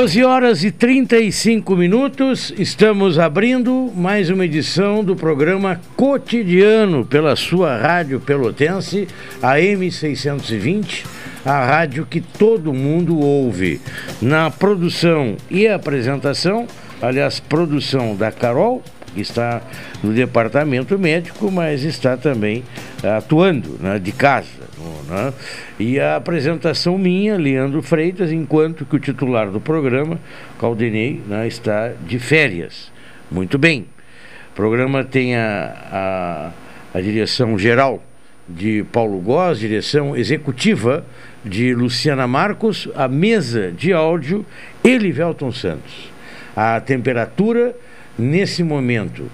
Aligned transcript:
12 0.00 0.24
horas 0.24 0.64
e 0.64 0.70
35 0.70 1.76
minutos, 1.76 2.54
estamos 2.56 3.18
abrindo 3.18 3.92
mais 3.94 4.30
uma 4.30 4.46
edição 4.46 5.04
do 5.04 5.14
programa 5.14 5.78
Cotidiano 5.94 7.04
pela 7.04 7.36
sua 7.36 7.76
rádio 7.76 8.18
pelotense, 8.18 9.06
a 9.42 9.56
M620, 9.56 11.04
a 11.44 11.66
rádio 11.66 12.06
que 12.06 12.22
todo 12.22 12.72
mundo 12.72 13.20
ouve. 13.20 13.78
Na 14.22 14.50
produção 14.50 15.36
e 15.50 15.68
apresentação, 15.68 16.66
aliás, 17.02 17.38
produção 17.38 18.16
da 18.16 18.32
Carol, 18.32 18.82
que 19.14 19.20
está 19.20 19.60
no 20.02 20.14
departamento 20.14 20.98
médico, 20.98 21.50
mas 21.50 21.84
está 21.84 22.16
também 22.16 22.64
atuando 23.02 23.76
né, 23.78 23.98
de 23.98 24.12
casa. 24.12 24.59
Né? 25.10 25.32
E 25.78 25.98
a 25.98 26.14
apresentação 26.14 26.96
minha, 26.96 27.36
Leandro 27.36 27.82
Freitas, 27.82 28.30
enquanto 28.30 28.86
que 28.86 28.94
o 28.94 29.00
titular 29.00 29.50
do 29.50 29.60
programa, 29.60 30.20
Caldenei, 30.58 31.20
né, 31.26 31.48
está 31.48 31.92
de 32.06 32.18
férias. 32.20 32.92
Muito 33.28 33.58
bem. 33.58 33.86
O 34.52 34.54
programa 34.54 35.02
tem 35.02 35.36
a, 35.36 36.52
a, 36.94 36.98
a 36.98 37.00
direção 37.00 37.58
geral 37.58 38.00
de 38.48 38.84
Paulo 38.92 39.18
Góes, 39.18 39.58
direção 39.58 40.16
executiva 40.16 41.04
de 41.44 41.74
Luciana 41.74 42.26
Marcos, 42.26 42.88
a 42.94 43.08
mesa 43.08 43.72
de 43.72 43.92
áudio 43.92 44.46
Elivelton 44.84 45.50
Santos. 45.50 46.10
A 46.54 46.80
temperatura 46.80 47.74
nesse 48.18 48.62
momento 48.62 49.30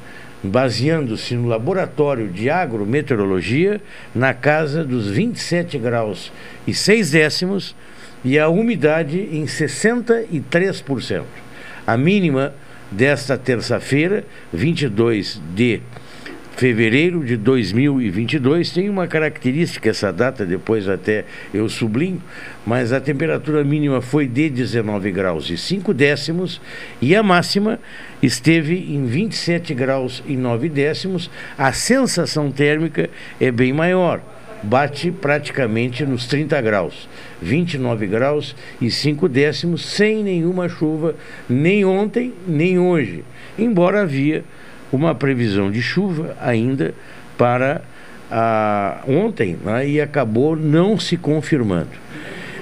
baseando-se 0.48 1.34
no 1.34 1.48
laboratório 1.48 2.28
de 2.28 2.48
agrometeorologia, 2.50 3.80
na 4.14 4.32
casa 4.34 4.84
dos 4.84 5.08
27 5.08 5.78
graus 5.78 6.32
e 6.66 6.74
6 6.74 7.10
décimos 7.10 7.74
e 8.24 8.38
a 8.38 8.48
umidade 8.48 9.18
em 9.18 9.44
63%. 9.44 11.24
A 11.86 11.96
mínima 11.96 12.54
desta 12.90 13.36
terça-feira, 13.36 14.24
22 14.52 15.40
de 15.54 15.80
fevereiro 16.56 17.22
de 17.22 17.36
2022 17.36 18.70
tem 18.70 18.88
uma 18.88 19.06
característica, 19.06 19.90
essa 19.90 20.10
data 20.10 20.46
depois 20.46 20.88
até 20.88 21.26
eu 21.52 21.68
sublinho, 21.68 22.20
mas 22.66 22.94
a 22.94 23.00
temperatura 23.00 23.62
mínima 23.62 24.00
foi 24.00 24.26
de 24.26 24.48
19 24.48 25.12
graus 25.12 25.50
e 25.50 25.58
5 25.58 25.92
décimos 25.92 26.58
e 27.00 27.14
a 27.14 27.22
máxima 27.22 27.78
esteve 28.22 28.74
em 28.74 29.04
27 29.04 29.74
graus 29.74 30.22
e 30.26 30.34
9 30.34 30.70
décimos. 30.70 31.30
A 31.58 31.72
sensação 31.74 32.50
térmica 32.50 33.10
é 33.38 33.50
bem 33.50 33.74
maior, 33.74 34.22
bate 34.62 35.10
praticamente 35.10 36.06
nos 36.06 36.26
30 36.26 36.58
graus, 36.62 37.06
29 37.42 38.06
graus 38.06 38.56
e 38.80 38.90
5 38.90 39.28
décimos, 39.28 39.84
sem 39.84 40.22
nenhuma 40.22 40.70
chuva, 40.70 41.16
nem 41.50 41.84
ontem, 41.84 42.32
nem 42.48 42.78
hoje, 42.78 43.24
embora 43.58 44.00
havia 44.00 44.42
uma 44.92 45.14
previsão 45.14 45.70
de 45.70 45.82
chuva 45.82 46.36
ainda 46.40 46.94
para 47.36 47.82
a, 48.30 49.02
ontem 49.06 49.56
né, 49.64 49.88
e 49.88 50.00
acabou 50.00 50.56
não 50.56 50.98
se 50.98 51.16
confirmando. 51.16 51.90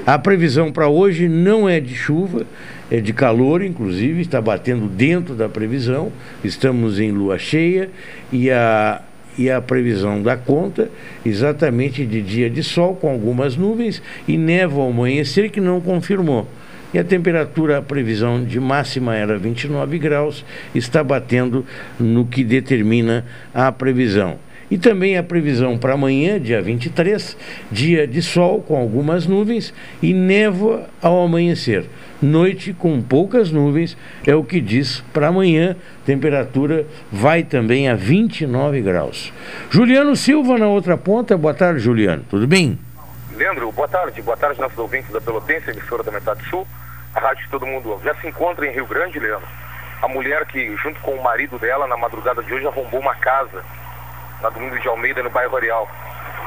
A 0.07 0.19
previsão 0.19 0.71
para 0.71 0.87
hoje 0.87 1.29
não 1.29 1.67
é 1.69 1.81
de 1.81 1.95
chuva, 1.95 2.47
é 2.91 3.01
de 3.01 3.13
calor, 3.15 3.63
inclusive, 3.63 4.21
está 4.21 4.41
batendo 4.41 4.87
dentro 4.87 5.35
da 5.35 5.49
previsão. 5.49 6.13
Estamos 6.45 7.01
em 7.01 7.11
lua 7.11 7.39
cheia 7.39 7.89
e 8.31 8.51
a, 8.51 9.01
e 9.39 9.51
a 9.51 9.63
previsão 9.63 10.23
da 10.23 10.37
conta 10.37 10.91
exatamente 11.25 12.05
de 12.05 12.21
dia 12.21 12.51
de 12.51 12.63
sol 12.63 12.95
com 12.95 13.09
algumas 13.09 13.57
nuvens 13.57 14.03
e 14.29 14.37
névoa 14.37 14.85
ao 14.85 14.91
amanhecer 14.91 15.51
que 15.51 15.61
não 15.61 15.81
confirmou 15.81 16.47
e 16.95 16.99
a 16.99 17.03
temperatura, 17.03 17.79
a 17.79 17.83
previsão 17.83 18.45
de 18.45 18.61
máxima 18.61 19.17
era 19.17 19.37
29 19.37 19.99
graus, 19.99 20.45
está 20.73 21.03
batendo 21.03 21.67
no 21.99 22.25
que 22.25 22.45
determina 22.45 23.27
a 23.53 23.73
previsão. 23.73 24.39
E 24.71 24.79
também 24.79 25.19
a 25.19 25.23
previsão 25.23 25.77
para 25.77 25.95
amanhã, 25.95 26.41
dia 26.41 26.63
23, 26.63 27.37
dia 27.71 28.07
de 28.07 28.23
sol 28.23 28.63
com 28.63 28.77
algumas 28.77 29.27
nuvens 29.27 29.75
e 30.01 30.15
névoa 30.15 30.89
ao 31.03 31.25
amanhecer. 31.25 31.85
Noite 32.23 32.73
com 32.73 33.03
poucas 33.03 33.51
nuvens, 33.51 33.97
é 34.25 34.35
o 34.35 34.45
que 34.45 34.61
diz 34.61 35.03
para 35.13 35.29
amanhã. 35.29 35.75
Temperatura 36.07 36.87
vai 37.11 37.43
também 37.43 37.89
a 37.89 37.97
29 37.97 38.81
graus. 38.81 39.33
Juliano 39.69 40.15
Silva 40.15 40.57
na 40.57 40.69
outra 40.69 40.97
ponta. 40.97 41.37
Boa 41.37 41.55
tarde, 41.55 41.81
Juliano. 41.81 42.25
Tudo 42.31 42.47
bem? 42.47 42.79
Leandro, 43.37 43.71
boa 43.73 43.89
tarde. 43.89 44.23
Boa 44.23 44.37
tarde, 44.37 44.61
nossos 44.61 44.79
ouvintes 44.79 45.13
da 45.13 45.21
Pelotense, 45.21 45.71
emissora 45.71 46.05
da 46.05 46.13
Metade 46.13 46.49
Sul 46.49 46.65
a 47.15 47.21
rádio 47.21 47.45
que 47.45 47.51
todo 47.51 47.67
mundo 47.67 47.91
ouve. 47.91 48.05
Já 48.05 48.15
se 48.15 48.27
encontra 48.27 48.67
em 48.67 48.73
Rio 48.73 48.87
Grande, 48.87 49.19
Leandro? 49.19 49.49
A 50.03 50.09
mulher 50.09 50.45
que, 50.47 50.77
junto 50.77 51.01
com 51.01 51.13
o 51.13 51.23
marido 51.23 51.59
dela, 51.59 51.87
na 51.87 51.97
madrugada 51.97 52.43
de 52.43 52.53
hoje, 52.53 52.67
arrombou 52.67 53.01
uma 53.01 53.15
casa 53.15 53.65
na 54.43 54.51
Domingos 54.51 54.83
de 54.83 54.89
Almeida, 54.89 55.23
no 55.23 55.31
bairro 55.31 55.57
Areal. 55.57 55.89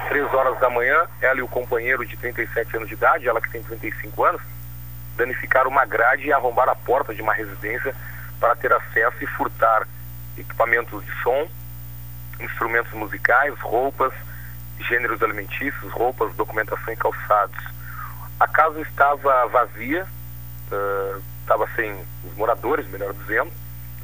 Três 0.09 0.31
horas 0.33 0.59
da 0.59 0.69
manhã, 0.69 1.07
ela 1.21 1.39
e 1.39 1.41
o 1.41 1.47
companheiro 1.47 2.05
de 2.05 2.15
37 2.17 2.77
anos 2.77 2.87
de 2.87 2.93
idade, 2.93 3.27
ela 3.27 3.41
que 3.41 3.49
tem 3.49 3.63
35 3.63 4.23
anos, 4.23 4.41
danificaram 5.15 5.69
uma 5.69 5.85
grade 5.85 6.27
e 6.27 6.33
arrombaram 6.33 6.73
a 6.73 6.75
porta 6.75 7.13
de 7.13 7.21
uma 7.21 7.33
residência 7.33 7.95
para 8.39 8.55
ter 8.55 8.71
acesso 8.71 9.17
e 9.21 9.25
furtar 9.25 9.87
equipamentos 10.37 11.03
de 11.03 11.11
som, 11.23 11.47
instrumentos 12.39 12.91
musicais, 12.93 13.57
roupas, 13.59 14.13
gêneros 14.79 15.21
alimentícios, 15.23 15.91
roupas, 15.91 16.33
documentação 16.35 16.93
e 16.93 16.95
calçados. 16.95 17.57
A 18.39 18.47
casa 18.47 18.79
estava 18.81 19.47
vazia, 19.47 20.07
estava 21.41 21.63
uh, 21.63 21.69
sem 21.75 21.93
os 22.23 22.35
moradores, 22.35 22.87
melhor 22.89 23.13
dizendo, 23.13 23.51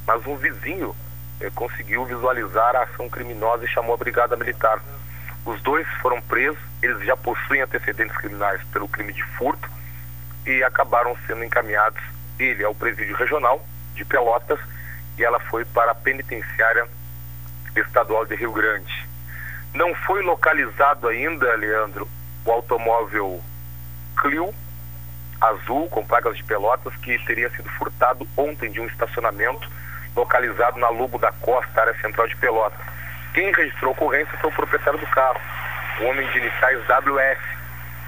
mas 0.06 0.26
um 0.26 0.36
vizinho 0.36 0.90
uh, 0.90 1.50
conseguiu 1.54 2.04
visualizar 2.04 2.76
a 2.76 2.82
ação 2.82 3.08
criminosa 3.08 3.64
e 3.64 3.68
chamou 3.68 3.94
a 3.94 3.98
brigada 3.98 4.36
militar. 4.36 4.80
Os 5.44 5.60
dois 5.62 5.86
foram 6.00 6.20
presos, 6.22 6.58
eles 6.82 7.04
já 7.04 7.16
possuem 7.16 7.60
antecedentes 7.60 8.16
criminais 8.16 8.62
pelo 8.72 8.88
crime 8.88 9.12
de 9.12 9.22
furto 9.36 9.68
e 10.46 10.62
acabaram 10.62 11.16
sendo 11.26 11.44
encaminhados, 11.44 12.02
ele 12.38 12.64
ao 12.64 12.74
presídio 12.74 13.16
regional 13.16 13.64
de 13.94 14.04
Pelotas 14.04 14.58
e 15.18 15.24
ela 15.24 15.38
foi 15.40 15.64
para 15.64 15.92
a 15.92 15.94
penitenciária 15.94 16.86
estadual 17.76 18.24
de 18.26 18.34
Rio 18.34 18.52
Grande. 18.52 19.08
Não 19.72 19.94
foi 19.94 20.22
localizado 20.22 21.08
ainda, 21.08 21.54
Leandro, 21.56 22.08
o 22.44 22.50
automóvel 22.50 23.42
Clio 24.20 24.54
azul 25.40 25.88
com 25.88 26.04
placas 26.04 26.36
de 26.36 26.44
pelotas 26.44 26.94
que 26.96 27.18
teria 27.26 27.50
sido 27.50 27.68
furtado 27.70 28.26
ontem 28.36 28.70
de 28.70 28.80
um 28.80 28.86
estacionamento 28.86 29.68
localizado 30.14 30.78
na 30.78 30.88
Lobo 30.88 31.18
da 31.18 31.32
Costa, 31.32 31.80
área 31.80 31.94
central 32.00 32.26
de 32.28 32.36
Pelotas. 32.36 32.78
Quem 33.32 33.52
registrou 33.52 33.90
a 33.90 33.92
ocorrência 33.92 34.38
foi 34.38 34.50
o 34.50 34.54
proprietário 34.54 34.98
do 34.98 35.06
carro, 35.06 35.40
o 36.00 36.04
homem 36.04 36.26
de 36.28 36.38
iniciais 36.38 36.78
WS. 36.86 37.40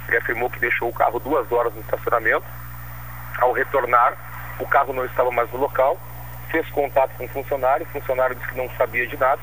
Ele 0.09 0.17
afirmou 0.19 0.49
que 0.49 0.61
deixou 0.61 0.89
o 0.89 0.93
carro 0.93 1.19
duas 1.19 1.51
horas 1.51 1.75
no 1.75 1.81
estacionamento. 1.81 2.47
Ao 3.39 3.53
retornar, 3.53 4.15
o 4.61 4.67
carro 4.67 4.93
não 4.93 5.05
estava 5.05 5.31
mais 5.33 5.51
no 5.51 5.59
local, 5.59 5.99
fez 6.51 6.69
contato 6.71 7.11
com 7.19 7.25
o 7.25 7.29
funcionário, 7.29 7.85
o 7.87 7.91
funcionário 7.91 8.37
disse 8.37 8.49
que 8.49 8.57
não 8.57 8.71
sabia 8.77 9.07
de 9.07 9.17
nada. 9.17 9.41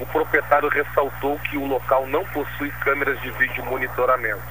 O 0.00 0.06
proprietário 0.06 0.68
ressaltou 0.68 1.38
que 1.40 1.58
o 1.58 1.66
local 1.66 2.06
não 2.06 2.24
possui 2.26 2.70
câmeras 2.80 3.20
de 3.20 3.30
vídeo 3.32 3.64
monitoramento. 3.66 4.42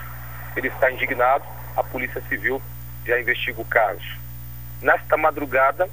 Ele 0.56 0.68
está 0.68 0.91
indignado 0.91 1.44
a 1.77 1.83
Polícia 1.83 2.21
Civil 2.27 2.62
já 3.06 3.21
investiga 3.21 3.62
o 3.62 3.65
caso. 3.65 4.01
Nesta 4.81 5.15
madrugada, 5.15 5.88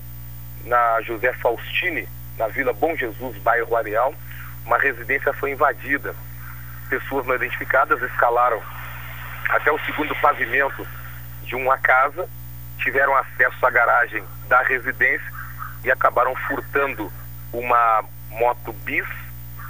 na 0.65 1.01
José 1.03 1.33
Faustini, 1.35 2.09
na 2.39 2.49
Vila 2.49 2.73
Bom 2.73 2.97
Jesus, 2.97 3.37
bairro 3.39 3.77
Areal, 3.77 4.15
uma 4.65 4.79
residência 4.79 5.33
foi 5.35 5.51
invadida. 5.51 6.15
Pessoas 6.89 7.27
não 7.27 7.35
identificadas 7.35 8.03
escalaram 8.03 8.61
até 9.51 9.71
o 9.71 9.79
segundo 9.81 10.15
pavimento 10.17 10.87
de 11.43 11.55
uma 11.55 11.77
casa, 11.77 12.27
tiveram 12.79 13.15
acesso 13.17 13.65
à 13.65 13.71
garagem 13.71 14.25
da 14.49 14.63
residência 14.63 15.33
e 15.85 15.91
acabaram 15.91 16.35
furtando 16.49 17.13
uma 17.53 18.05
moto 18.31 18.73
bis, 18.73 19.07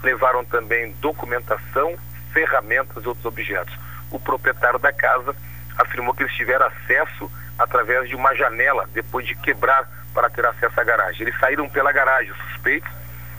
levaram 0.02 0.44
também 0.44 0.93
documentação, 1.00 1.96
ferramentas 2.32 3.02
e 3.02 3.08
outros 3.08 3.26
objetos. 3.26 3.76
O 4.12 4.20
proprietário 4.20 4.78
da 4.78 4.93
casa 4.93 5.34
afirmou 5.79 6.15
que 6.15 6.23
eles 6.23 6.35
tiveram 6.35 6.67
acesso 6.67 7.31
através 7.59 8.09
de 8.09 8.17
uma 8.17 8.35
janela, 8.35 8.88
depois 8.93 9.26
de 9.26 9.35
quebrar 9.37 9.88
para 10.12 10.31
ter 10.31 10.44
acesso 10.47 10.81
à 10.81 10.85
garagem. 10.85 11.23
Eles 11.23 11.38
saíram 11.38 11.69
pela 11.69 11.93
garagem, 11.93 12.31
os 12.31 12.38
suspeitos, 12.50 12.91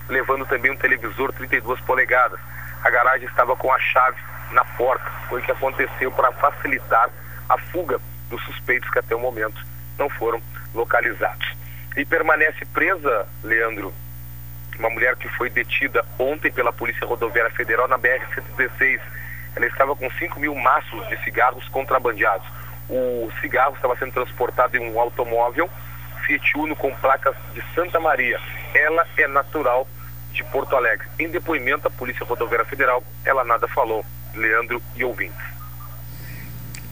levando 0.08 0.46
também 0.46 0.72
um 0.72 0.78
televisor 0.78 1.32
32 1.34 1.80
polegadas. 1.82 2.40
A 2.84 2.90
garagem 2.90 3.28
estava 3.28 3.56
com 3.56 3.72
a 3.72 3.80
chave 3.80 4.18
na 4.52 4.64
porta. 4.64 5.10
Foi 5.30 5.42
o 5.42 5.44
que 5.44 5.52
aconteceu 5.52 6.12
para 6.12 6.32
facilitar 6.34 7.10
a 7.50 7.58
fuga 7.58 8.00
dos 8.30 8.44
suspeitos 8.46 8.90
que 8.90 9.00
até 9.00 9.16
o 9.16 9.20
momento 9.20 9.62
não 9.98 10.10
foram 10.10 10.42
localizados. 10.74 11.56
E 11.96 12.06
permanece 12.06 12.66
presa, 12.66 13.28
Leandro, 13.44 13.94
uma 14.78 14.90
mulher 14.90 15.16
que 15.16 15.30
foi 15.30 15.50
detida 15.50 16.06
ontem 16.20 16.52
pela 16.52 16.74
Polícia 16.74 17.08
Rodoviária 17.08 17.52
Federal 17.52 17.88
na 17.88 17.98
BR-116. 17.98 19.00
Ela 19.56 19.66
estava 19.68 19.96
com 19.96 20.10
5 20.10 20.40
mil 20.40 20.56
maços 20.56 21.08
de 21.08 21.24
cigarros 21.24 21.68
contrabandeados. 21.70 22.48
O 22.90 23.32
cigarro 23.42 23.76
estava 23.76 23.96
sendo 23.98 24.12
transportado 24.12 24.78
em 24.78 24.92
um 24.92 25.00
automóvel 25.00 25.70
Fiat 26.26 26.58
Uno 26.58 26.76
com 26.76 26.94
placas 26.96 27.36
de 27.54 27.64
Santa 27.74 28.00
Maria. 28.00 28.40
Ela 28.74 29.06
é 29.18 29.28
natural 29.28 29.88
de 30.32 30.44
Porto 30.46 30.76
Alegre. 30.76 31.08
Em 31.18 31.30
depoimento 31.30 31.88
à 31.88 31.92
Polícia 31.92 32.26
Rodoviária 32.26 32.66
Federal, 32.66 33.04
ela 33.24 33.44
nada 33.44 33.68
falou. 33.68 34.06
Leandro 34.34 34.82
e 34.96 35.04
ouvintes. 35.04 35.56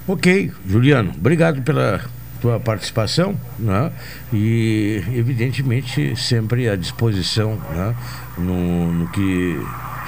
Ok, 0.07 0.51
Juliano, 0.65 1.11
obrigado 1.11 1.61
pela 1.61 2.01
tua 2.41 2.59
participação 2.59 3.39
né? 3.57 3.91
e 4.33 5.01
evidentemente 5.13 6.13
sempre 6.17 6.69
à 6.69 6.75
disposição 6.75 7.55
né? 7.69 7.95
no, 8.37 8.91
no 8.91 9.07
que 9.11 9.57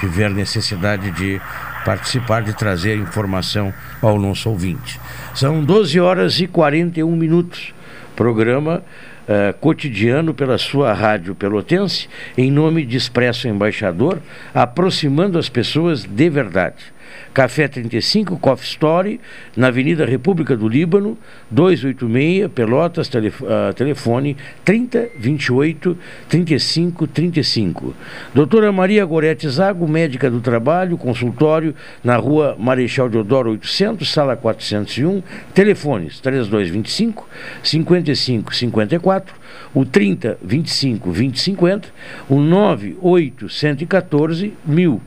tiver 0.01 0.29
necessidade 0.29 1.11
de 1.11 1.41
participar, 1.85 2.41
de 2.41 2.53
trazer 2.53 2.97
informação 2.97 3.71
ao 4.01 4.19
nosso 4.19 4.49
ouvinte. 4.49 4.99
São 5.35 5.63
12 5.63 5.99
horas 5.99 6.39
e 6.39 6.47
41 6.47 7.15
minutos. 7.15 7.73
Programa 8.15 8.81
uh, 9.27 9.53
cotidiano 9.59 10.33
pela 10.33 10.57
sua 10.57 10.91
rádio 10.93 11.35
pelotense, 11.35 12.09
em 12.35 12.51
nome 12.51 12.83
de 12.85 12.97
Expresso 12.97 13.47
Embaixador, 13.47 14.19
aproximando 14.53 15.37
as 15.37 15.47
pessoas 15.47 16.03
de 16.03 16.29
verdade. 16.29 16.94
Café 17.35 17.67
35, 17.67 18.39
Coffee 18.39 18.65
Story, 18.65 19.19
na 19.57 19.67
Avenida 19.67 20.05
República 20.05 20.55
do 20.55 20.69
Líbano, 20.69 21.17
286, 21.51 22.49
Pelotas, 22.55 23.09
telef 23.09 23.41
uh, 23.41 23.73
telefone 23.75 24.37
30 24.63 25.09
28 25.19 25.97
35 26.29 27.05
35. 27.07 27.93
Doutora 28.33 28.71
Maria 28.71 29.05
Gorete 29.05 29.49
Zago, 29.49 29.85
médica 29.85 30.31
do 30.31 30.39
trabalho, 30.39 30.97
consultório 30.97 31.75
na 32.01 32.15
rua 32.15 32.55
Marechal 32.57 33.09
Deodoro 33.09 33.51
800, 33.51 34.09
sala 34.09 34.37
401, 34.37 35.21
telefones 35.53 36.21
3225 36.21 37.27
55 37.61 38.55
54 38.55 39.35
o 39.73 39.83
30 39.83 40.37
25 40.41 41.11
20 41.11 41.37
50, 41.37 41.89
o 42.29 42.39
98 42.39 43.49
114 43.49 44.53
1000. 44.65 45.01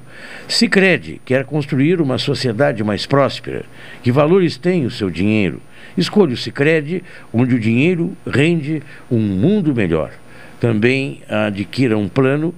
Sicredi 0.47 1.21
quer 1.25 1.45
construir 1.45 2.01
uma 2.01 2.19
sociedade 2.19 2.83
mais 2.83 3.07
próspera. 3.07 3.65
Que 4.03 4.11
valores 4.11 4.57
tem 4.57 4.87
o 4.87 4.91
seu 4.91 5.11
dinheiro? 5.11 5.61
Escolha 5.97 6.35
o 6.35 6.37
Sicredi, 6.37 7.03
onde 7.33 7.55
o 7.55 7.61
dinheiro 7.61 8.17
rende 8.27 8.83
um 9.11 9.19
mundo 9.19 9.75
melhor. 9.75 10.13
Também 10.61 11.23
adquira 11.29 11.97
um 11.97 12.09
plano 12.09 12.55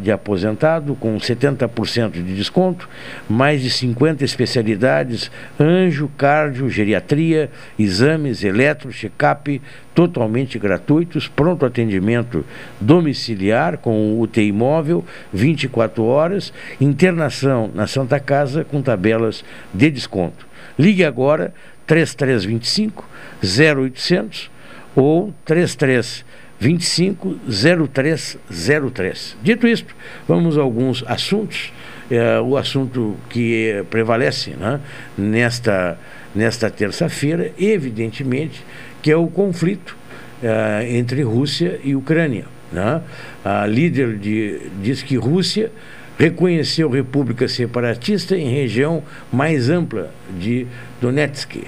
de 0.00 0.12
aposentado 0.12 0.94
com 0.94 1.16
70% 1.16 2.12
de 2.12 2.34
desconto, 2.34 2.88
mais 3.28 3.62
de 3.62 3.70
50 3.70 4.22
especialidades, 4.22 5.30
anjo, 5.58 6.10
cardio, 6.16 6.68
geriatria, 6.68 7.50
exames, 7.78 8.44
eletro, 8.44 8.92
check-up, 8.92 9.60
totalmente 9.94 10.58
gratuitos, 10.58 11.26
pronto 11.26 11.64
atendimento 11.64 12.44
domiciliar 12.78 13.78
com 13.78 14.20
UTI 14.20 14.52
móvel, 14.52 15.02
24 15.32 16.04
horas, 16.04 16.52
internação 16.78 17.70
na 17.74 17.86
Santa 17.86 18.20
Casa 18.20 18.62
com 18.62 18.82
tabelas 18.82 19.42
de 19.72 19.90
desconto. 19.90 20.46
Ligue 20.78 21.02
agora 21.02 21.54
3325 21.86 23.08
0800 23.42 24.50
ou 24.94 25.32
33 25.46 26.24
250303. 26.60 29.36
Dito 29.42 29.66
isto, 29.66 29.96
vamos 30.26 30.58
a 30.58 30.62
alguns 30.62 31.04
assuntos. 31.06 31.72
É, 32.10 32.40
o 32.40 32.56
assunto 32.56 33.16
que 33.28 33.84
prevalece 33.90 34.50
né, 34.50 34.80
nesta, 35.18 35.98
nesta 36.34 36.70
terça-feira, 36.70 37.52
evidentemente, 37.58 38.64
que 39.02 39.10
é 39.10 39.16
o 39.16 39.26
conflito 39.26 39.94
é, 40.42 40.96
entre 40.96 41.22
Rússia 41.22 41.78
e 41.82 41.96
Ucrânia. 41.96 42.44
Né? 42.72 43.02
A 43.44 43.66
líder 43.66 44.16
de, 44.18 44.60
diz 44.82 45.02
que 45.02 45.16
Rússia 45.16 45.70
reconheceu 46.18 46.88
república 46.88 47.48
separatista 47.48 48.36
em 48.36 48.50
região 48.50 49.02
mais 49.32 49.68
ampla 49.68 50.12
de 50.38 50.66
Donetsk. 51.00 51.64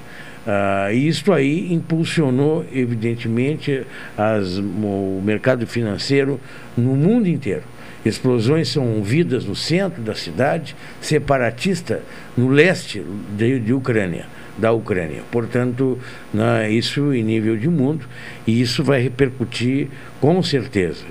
Uh, 0.48 0.90
e 0.94 1.08
isso 1.08 1.30
aí 1.30 1.74
impulsionou, 1.74 2.64
evidentemente, 2.72 3.82
as, 4.16 4.56
o 4.56 5.20
mercado 5.22 5.66
financeiro 5.66 6.40
no 6.74 6.96
mundo 6.96 7.28
inteiro. 7.28 7.64
Explosões 8.02 8.68
são 8.68 8.94
ouvidas 8.94 9.44
no 9.44 9.54
centro 9.54 10.00
da 10.00 10.14
cidade, 10.14 10.74
separatista 11.02 12.00
no 12.34 12.48
leste 12.48 13.04
de, 13.36 13.60
de 13.60 13.74
Ucrânia, 13.74 14.24
da 14.56 14.72
Ucrânia. 14.72 15.20
Portanto, 15.30 15.98
né, 16.32 16.70
isso 16.70 17.12
em 17.12 17.22
nível 17.22 17.54
de 17.54 17.68
mundo, 17.68 18.06
e 18.46 18.58
isso 18.58 18.82
vai 18.82 19.02
repercutir 19.02 19.88
com 20.18 20.42
certeza. 20.42 21.04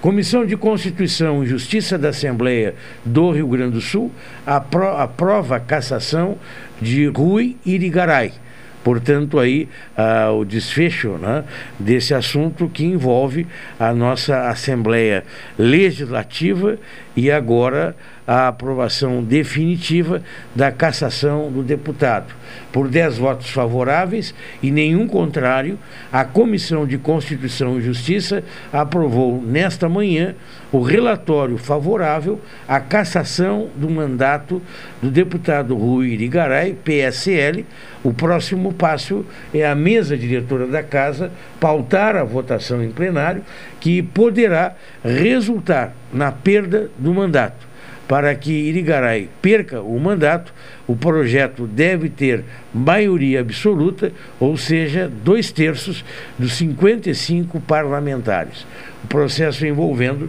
Comissão 0.00 0.46
de 0.46 0.56
Constituição 0.56 1.42
e 1.42 1.48
Justiça 1.48 1.98
da 1.98 2.10
Assembleia 2.10 2.76
do 3.04 3.32
Rio 3.32 3.48
Grande 3.48 3.72
do 3.72 3.80
Sul 3.80 4.12
apro 4.46 4.86
aprova 4.86 5.56
a 5.56 5.60
cassação 5.60 6.38
de 6.80 7.06
Rui 7.06 7.56
Irigaray 7.66 8.43
Portanto, 8.84 9.38
aí 9.40 9.66
ah, 9.96 10.30
o 10.30 10.44
desfecho 10.44 11.16
né, 11.16 11.42
desse 11.78 12.12
assunto 12.12 12.68
que 12.68 12.84
envolve 12.84 13.46
a 13.80 13.94
nossa 13.94 14.48
Assembleia 14.50 15.24
Legislativa 15.58 16.78
e 17.16 17.30
agora 17.30 17.96
a 18.26 18.48
aprovação 18.48 19.22
definitiva 19.22 20.22
da 20.54 20.70
cassação 20.70 21.50
do 21.50 21.62
deputado. 21.62 22.34
Por 22.72 22.88
10 22.88 23.18
votos 23.18 23.50
favoráveis 23.50 24.34
e 24.62 24.70
nenhum 24.70 25.06
contrário, 25.06 25.78
a 26.12 26.24
Comissão 26.24 26.86
de 26.86 26.98
Constituição 26.98 27.78
e 27.78 27.82
Justiça 27.82 28.42
aprovou 28.72 29.40
nesta 29.40 29.88
manhã 29.88 30.34
o 30.74 30.80
relatório 30.80 31.56
favorável 31.56 32.40
à 32.66 32.80
cassação 32.80 33.68
do 33.76 33.88
mandato 33.88 34.60
do 35.00 35.08
deputado 35.08 35.76
Rui 35.76 36.08
Irigaray, 36.08 36.74
PSL. 36.74 37.64
O 38.02 38.12
próximo 38.12 38.72
passo 38.72 39.24
é 39.54 39.64
a 39.64 39.72
mesa 39.72 40.16
diretora 40.16 40.66
da 40.66 40.82
Casa 40.82 41.30
pautar 41.60 42.16
a 42.16 42.24
votação 42.24 42.82
em 42.82 42.90
plenário, 42.90 43.44
que 43.78 44.02
poderá 44.02 44.74
resultar 45.04 45.94
na 46.12 46.32
perda 46.32 46.90
do 46.98 47.14
mandato. 47.14 47.68
Para 48.08 48.34
que 48.34 48.50
Irigaray 48.52 49.30
perca 49.40 49.80
o 49.80 49.98
mandato, 50.00 50.52
o 50.88 50.96
projeto 50.96 51.68
deve 51.68 52.08
ter 52.08 52.42
maioria 52.74 53.40
absoluta, 53.40 54.10
ou 54.40 54.56
seja, 54.56 55.08
dois 55.22 55.52
terços 55.52 56.04
dos 56.36 56.54
55 56.54 57.60
parlamentares. 57.60 58.66
O 59.04 59.06
processo 59.06 59.64
envolvendo 59.64 60.28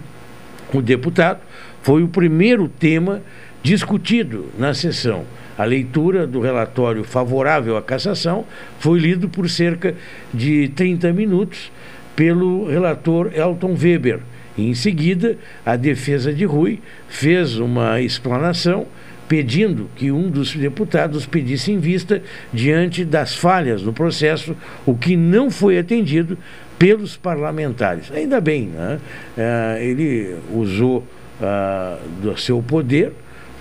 o 0.73 0.81
deputado 0.81 1.39
foi 1.81 2.03
o 2.03 2.07
primeiro 2.07 2.67
tema 2.67 3.21
discutido 3.61 4.49
na 4.57 4.73
sessão. 4.73 5.25
A 5.57 5.63
leitura 5.63 6.27
do 6.27 6.41
relatório 6.41 7.03
favorável 7.03 7.77
à 7.77 7.81
cassação 7.81 8.45
foi 8.79 8.99
lido 8.99 9.29
por 9.29 9.49
cerca 9.49 9.95
de 10.33 10.67
30 10.69 11.13
minutos 11.13 11.71
pelo 12.15 12.69
relator 12.69 13.31
Elton 13.33 13.75
Weber. 13.81 14.19
Em 14.57 14.73
seguida, 14.73 15.37
a 15.65 15.75
defesa 15.75 16.33
de 16.33 16.45
Rui 16.45 16.79
fez 17.07 17.57
uma 17.57 18.01
explanação 18.01 18.87
pedindo 19.27 19.89
que 19.95 20.11
um 20.11 20.29
dos 20.29 20.55
deputados 20.55 21.25
pedisse 21.25 21.71
em 21.71 21.79
vista 21.79 22.21
diante 22.53 23.03
das 23.03 23.35
falhas 23.35 23.81
no 23.81 23.91
processo, 23.91 24.55
o 24.85 24.95
que 24.95 25.17
não 25.17 25.49
foi 25.49 25.79
atendido 25.79 26.37
pelos 26.77 27.15
parlamentares. 27.17 28.11
Ainda 28.11 28.41
bem, 28.41 28.67
né? 28.67 28.99
É, 29.37 29.79
ele 29.81 30.35
usou 30.53 31.05
ah, 31.41 31.97
do 32.21 32.37
seu 32.37 32.61
poder 32.61 33.11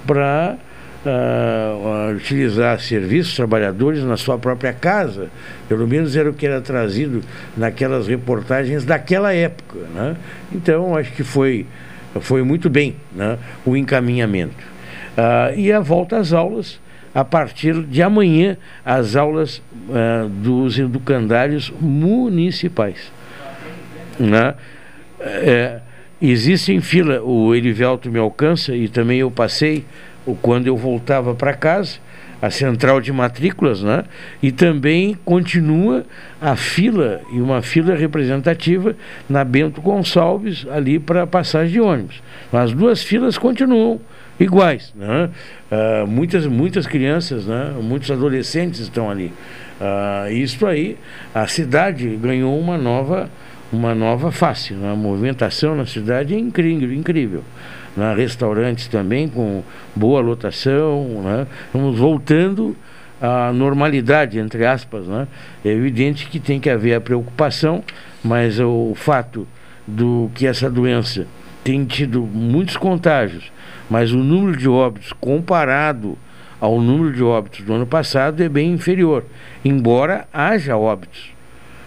para 0.07 0.57
uh, 1.05 2.15
utilizar 2.15 2.79
serviços, 2.79 3.35
trabalhadores 3.35 4.05
na 4.05 4.17
sua 4.17 4.39
própria 4.39 4.73
casa. 4.73 5.29
Pelo 5.69 5.87
menos 5.87 6.15
era 6.17 6.31
o 6.31 6.33
que 6.33 6.47
era 6.47 6.61
trazido 6.61 7.21
naquelas 7.57 8.07
reportagens 8.07 8.85
daquela 8.85 9.35
época. 9.35 9.79
Né? 9.95 10.17
Então, 10.53 10.97
acho 10.97 11.13
que 11.13 11.25
foi, 11.25 11.67
foi 12.21 12.43
muito 12.43 12.71
bem 12.71 12.95
né? 13.13 13.39
o 13.65 13.77
encaminhamento. 13.77 14.75
Uh, 15.17 15.59
e 15.59 15.73
a 15.73 15.81
volta 15.81 16.19
às 16.19 16.33
aulas, 16.33 16.81
a 17.15 17.25
partir 17.25 17.83
de 17.85 18.03
amanhã, 18.03 18.57
as 18.85 19.15
aulas 19.15 19.59
uh, 19.59 20.29
dos 20.29 20.79
educandários 20.79 21.73
municipais. 21.81 23.13
Né? 24.19 24.55
É, 25.21 25.81
existe 26.21 26.73
em 26.73 26.81
fila, 26.81 27.23
o 27.23 27.55
Erivelto 27.55 28.11
me 28.11 28.19
alcança 28.19 28.75
e 28.75 28.89
também 28.89 29.21
eu 29.21 29.31
passei 29.31 29.85
quando 30.43 30.67
eu 30.67 30.77
voltava 30.77 31.35
para 31.35 31.55
casa, 31.55 31.99
a 32.41 32.51
central 32.51 33.01
de 33.01 33.13
matrículas, 33.13 33.83
né? 33.83 34.05
E 34.43 34.53
também 34.53 35.17
continua 35.25 36.05
a 36.41 36.55
fila, 36.57 37.23
e 37.33 37.41
uma 37.41 37.63
fila 37.63 37.95
representativa 37.95 38.95
na 39.29 39.45
Bento 39.45 39.81
Gonçalves, 39.81 40.67
ali 40.71 40.99
para 40.99 41.27
passagem 41.27 41.73
de 41.73 41.81
ônibus. 41.81 42.23
As 42.53 42.73
duas 42.73 43.03
filas 43.03 43.39
continuam 43.39 43.99
iguais, 44.39 44.93
né? 44.97 45.31
Uh, 45.71 46.07
muitas, 46.07 46.47
muitas 46.47 46.87
crianças, 46.87 47.47
né? 47.47 47.75
muitos 47.81 48.11
adolescentes 48.11 48.81
estão 48.81 49.11
ali. 49.11 49.33
Uh, 49.81 50.33
isso 50.33 50.67
aí, 50.67 50.97
a 51.35 51.47
cidade 51.47 52.17
ganhou 52.17 52.59
uma 52.59 52.77
nova, 52.77 53.31
uma 53.73 53.95
nova 53.95 54.31
face. 54.31 54.75
Né? 54.75 54.93
A 54.93 54.97
movimentação 54.97 55.77
na 55.77 55.87
cidade 55.87 56.35
é 56.35 56.39
incrível, 56.39 56.93
incrível 56.93 57.45
né? 57.97 58.15
restaurantes 58.15 58.89
também 58.89 59.29
com 59.29 59.63
boa 59.95 60.21
lotação. 60.21 61.23
Né? 61.23 61.47
Vamos 61.73 61.99
voltando 61.99 62.77
à 63.21 63.53
normalidade, 63.53 64.39
entre 64.39 64.67
aspas. 64.67 65.07
Né? 65.07 65.27
É 65.65 65.69
evidente 65.69 66.27
que 66.27 66.39
tem 66.39 66.61
que 66.61 66.71
haver 66.71 66.95
a 66.95 67.01
preocupação, 67.01 67.83
mas 68.23 68.59
o 68.61 68.95
fato 68.95 69.47
do 69.87 70.31
que 70.35 70.47
essa 70.47 70.71
doença 70.71 71.27
tem 71.63 71.85
tido 71.85 72.23
muitos 72.23 72.77
contágios, 72.77 73.51
mas 73.95 74.11
o 74.11 74.19
número 74.19 74.57
de 74.57 74.69
óbitos 74.69 75.13
comparado 75.13 76.19
ao 76.61 76.81
número 76.81 77.13
de 77.13 77.23
óbitos 77.23 77.65
do 77.65 77.75
ano 77.75 77.87
passado 77.87 78.43
é 78.43 78.49
bem 78.49 78.73
inferior, 78.73 79.25
embora 79.65 80.27
haja 80.33 80.77
óbitos, 80.77 81.31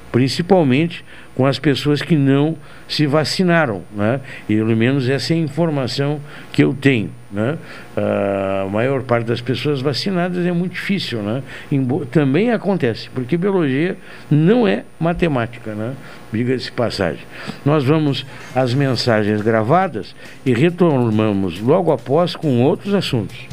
principalmente 0.09 1.03
com 1.35 1.45
as 1.45 1.59
pessoas 1.59 2.01
que 2.01 2.15
não 2.15 2.55
se 2.87 3.05
vacinaram, 3.05 3.81
né? 3.93 4.21
E 4.47 4.55
pelo 4.55 4.73
menos 4.73 5.09
essa 5.09 5.33
é 5.33 5.35
a 5.35 5.39
informação 5.39 6.21
que 6.53 6.63
eu 6.63 6.73
tenho, 6.73 7.11
né? 7.29 7.57
A 7.97 8.69
maior 8.69 9.03
parte 9.03 9.25
das 9.25 9.41
pessoas 9.41 9.81
vacinadas 9.81 10.45
é 10.45 10.51
muito 10.53 10.75
difícil, 10.75 11.21
né? 11.21 11.43
Também 12.09 12.51
acontece, 12.51 13.09
porque 13.09 13.35
biologia 13.35 13.97
não 14.31 14.65
é 14.65 14.85
matemática, 14.97 15.73
né? 15.73 15.93
Diga-se 16.31 16.71
passagem. 16.71 17.23
Nós 17.65 17.83
vamos 17.83 18.25
às 18.55 18.73
mensagens 18.73 19.41
gravadas 19.41 20.15
e 20.45 20.53
retomamos 20.53 21.59
logo 21.59 21.91
após 21.91 22.35
com 22.35 22.61
outros 22.63 22.93
assuntos. 22.93 23.47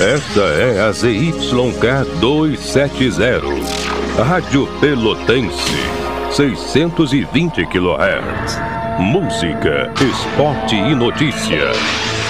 Esta 0.00 0.40
é 0.40 0.80
a 0.80 0.92
ZYK 0.92 2.06
270, 2.20 3.42
Rádio 4.24 4.66
Pelotense, 4.80 5.76
620 6.30 7.66
kHz. 7.66 8.58
Música, 8.98 9.92
esporte 10.00 10.74
e 10.74 10.94
notícia. 10.94 11.72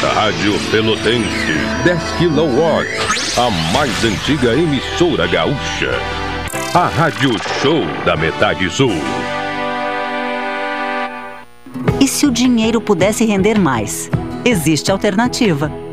Rádio 0.09 0.59
Pelotense, 0.71 1.53
10 1.85 2.03
kW, 2.13 2.63
a 3.37 3.51
mais 3.71 4.03
antiga 4.03 4.55
emissora 4.55 5.27
gaúcha. 5.27 5.91
A 6.73 6.87
Rádio 6.87 7.33
Show 7.61 7.85
da 8.07 8.17
Metade 8.17 8.71
Sul. 8.71 8.95
E 12.01 12.09
se 12.09 12.25
o 12.25 12.31
dinheiro 12.31 12.81
pudesse 12.81 13.27
render 13.27 13.59
mais? 13.59 14.11
Existe 14.43 14.91
alternativa. 14.91 15.71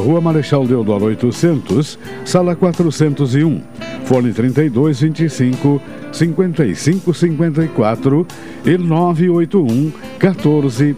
Rua 0.00 0.20
Marechal 0.20 0.66
Deodoro 0.66 1.06
800, 1.06 1.98
Sala 2.24 2.56
401, 2.56 3.62
Fone 4.04 4.32
3225 4.32 5.80
5554 6.12 8.26
e 8.64 8.78
981 8.78 9.92
14 10.18 10.96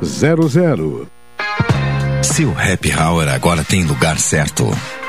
1000. 0.00 1.06
Seu 2.22 2.50
happy 2.50 2.92
hour 2.92 3.28
agora 3.28 3.64
tem 3.64 3.84
lugar 3.84 4.18
certo. 4.18 4.66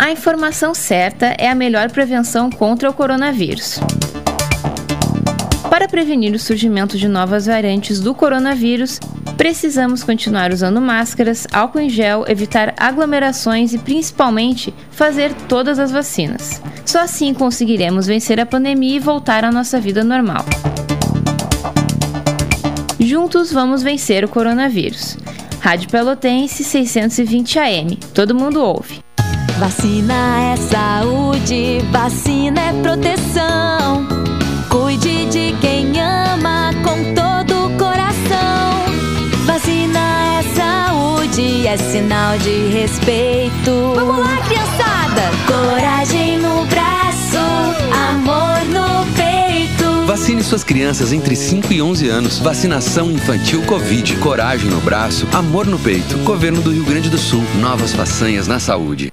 A 0.00 0.10
informação 0.10 0.72
certa 0.74 1.36
é 1.38 1.46
a 1.46 1.54
melhor 1.54 1.90
prevenção 1.90 2.48
contra 2.48 2.88
o 2.88 2.92
coronavírus. 2.92 3.78
Para 5.68 5.86
prevenir 5.86 6.32
o 6.32 6.38
surgimento 6.38 6.96
de 6.96 7.06
novas 7.06 7.44
variantes 7.44 8.00
do 8.00 8.14
coronavírus, 8.14 8.98
precisamos 9.36 10.02
continuar 10.02 10.52
usando 10.52 10.80
máscaras, 10.80 11.46
álcool 11.52 11.80
em 11.80 11.90
gel, 11.90 12.24
evitar 12.26 12.72
aglomerações 12.78 13.74
e 13.74 13.78
principalmente 13.78 14.72
fazer 14.90 15.34
todas 15.46 15.78
as 15.78 15.92
vacinas. 15.92 16.62
Só 16.86 17.00
assim 17.00 17.34
conseguiremos 17.34 18.06
vencer 18.06 18.40
a 18.40 18.46
pandemia 18.46 18.96
e 18.96 19.00
voltar 19.00 19.44
à 19.44 19.52
nossa 19.52 19.78
vida 19.78 20.02
normal. 20.02 20.46
Juntos 22.98 23.52
vamos 23.52 23.82
vencer 23.82 24.24
o 24.24 24.28
coronavírus. 24.28 25.18
Rádio 25.60 25.90
Pelotense 25.90 26.64
620 26.64 27.58
AM. 27.58 27.96
Todo 28.14 28.34
mundo 28.34 28.64
ouve. 28.64 29.09
Vacina 29.60 30.54
é 30.54 30.56
saúde, 30.56 31.80
vacina 31.92 32.58
é 32.62 32.72
proteção. 32.80 34.08
Cuide 34.70 35.26
de 35.26 35.54
quem 35.60 36.00
ama 36.00 36.70
com 36.82 37.12
todo 37.12 37.66
o 37.66 37.76
coração. 37.76 38.86
Vacina 39.44 40.00
é 40.38 40.42
saúde, 40.56 41.66
é 41.66 41.76
sinal 41.76 42.38
de 42.38 42.68
respeito. 42.68 43.92
Vamos 43.94 44.20
lá, 44.20 44.38
criançada! 44.48 45.30
Coragem 45.46 46.38
no 46.38 46.64
braço, 46.64 47.36
amor 48.08 48.64
no 48.64 49.04
peito. 49.14 50.06
Vacine 50.06 50.42
suas 50.42 50.64
crianças 50.64 51.12
entre 51.12 51.36
5 51.36 51.70
e 51.70 51.82
11 51.82 52.08
anos. 52.08 52.38
Vacinação 52.38 53.10
infantil 53.10 53.60
Covid. 53.66 54.16
Coragem 54.16 54.70
no 54.70 54.80
braço, 54.80 55.28
amor 55.34 55.66
no 55.66 55.78
peito. 55.78 56.16
Governo 56.24 56.62
do 56.62 56.72
Rio 56.72 56.86
Grande 56.86 57.10
do 57.10 57.18
Sul. 57.18 57.44
Novas 57.60 57.92
façanhas 57.92 58.48
na 58.48 58.58
saúde. 58.58 59.12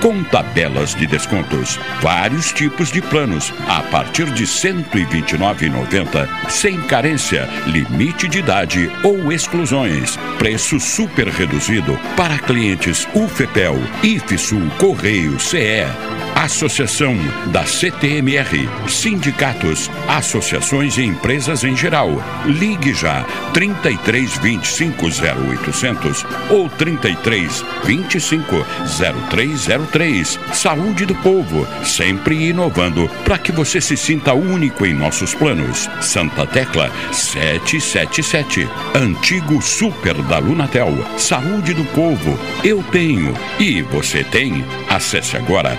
com 0.00 0.22
tabelas 0.24 0.94
de 0.94 1.06
descontos. 1.06 1.78
Vários 2.00 2.52
tipos 2.52 2.90
de 2.90 3.00
planos 3.00 3.52
a 3.68 3.82
partir 3.82 4.26
de 4.30 4.44
R$ 4.44 4.50
129,90, 4.50 6.28
sem 6.48 6.80
carência, 6.82 7.48
limite 7.66 8.28
de 8.28 8.38
idade 8.38 8.90
ou 9.02 9.32
exclusões. 9.32 10.16
Preço 10.38 10.78
super 10.78 11.28
reduzido 11.28 11.98
para 12.16 12.38
clientes 12.38 13.08
UFEPEL, 13.14 13.76
IFSUL, 14.02 14.70
Correio, 14.78 15.38
CE. 15.40 16.31
Associação 16.42 17.16
da 17.52 17.64
CTMR, 17.64 18.68
sindicatos, 18.88 19.88
associações 20.08 20.98
e 20.98 21.02
empresas 21.04 21.62
em 21.62 21.76
geral. 21.76 22.10
Ligue 22.44 22.92
já 22.92 23.24
33 23.54 24.38
25 24.38 25.06
0800 25.06 26.26
ou 26.50 26.68
33 26.68 27.64
25 27.84 28.66
0303. 28.98 30.40
Saúde 30.52 31.06
do 31.06 31.14
povo, 31.14 31.64
sempre 31.84 32.48
inovando 32.48 33.08
para 33.22 33.38
que 33.38 33.52
você 33.52 33.80
se 33.80 33.96
sinta 33.96 34.34
único 34.34 34.84
em 34.84 34.94
nossos 34.94 35.32
planos. 35.34 35.88
Santa 36.00 36.44
Tecla 36.44 36.90
777. 37.12 38.68
Antigo 38.96 39.62
Super 39.62 40.20
da 40.22 40.40
Lunatel. 40.40 40.92
Saúde 41.16 41.72
do 41.72 41.84
povo, 41.92 42.36
eu 42.64 42.82
tenho 42.90 43.32
e 43.60 43.80
você 43.82 44.24
tem. 44.24 44.64
Acesse 44.88 45.36
agora 45.36 45.78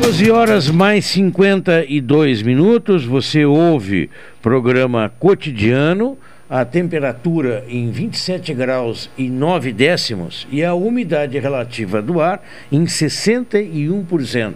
Doze 0.02 0.30
horas 0.30 0.70
mais 0.70 1.06
52 1.06 2.44
minutos, 2.44 3.04
você 3.04 3.44
ouve 3.44 4.10
programa 4.42 5.12
cotidiano 5.20 6.18
a 6.50 6.64
temperatura 6.64 7.66
em 7.68 7.92
27 7.92 8.54
graus 8.54 9.10
e 9.18 9.30
9 9.30 9.74
décimos 9.74 10.48
e 10.52 10.64
a 10.64 10.76
umidade 10.76 11.38
relativa 11.40 12.02
do 12.02 12.22
ar 12.22 12.42
em 12.72 12.86
61%. 12.86 14.54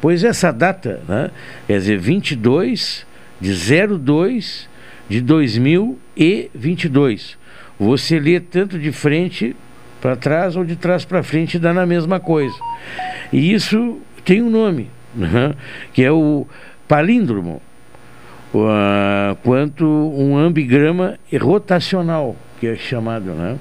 Pois 0.00 0.24
essa 0.24 0.52
data, 0.52 1.00
né, 1.08 1.30
quer 1.66 1.78
dizer, 1.78 1.98
22 1.98 3.06
de 3.40 3.54
02 3.98 4.68
de 5.08 5.20
2022. 5.20 7.38
Você 7.78 8.18
lê 8.18 8.40
tanto 8.40 8.76
de 8.78 8.90
frente 8.90 9.54
para 10.00 10.16
trás 10.16 10.56
ou 10.56 10.64
de 10.64 10.74
trás 10.74 11.04
para 11.04 11.22
frente 11.22 11.56
dá 11.58 11.72
na 11.72 11.86
mesma 11.86 12.18
coisa. 12.18 12.56
E 13.32 13.52
isso 13.52 14.00
tem 14.24 14.42
um 14.42 14.50
nome, 14.50 14.90
né, 15.14 15.54
que 15.92 16.02
é 16.02 16.10
o 16.10 16.44
palíndromo 16.88 17.62
uh, 18.54 19.36
quanto 19.42 19.84
um 19.86 20.36
ambigrama 20.36 21.18
rotacional, 21.40 22.36
que 22.58 22.66
é 22.66 22.76
chamado, 22.76 23.32
né? 23.32 23.56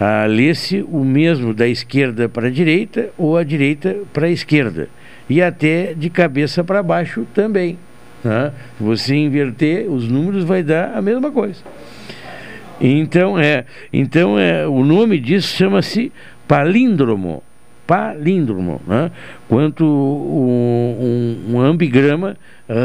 Uh, 0.00 0.28
Lê-se 0.28 0.84
o 0.88 1.04
mesmo 1.04 1.54
da 1.54 1.66
esquerda 1.66 2.28
para 2.28 2.48
a 2.48 2.50
direita 2.50 3.10
ou 3.16 3.36
a 3.36 3.44
direita 3.44 3.96
para 4.12 4.26
a 4.26 4.30
esquerda. 4.30 4.88
E 5.28 5.42
até 5.42 5.94
de 5.94 6.08
cabeça 6.10 6.62
para 6.62 6.82
baixo 6.82 7.26
também. 7.34 7.78
Né? 8.22 8.52
Se 8.78 8.84
você 8.84 9.16
inverter 9.16 9.90
os 9.90 10.08
números, 10.08 10.44
vai 10.44 10.62
dar 10.62 10.96
a 10.96 11.02
mesma 11.02 11.30
coisa. 11.30 11.60
Então, 12.80 13.38
é, 13.38 13.64
então 13.92 14.38
é, 14.38 14.66
o 14.66 14.84
nome 14.84 15.18
disso 15.18 15.56
chama-se 15.56 16.12
palíndromo. 16.46 17.42
Palíndromo, 17.86 18.80
né? 18.86 19.10
quanto 19.48 19.84
um, 19.84 21.46
um, 21.48 21.54
um 21.54 21.60
ambigrama 21.60 22.36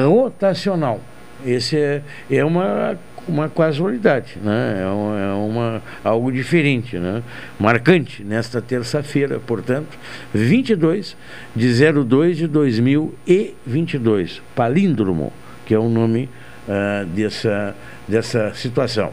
rotacional. 0.08 1.00
Esse 1.45 1.77
é, 1.77 2.01
é 2.30 2.45
uma, 2.45 2.97
uma 3.27 3.49
casualidade, 3.49 4.38
né? 4.43 4.82
é, 4.82 4.86
uma, 4.86 5.19
é 5.19 5.34
uma, 5.34 5.82
algo 6.04 6.32
diferente, 6.32 6.97
né? 6.97 7.23
marcante 7.60 8.23
nesta 8.23 8.62
terça-feira, 8.62 9.39
portanto, 9.39 9.97
22 10.34 11.15
de 11.56 11.73
02 12.04 12.38
de 12.38 12.47
2022, 12.47 14.41
palíndromo, 14.56 15.32
que 15.65 15.73
é 15.73 15.80
o 15.80 15.89
nome 15.89 16.30
uh, 16.67 17.06
dessa, 17.08 17.75
dessa 18.08 18.54
situação. 18.54 19.12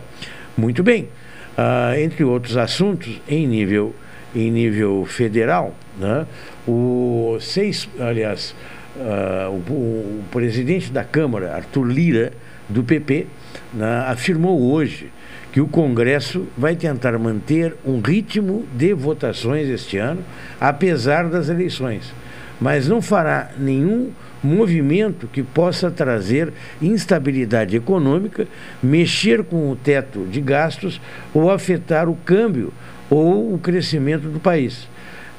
Muito 0.56 0.82
bem, 0.82 1.08
uh, 1.56 1.98
entre 1.98 2.24
outros 2.24 2.56
assuntos, 2.56 3.20
em 3.28 3.46
nível, 3.46 3.94
em 4.34 4.50
nível 4.50 5.04
federal, 5.06 5.74
né? 5.98 6.26
o 6.66 7.38
seis, 7.40 7.88
aliás, 7.98 8.54
uh, 8.96 9.50
o, 9.50 9.72
o, 9.72 10.24
presidente 10.30 10.90
da 10.92 11.04
Câmara, 11.04 11.54
Arthur 11.54 11.84
Lira, 11.84 12.32
do 12.68 12.82
PP, 12.82 13.26
né, 13.72 14.04
afirmou 14.06 14.60
hoje 14.72 15.10
que 15.52 15.60
o 15.60 15.66
Congresso 15.66 16.46
vai 16.56 16.76
tentar 16.76 17.18
manter 17.18 17.74
um 17.84 18.00
ritmo 18.00 18.66
de 18.74 18.92
votações 18.92 19.68
este 19.68 19.96
ano, 19.96 20.22
apesar 20.60 21.28
das 21.28 21.48
eleições, 21.48 22.12
mas 22.60 22.86
não 22.86 23.00
fará 23.00 23.50
nenhum 23.58 24.10
movimento 24.42 25.26
que 25.26 25.42
possa 25.42 25.90
trazer 25.90 26.52
instabilidade 26.80 27.76
econômica, 27.76 28.46
mexer 28.82 29.42
com 29.42 29.70
o 29.70 29.76
teto 29.76 30.26
de 30.30 30.40
gastos 30.40 31.00
ou 31.32 31.50
afetar 31.50 32.08
o 32.08 32.14
câmbio 32.14 32.72
ou 33.10 33.54
o 33.54 33.58
crescimento 33.58 34.28
do 34.28 34.38
país. 34.38 34.86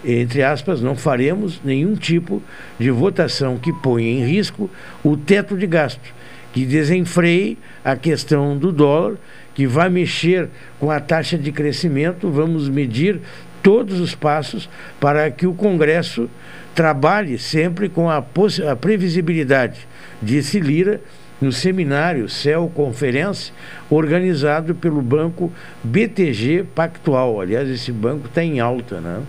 Entre 0.03 0.41
aspas, 0.41 0.81
não 0.81 0.95
faremos 0.95 1.59
nenhum 1.63 1.95
tipo 1.95 2.41
de 2.79 2.89
votação 2.89 3.57
que 3.57 3.73
ponha 3.73 4.09
em 4.09 4.25
risco 4.25 4.69
o 5.03 5.17
teto 5.17 5.57
de 5.57 5.67
gasto, 5.67 6.13
que 6.53 6.65
desenfreie 6.65 7.57
a 7.83 7.95
questão 7.95 8.57
do 8.57 8.71
dólar, 8.71 9.17
que 9.53 9.67
vai 9.67 9.89
mexer 9.89 10.49
com 10.79 10.89
a 10.89 10.99
taxa 10.99 11.37
de 11.37 11.51
crescimento. 11.51 12.29
Vamos 12.29 12.69
medir 12.69 13.19
todos 13.61 13.99
os 13.99 14.15
passos 14.15 14.69
para 14.99 15.29
que 15.29 15.45
o 15.45 15.53
Congresso 15.53 16.29
trabalhe 16.73 17.37
sempre 17.37 17.89
com 17.89 18.09
a, 18.09 18.17
a 18.17 18.75
previsibilidade, 18.75 19.85
disse 20.21 20.59
Lira 20.59 21.01
no 21.41 21.51
seminário 21.51 22.27
CEL 22.29 22.71
Conference, 22.73 23.51
organizado 23.89 24.75
pelo 24.75 25.01
banco 25.01 25.51
BTG 25.83 26.65
Pactual. 26.75 27.39
Aliás, 27.39 27.69
esse 27.69 27.91
banco 27.91 28.27
está 28.27 28.43
em 28.43 28.59
alta, 28.59 28.99
né? 28.99 29.21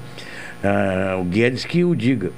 Ah, 0.62 1.16
o 1.18 1.24
Guedes 1.24 1.64
que 1.64 1.84
o 1.84 1.94
diga. 1.94 2.30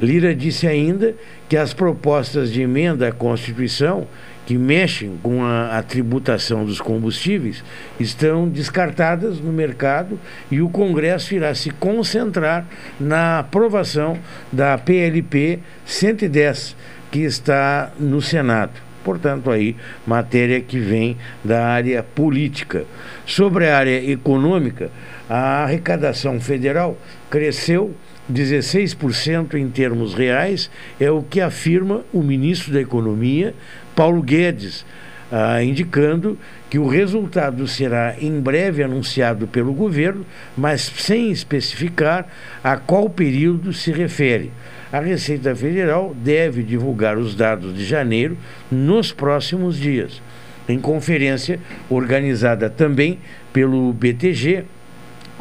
Lira 0.00 0.34
disse 0.34 0.66
ainda 0.66 1.14
que 1.48 1.56
as 1.56 1.72
propostas 1.72 2.52
de 2.52 2.62
emenda 2.62 3.08
à 3.08 3.12
Constituição 3.12 4.06
que 4.46 4.56
mexem 4.56 5.18
com 5.22 5.44
a, 5.44 5.76
a, 5.76 5.82
tributação 5.82 6.64
dos 6.64 6.80
combustíveis 6.80 7.62
estão 8.00 8.48
descartadas 8.48 9.38
no 9.40 9.52
mercado 9.52 10.18
e 10.50 10.62
o 10.62 10.70
Congresso 10.70 11.34
irá 11.34 11.54
se 11.54 11.68
concentrar 11.70 12.64
na 12.98 13.40
aprovação 13.40 14.18
da 14.50 14.78
PLP 14.78 15.58
110, 15.84 16.74
que 17.10 17.18
está 17.18 17.92
no 18.00 18.22
Senado. 18.22 18.72
Portanto, 19.04 19.50
aí, 19.50 19.76
matéria 20.06 20.62
que 20.62 20.78
vem 20.78 21.18
da 21.44 21.66
área 21.66 22.02
política. 22.02 22.84
Sobre 23.26 23.68
a 23.68 23.76
área 23.76 24.10
econômica, 24.10 24.90
a 25.28 25.64
arrecadação 25.64 26.40
federal 26.40 26.96
cresceu 27.30 27.94
16% 28.32 29.54
em 29.54 29.68
termos 29.68 30.14
reais, 30.14 30.70
é 31.00 31.10
o 31.10 31.22
que 31.22 31.40
afirma 31.40 32.02
o 32.12 32.22
ministro 32.22 32.72
da 32.72 32.80
Economia, 32.80 33.54
Paulo 33.94 34.22
Guedes, 34.22 34.84
ah, 35.30 35.62
indicando 35.62 36.38
que 36.70 36.78
o 36.78 36.86
resultado 36.86 37.66
será 37.66 38.14
em 38.20 38.40
breve 38.40 38.82
anunciado 38.82 39.46
pelo 39.46 39.72
governo, 39.72 40.24
mas 40.56 40.82
sem 40.82 41.30
especificar 41.30 42.26
a 42.62 42.76
qual 42.76 43.08
período 43.08 43.72
se 43.72 43.90
refere. 43.90 44.50
A 44.90 45.00
Receita 45.00 45.54
Federal 45.54 46.14
deve 46.16 46.62
divulgar 46.62 47.18
os 47.18 47.34
dados 47.34 47.74
de 47.74 47.84
janeiro 47.84 48.36
nos 48.70 49.12
próximos 49.12 49.76
dias. 49.76 50.22
Em 50.66 50.78
conferência 50.78 51.60
organizada 51.90 52.70
também 52.70 53.18
pelo 53.52 53.92
BTG, 53.92 54.64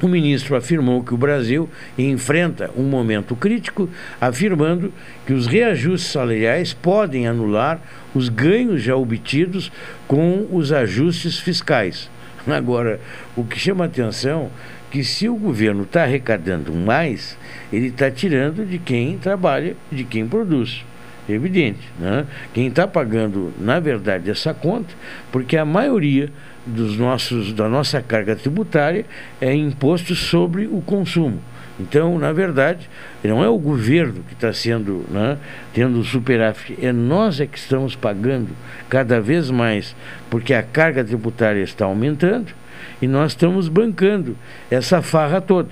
o 0.06 0.08
ministro 0.08 0.56
afirmou 0.56 1.04
que 1.04 1.14
o 1.14 1.18
Brasil 1.18 1.70
enfrenta 1.98 2.70
um 2.78 2.84
momento 2.84 3.36
crítico, 3.36 3.90
afirmando 4.22 4.94
que 5.26 5.34
os 5.34 5.48
reajustes 5.48 6.12
salariais 6.12 6.74
podem 6.74 7.28
anular 7.28 7.82
os 8.14 8.30
ganhos 8.30 8.82
já 8.82 8.96
obtidos 8.96 9.72
com 10.08 10.48
os 10.52 10.72
ajustes 10.72 11.40
fiscais. 11.40 12.10
Agora, 12.48 13.00
o 13.36 13.44
que 13.44 13.60
chama 13.60 13.86
atenção 13.86 14.50
é 14.64 14.78
que 14.90 15.04
se 15.04 15.28
o 15.28 15.36
governo 15.36 15.84
está 15.84 16.04
arrecadando 16.04 16.72
mais, 16.72 17.38
ele 17.74 17.88
está 17.88 18.10
tirando 18.10 18.66
de 18.66 18.80
quem 18.80 19.18
trabalha, 19.18 19.76
de 19.92 20.04
quem 20.04 20.26
produz. 20.28 20.86
Evidente. 21.28 21.92
Né? 22.00 22.26
Quem 22.54 22.68
está 22.68 22.88
pagando, 22.88 23.52
na 23.60 23.82
verdade, 23.82 24.30
essa 24.30 24.54
conta, 24.54 24.94
porque 25.30 25.58
a 25.58 25.66
maioria 25.66 26.32
dos 26.68 26.98
nossos, 26.98 27.54
da 27.54 27.70
nossa 27.70 28.02
carga 28.02 28.36
tributária 28.36 29.06
é 29.40 29.54
imposto 29.54 30.14
sobre 30.16 30.66
o 30.68 30.82
consumo. 30.82 31.40
Então, 31.80 32.18
na 32.18 32.34
verdade, 32.34 32.90
não 33.24 33.44
é 33.44 33.48
o 33.48 33.58
governo 33.58 34.24
que 34.28 34.34
está 34.34 34.52
sendo, 34.52 35.06
né, 35.12 35.38
tendo 35.74 36.04
superávit, 36.04 36.78
é 36.82 36.92
nós 36.92 37.40
é 37.40 37.46
que 37.46 37.58
estamos 37.58 37.96
pagando 37.96 38.50
cada 38.90 39.22
vez 39.22 39.52
mais, 39.52 39.96
porque 40.30 40.54
a 40.54 40.64
carga 40.64 41.04
tributária 41.04 41.62
está 41.62 41.86
aumentando 41.86 42.52
e 43.00 43.08
nós 43.08 43.34
estamos 43.34 43.70
bancando 43.70 44.36
essa 44.72 45.02
farra 45.04 45.40
toda. 45.40 45.70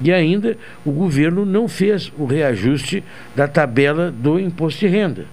E 0.00 0.12
ainda 0.12 0.56
o 0.84 0.90
governo 0.90 1.46
não 1.46 1.68
fez 1.68 2.12
o 2.18 2.24
reajuste 2.26 3.04
da 3.36 3.46
tabela 3.46 4.10
do 4.10 4.40
imposto 4.40 4.80
de 4.80 4.88
renda. 4.88 5.24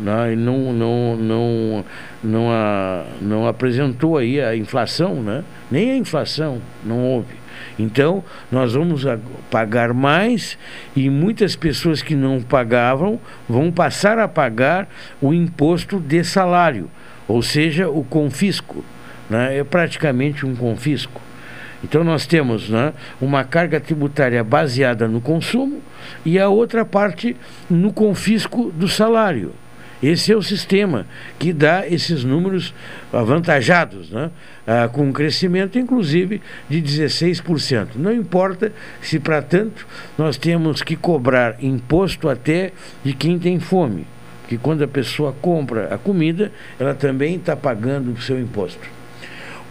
Né? 0.00 0.34
Não, 0.34 0.72
não, 0.72 1.16
não, 1.16 1.84
não, 2.24 2.50
a, 2.50 3.04
não 3.20 3.46
apresentou 3.46 4.16
aí 4.16 4.40
a 4.40 4.56
inflação, 4.56 5.22
né? 5.22 5.44
nem 5.70 5.90
a 5.90 5.96
inflação 5.96 6.60
não 6.84 7.04
houve. 7.04 7.40
Então, 7.78 8.24
nós 8.50 8.72
vamos 8.72 9.04
pagar 9.50 9.92
mais 9.92 10.56
e 10.96 11.10
muitas 11.10 11.54
pessoas 11.54 12.02
que 12.02 12.14
não 12.14 12.40
pagavam 12.40 13.20
vão 13.48 13.70
passar 13.70 14.18
a 14.18 14.26
pagar 14.26 14.88
o 15.20 15.34
imposto 15.34 16.00
de 16.00 16.24
salário, 16.24 16.90
ou 17.28 17.42
seja, 17.42 17.88
o 17.88 18.02
confisco. 18.02 18.84
Né? 19.28 19.58
É 19.58 19.64
praticamente 19.64 20.46
um 20.46 20.56
confisco. 20.56 21.20
Então, 21.82 22.04
nós 22.04 22.26
temos 22.26 22.68
né, 22.68 22.92
uma 23.20 23.44
carga 23.44 23.80
tributária 23.80 24.42
baseada 24.44 25.08
no 25.08 25.20
consumo 25.20 25.80
e 26.24 26.38
a 26.38 26.48
outra 26.48 26.84
parte 26.84 27.36
no 27.68 27.92
confisco 27.92 28.70
do 28.70 28.88
salário. 28.88 29.52
Esse 30.02 30.32
é 30.32 30.36
o 30.36 30.42
sistema 30.42 31.06
que 31.38 31.52
dá 31.52 31.86
esses 31.86 32.24
números 32.24 32.72
avantajados, 33.12 34.10
né? 34.10 34.30
Ah, 34.66 34.88
com 34.88 35.02
um 35.02 35.12
crescimento, 35.12 35.78
inclusive, 35.78 36.40
de 36.68 36.80
16%. 36.80 37.88
Não 37.96 38.12
importa 38.12 38.72
se, 39.02 39.18
para 39.18 39.42
tanto, 39.42 39.86
nós 40.16 40.36
temos 40.36 40.82
que 40.82 40.96
cobrar 40.96 41.62
imposto 41.62 42.28
até 42.28 42.72
de 43.04 43.12
quem 43.12 43.38
tem 43.38 43.60
fome, 43.60 44.06
que 44.48 44.56
quando 44.56 44.82
a 44.82 44.88
pessoa 44.88 45.34
compra 45.40 45.94
a 45.94 45.98
comida, 45.98 46.50
ela 46.78 46.94
também 46.94 47.36
está 47.36 47.54
pagando 47.54 48.12
o 48.12 48.20
seu 48.20 48.40
imposto. 48.40 48.99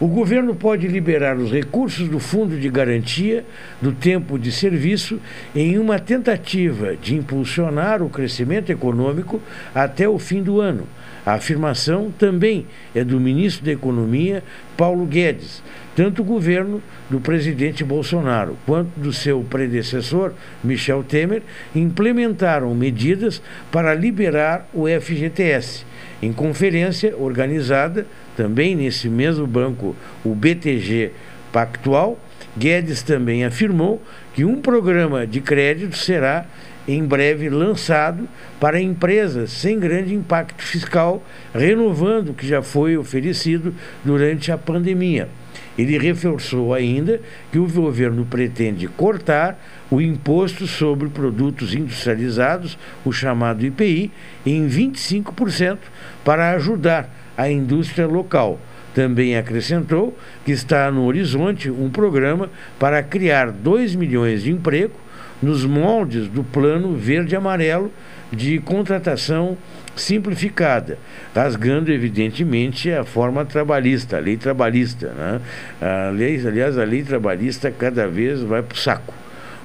O 0.00 0.08
governo 0.08 0.54
pode 0.54 0.88
liberar 0.88 1.36
os 1.36 1.52
recursos 1.52 2.08
do 2.08 2.18
Fundo 2.18 2.58
de 2.58 2.70
Garantia 2.70 3.44
do 3.82 3.92
Tempo 3.92 4.38
de 4.38 4.50
Serviço 4.50 5.20
em 5.54 5.78
uma 5.78 5.98
tentativa 5.98 6.96
de 6.96 7.14
impulsionar 7.14 8.02
o 8.02 8.08
crescimento 8.08 8.72
econômico 8.72 9.42
até 9.74 10.08
o 10.08 10.18
fim 10.18 10.42
do 10.42 10.58
ano. 10.58 10.88
A 11.26 11.34
afirmação 11.34 12.10
também 12.18 12.66
é 12.94 13.04
do 13.04 13.20
ministro 13.20 13.66
da 13.66 13.72
Economia, 13.72 14.42
Paulo 14.74 15.04
Guedes. 15.04 15.62
Tanto 15.94 16.22
o 16.22 16.24
governo 16.24 16.82
do 17.10 17.20
presidente 17.20 17.84
Bolsonaro 17.84 18.56
quanto 18.64 18.98
do 18.98 19.12
seu 19.12 19.42
predecessor, 19.50 20.32
Michel 20.64 21.02
Temer, 21.02 21.42
implementaram 21.76 22.74
medidas 22.74 23.42
para 23.70 23.94
liberar 23.94 24.66
o 24.72 24.86
FGTS. 24.88 25.84
Em 26.22 26.32
conferência 26.32 27.14
organizada 27.18 28.06
também 28.40 28.74
nesse 28.74 29.06
mesmo 29.06 29.46
banco, 29.46 29.94
o 30.24 30.34
BTG 30.34 31.10
Pactual, 31.52 32.18
Guedes 32.56 33.02
também 33.02 33.44
afirmou 33.44 34.02
que 34.32 34.46
um 34.46 34.62
programa 34.62 35.26
de 35.26 35.42
crédito 35.42 35.94
será 35.94 36.46
em 36.88 37.04
breve 37.04 37.50
lançado 37.50 38.26
para 38.58 38.80
empresas 38.80 39.52
sem 39.52 39.78
grande 39.78 40.14
impacto 40.14 40.62
fiscal, 40.62 41.22
renovando 41.54 42.30
o 42.30 42.34
que 42.34 42.48
já 42.48 42.62
foi 42.62 42.96
oferecido 42.96 43.74
durante 44.02 44.50
a 44.50 44.56
pandemia. 44.56 45.28
Ele 45.76 45.98
reforçou 45.98 46.72
ainda 46.72 47.20
que 47.52 47.58
o 47.58 47.68
governo 47.68 48.24
pretende 48.24 48.88
cortar 48.88 49.62
o 49.90 50.00
imposto 50.00 50.66
sobre 50.66 51.10
produtos 51.10 51.74
industrializados, 51.74 52.78
o 53.04 53.12
chamado 53.12 53.66
IPI, 53.66 54.10
em 54.46 54.66
25%, 54.66 55.76
para 56.24 56.52
ajudar 56.52 57.19
a 57.40 57.50
indústria 57.50 58.06
local. 58.06 58.58
Também 58.94 59.36
acrescentou 59.36 60.16
que 60.44 60.52
está 60.52 60.90
no 60.90 61.04
horizonte 61.04 61.70
um 61.70 61.88
programa 61.88 62.50
para 62.78 63.02
criar 63.02 63.50
2 63.50 63.94
milhões 63.94 64.42
de 64.42 64.50
empregos 64.50 64.98
nos 65.40 65.64
moldes 65.64 66.28
do 66.28 66.44
Plano 66.44 66.94
Verde-Amarelo 66.94 67.90
de 68.30 68.58
contratação 68.58 69.56
simplificada, 69.96 70.98
rasgando 71.34 71.90
evidentemente 71.90 72.92
a 72.92 73.04
forma 73.04 73.44
trabalhista, 73.44 74.18
a 74.18 74.20
lei 74.20 74.36
trabalhista. 74.36 75.08
Né? 75.08 75.40
A 75.80 76.10
lei, 76.10 76.46
aliás, 76.46 76.76
a 76.76 76.84
lei 76.84 77.02
trabalhista 77.02 77.70
cada 77.70 78.06
vez 78.06 78.42
vai 78.42 78.62
para 78.62 78.74
o 78.74 78.78
saco. 78.78 79.14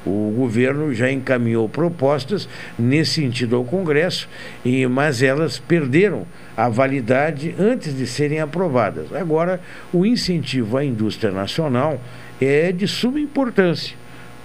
O 0.06 0.34
governo 0.38 0.94
já 0.94 1.12
encaminhou 1.12 1.68
propostas 1.68 2.48
nesse 2.78 3.16
sentido 3.16 3.56
ao 3.56 3.66
Congresso, 3.66 4.30
e, 4.64 4.86
mas 4.88 5.22
elas 5.22 5.58
perderam 5.60 6.26
a 6.56 6.70
validade 6.70 7.56
antes 7.60 7.96
de 7.96 8.08
serem 8.08 8.40
aprovadas. 8.40 9.14
Agora, 9.14 9.60
o 9.92 10.06
incentivo 10.06 10.78
à 10.78 10.86
indústria 10.86 11.32
nacional 11.32 12.00
é 12.40 12.72
de 12.72 12.88
suma 12.88 13.20
importância, 13.20 13.96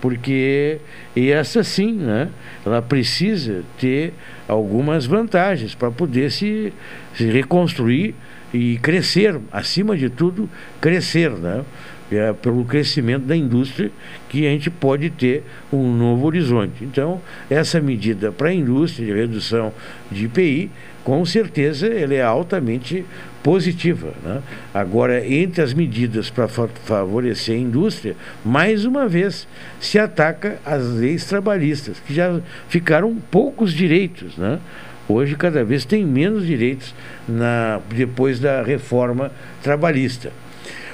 porque 0.01 0.79
essa 1.15 1.63
sim, 1.63 1.95
né, 1.95 2.29
ela 2.65 2.83
precisa 2.83 3.63
ter 3.79 4.13
algumas 4.49 5.07
vantagens 5.07 5.75
para 5.75 5.91
poder 5.91 6.31
se, 6.31 6.73
se 7.15 7.25
reconstruir 7.31 8.15
e 8.53 8.79
crescer, 8.79 9.39
acima 9.53 9.97
de 9.97 10.11
tudo, 10.11 10.49
crescer, 10.81 11.31
né? 11.31 11.63
É, 12.13 12.33
pelo 12.33 12.65
crescimento 12.65 13.25
da 13.25 13.37
indústria 13.37 13.91
que 14.29 14.47
a 14.47 14.51
gente 14.51 14.71
pode 14.71 15.11
ter 15.11 15.45
um 15.73 15.93
novo 15.93 16.27
horizonte. 16.27 16.83
Então, 16.85 17.21
essa 17.49 17.81
medida 17.81 18.33
para 18.33 18.49
a 18.49 18.55
indústria 18.55 19.07
de 19.07 19.13
redução 19.13 19.73
de 20.11 20.25
IPI, 20.25 20.71
com 21.05 21.25
certeza, 21.25 21.87
ela 21.87 22.15
é 22.15 22.23
altamente 22.23 23.05
positiva. 23.43 24.13
Né? 24.23 24.43
Agora, 24.73 25.27
entre 25.27 25.63
as 25.63 25.73
medidas 25.73 26.31
para 26.31 26.47
fa 26.47 26.69
favorecer 26.85 27.55
a 27.55 27.59
indústria, 27.59 28.17
mais 28.45 28.85
uma 28.85 29.09
vez 29.09 29.47
se 29.81 29.99
ataca 29.99 30.59
as 30.65 30.85
leis 30.85 31.25
trabalhistas, 31.25 31.99
que 32.07 32.13
já 32.13 32.41
ficaram 32.69 33.17
poucos 33.31 33.73
direitos. 33.73 34.37
Né? 34.37 34.59
Hoje, 35.09 35.35
cada 35.37 35.65
vez 35.65 35.85
tem 35.85 36.05
menos 36.05 36.47
direitos 36.47 36.95
na, 37.27 37.81
depois 37.89 38.39
da 38.39 38.63
reforma 38.63 39.33
trabalhista. 39.63 40.31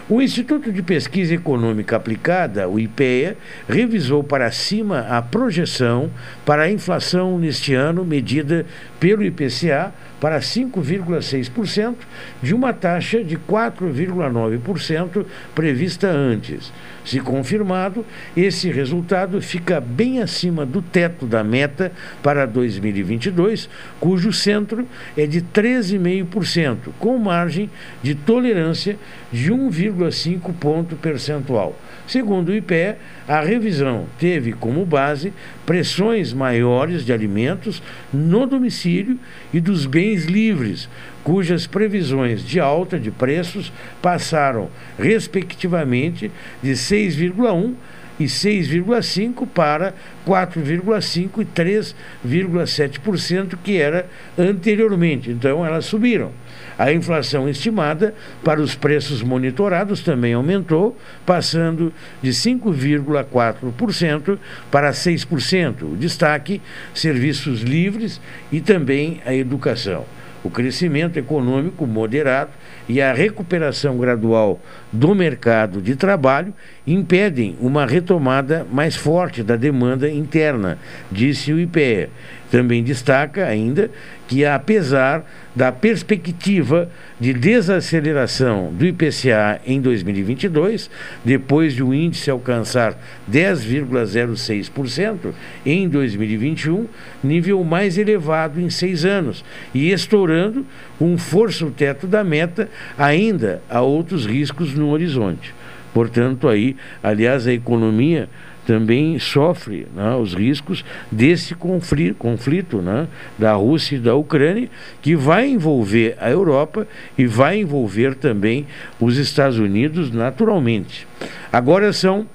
O 0.09 0.23
Instituto 0.23 0.71
de 0.71 0.85
Pesquisa 0.85 1.35
Econômica 1.35 1.97
Aplicada, 1.97 2.69
o 2.69 2.79
IPEA, 2.79 3.37
revisou 3.69 4.23
para 4.23 4.53
cima 4.53 5.01
a 5.01 5.21
projeção 5.21 6.13
para 6.45 6.63
a 6.63 6.71
inflação 6.71 7.37
neste 7.41 7.75
ano, 7.75 8.05
medida 8.05 8.65
pelo 9.01 9.25
IPCA, 9.25 9.93
para 10.21 10.39
5,6%, 10.41 11.95
de 12.43 12.55
uma 12.55 12.73
taxa 12.73 13.23
de 13.23 13.37
4,9% 13.37 15.25
prevista 15.55 16.09
antes. 16.09 16.73
Se 17.05 17.21
confirmado, 17.21 18.05
esse 18.37 18.71
resultado 18.71 19.41
fica 19.41 19.81
bem 19.81 20.21
acima 20.21 20.67
do 20.67 20.83
teto 20.83 21.27
da 21.27 21.45
meta 21.45 21.93
para 22.23 22.47
2022, 22.47 23.69
cujo 24.01 24.33
centro 24.33 24.87
é 25.17 25.27
de 25.27 25.41
13,5%, 25.41 26.91
com 26.99 27.17
margem 27.19 27.71
de 28.03 28.15
tolerância 28.15 28.97
de 29.33 29.53
1,5 29.53 30.53
ponto 30.55 30.97
percentual. 30.97 31.77
Segundo 32.07 32.51
o 32.51 32.55
IPE, 32.55 32.95
a 33.27 33.41
revisão 33.41 34.07
teve 34.19 34.53
como 34.53 34.87
base 34.87 35.33
pressões 35.65 36.33
maiores 36.33 37.05
de 37.05 37.13
alimentos 37.13 37.83
no 38.13 38.47
domicílio 38.47 39.19
e 39.53 39.59
dos 39.59 39.87
bens 39.87 40.27
livres, 40.27 40.89
cujas 41.25 41.67
previsões 41.67 42.45
de 42.45 42.61
alta 42.61 42.97
de 42.99 43.11
preços 43.11 43.73
passaram, 44.01 44.71
respectivamente, 44.97 46.31
de 46.63 46.71
6,1% 46.71 47.75
e 48.19 48.25
6,5% 48.25 49.47
para 49.47 49.93
4,5% 50.27 51.41
e 51.41 51.45
3,7%, 51.45 53.59
que 53.63 53.77
era 53.77 54.09
anteriormente. 54.39 55.31
Então, 55.31 55.67
elas 55.67 55.85
subiram. 55.85 56.33
A 56.79 56.93
inflação 56.93 57.49
estimada 57.49 58.15
para 58.45 58.61
os 58.61 58.75
preços 58.75 59.23
monitorados 59.23 60.03
também 60.03 60.35
aumentou, 60.35 60.95
passando 61.25 61.93
de 62.23 62.31
5,4% 62.31 64.39
para 64.71 64.91
6%. 64.91 65.83
O 65.83 65.97
destaque: 65.97 66.61
serviços 66.93 67.63
livres 67.63 68.21
e 68.53 68.61
também 68.61 69.23
a 69.25 69.35
educação. 69.35 70.05
O 70.45 70.51
crescimento 70.51 71.19
econômico 71.19 71.87
moderado 71.87 72.51
e 72.89 73.03
a 73.03 73.13
recuperação 73.13 73.99
gradual 73.99 74.61
do 74.93 75.13
mercado 75.13 75.83
de 75.83 75.97
trabalho 75.97 76.55
impedem 76.87 77.57
uma 77.61 77.85
retomada 77.85 78.65
mais 78.71 78.95
forte 78.95 79.43
da 79.43 79.57
demanda 79.57 80.09
interna, 80.09 80.79
disse 81.11 81.53
o 81.53 81.59
IPE. 81.59 82.11
Também 82.57 82.83
destaca 82.83 83.45
ainda 83.45 83.91
que, 84.27 84.43
apesar 84.43 85.31
da 85.55 85.71
perspectiva 85.71 86.89
de 87.21 87.35
desaceleração 87.35 88.73
do 88.73 88.87
IPCA 88.87 89.61
em 89.67 89.79
2022, 89.79 90.89
depois 91.23 91.75
de 91.75 91.83
o 91.83 91.93
índice 91.93 92.31
alcançar 92.31 92.99
10,06% 93.31 95.35
em 95.67 95.87
2021, 95.87 96.87
nível 97.23 97.63
mais 97.63 97.99
elevado 97.99 98.59
em 98.59 98.71
seis 98.71 99.05
anos, 99.05 99.45
e 99.75 99.93
estourando 99.93 100.65
um 100.99 101.19
força-teto 101.19 102.07
da 102.07 102.25
meta, 102.25 102.71
ainda 102.97 103.61
há 103.69 103.83
outros 103.83 104.25
riscos 104.25 104.73
no 104.73 104.89
horizonte. 104.89 105.55
Portanto, 105.93 106.49
aí, 106.49 106.75
aliás, 107.03 107.47
a 107.47 107.53
economia 107.53 108.31
também 108.67 109.19
sofre 109.19 109.87
né, 109.95 110.17
os 110.17 110.35
riscos 110.35 110.85
desse 111.11 111.55
conflito, 111.55 112.17
conflito 112.17 112.83
né, 112.83 113.07
da 113.39 113.53
Rússia 113.53 113.97
e 113.97 114.01
da 114.01 114.15
Ucrânia, 114.15 114.69
que 115.01 115.15
vai 115.15 115.49
envolver 115.49 116.17
a 116.21 116.29
Europa 116.29 116.87
e 117.17 117.27
vai 117.27 117.61
envolver 117.61 118.17
também 118.17 118.67
os 119.01 119.17
Estados 119.17 119.59
Unidos 119.59 120.11
naturalmente. 120.11 121.07
Agora 121.53 121.93
são 121.93 122.27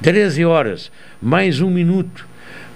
13 0.00 0.44
horas, 0.44 0.92
mais 1.20 1.60
um 1.60 1.68
minuto. 1.68 2.26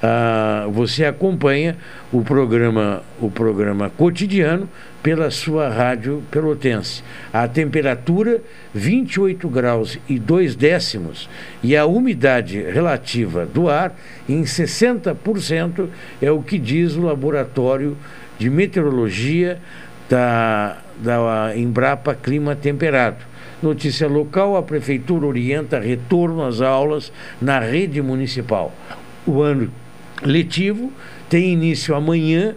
Ah, 0.02 0.66
você 0.72 1.04
acompanha 1.04 1.76
o 2.12 2.22
programa, 2.22 3.04
o 3.20 3.30
programa 3.30 3.88
cotidiano 3.90 4.68
pela 5.02 5.30
sua 5.30 5.68
rádio 5.68 6.22
pelotense. 6.30 7.02
A 7.32 7.48
temperatura 7.48 8.40
28 8.72 9.48
graus 9.48 9.98
e 10.08 10.18
2 10.18 10.54
décimos 10.54 11.28
e 11.62 11.76
a 11.76 11.84
umidade 11.84 12.62
relativa 12.62 13.44
do 13.44 13.68
ar 13.68 13.94
em 14.28 14.42
60% 14.42 15.88
é 16.20 16.30
o 16.30 16.42
que 16.42 16.58
diz 16.58 16.94
o 16.94 17.02
laboratório 17.02 17.96
de 18.38 18.48
meteorologia 18.48 19.58
da, 20.08 20.78
da 20.98 21.56
Embrapa 21.56 22.14
Clima 22.14 22.54
Temperado. 22.54 23.24
Notícia 23.62 24.08
local: 24.08 24.56
a 24.56 24.62
Prefeitura 24.62 25.26
orienta 25.26 25.78
retorno 25.78 26.44
às 26.44 26.60
aulas 26.60 27.12
na 27.40 27.60
rede 27.60 28.02
municipal. 28.02 28.74
O 29.26 29.40
ano 29.40 29.70
letivo 30.22 30.92
tem 31.28 31.52
início 31.52 31.94
amanhã 31.94 32.54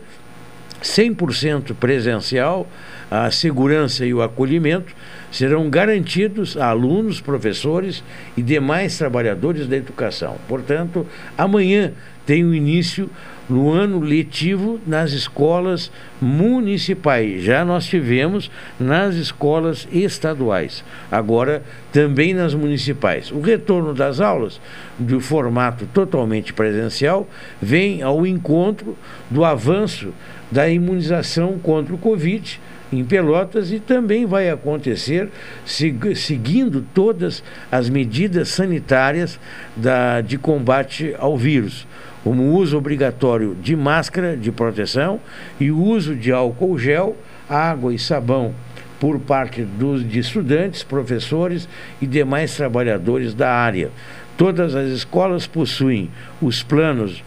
100% 0.86 1.74
presencial, 1.74 2.68
a 3.10 3.32
segurança 3.32 4.06
e 4.06 4.14
o 4.14 4.22
acolhimento 4.22 4.94
serão 5.32 5.70
garantidos 5.70 6.56
a 6.56 6.68
alunos, 6.68 7.20
professores 7.20 8.04
e 8.38 8.42
demais 8.42 8.98
trabalhadores 8.98 9.68
da 9.68 9.76
educação. 9.76 10.38
Portanto, 10.48 11.06
amanhã 11.38 11.92
tem 12.26 12.44
o 12.44 12.54
início 12.54 13.10
no 13.48 13.72
ano 13.72 14.00
letivo 14.00 14.80
nas 14.88 15.12
escolas 15.12 15.92
municipais. 16.20 17.44
Já 17.44 17.64
nós 17.64 17.86
tivemos 17.86 18.50
nas 18.80 19.16
escolas 19.16 19.88
estaduais, 19.92 20.84
agora 21.12 21.64
também 21.92 22.34
nas 22.34 22.54
municipais. 22.54 23.32
O 23.32 23.40
retorno 23.40 23.94
das 23.94 24.20
aulas, 24.20 24.60
do 24.98 25.20
formato 25.20 25.86
totalmente 25.94 26.54
presencial, 26.54 27.28
vem 27.62 28.02
ao 28.02 28.26
encontro 28.26 28.98
do 29.30 29.46
avanço 29.46 30.12
da 30.56 30.70
imunização 30.70 31.60
contra 31.60 31.94
o 31.94 31.98
Covid 31.98 32.62
em 32.94 33.04
Pelotas 33.04 33.74
e 33.74 33.80
também 33.82 34.26
vai 34.26 34.50
acontecer 34.50 35.28
seguindo 35.66 36.82
todas 36.94 37.44
as 37.70 37.90
medidas 37.90 38.48
sanitárias 38.48 39.38
da, 39.76 40.22
de 40.22 40.38
combate 40.38 41.14
ao 41.20 41.38
vírus, 41.38 41.86
como 42.24 42.42
o 42.42 42.54
uso 42.56 42.78
obrigatório 42.78 43.54
de 43.62 43.76
máscara 43.76 44.38
de 44.38 44.50
proteção 44.50 45.20
e 45.60 45.70
o 45.72 45.78
uso 45.78 46.16
de 46.16 46.32
álcool 46.32 46.80
gel, 46.80 47.18
água 47.50 47.94
e 47.94 48.00
sabão 48.00 48.56
por 48.98 49.20
parte 49.20 49.62
dos, 49.62 50.08
de 50.08 50.20
estudantes, 50.20 50.84
professores 50.84 51.68
e 52.02 52.08
demais 52.08 52.56
trabalhadores 52.56 53.34
da 53.34 53.52
área. 53.52 53.92
Todas 54.38 54.74
as 54.74 54.88
escolas 54.88 55.46
possuem 55.46 56.10
os 56.42 56.64
planos 56.64 57.22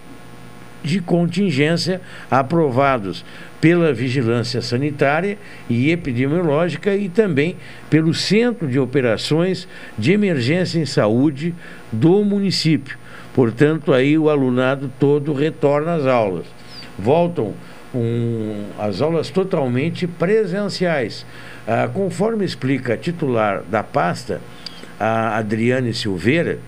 de 0.83 1.01
contingência 1.01 2.01
aprovados 2.31 3.25
pela 3.61 3.93
Vigilância 3.93 4.63
Sanitária 4.63 5.37
e 5.69 5.91
Epidemiológica 5.91 6.95
e 6.95 7.09
também 7.09 7.57
pelo 7.91 8.15
Centro 8.15 8.69
de 8.69 8.79
Operações 8.79 9.67
de 9.99 10.13
Emergência 10.13 10.79
em 10.79 10.87
Saúde 10.87 11.55
do 11.91 12.25
município. 12.25 12.97
Portanto, 13.35 13.93
aí 13.93 14.17
o 14.17 14.31
alunado 14.31 14.91
todo 14.99 15.33
retorna 15.33 15.95
às 15.95 16.07
aulas. 16.07 16.47
Voltam 16.99 17.55
um, 17.95 18.65
as 18.79 19.01
aulas 19.01 19.31
totalmente 19.31 20.07
presenciais. 20.07 21.25
Ah, 21.67 21.89
conforme 21.93 22.45
explica 22.45 22.95
a 22.95 22.97
titular 22.97 23.63
da 23.71 23.83
pasta, 23.83 24.41
a 24.99 25.37
Adriane 25.37 25.95
Silveira, 25.95 26.59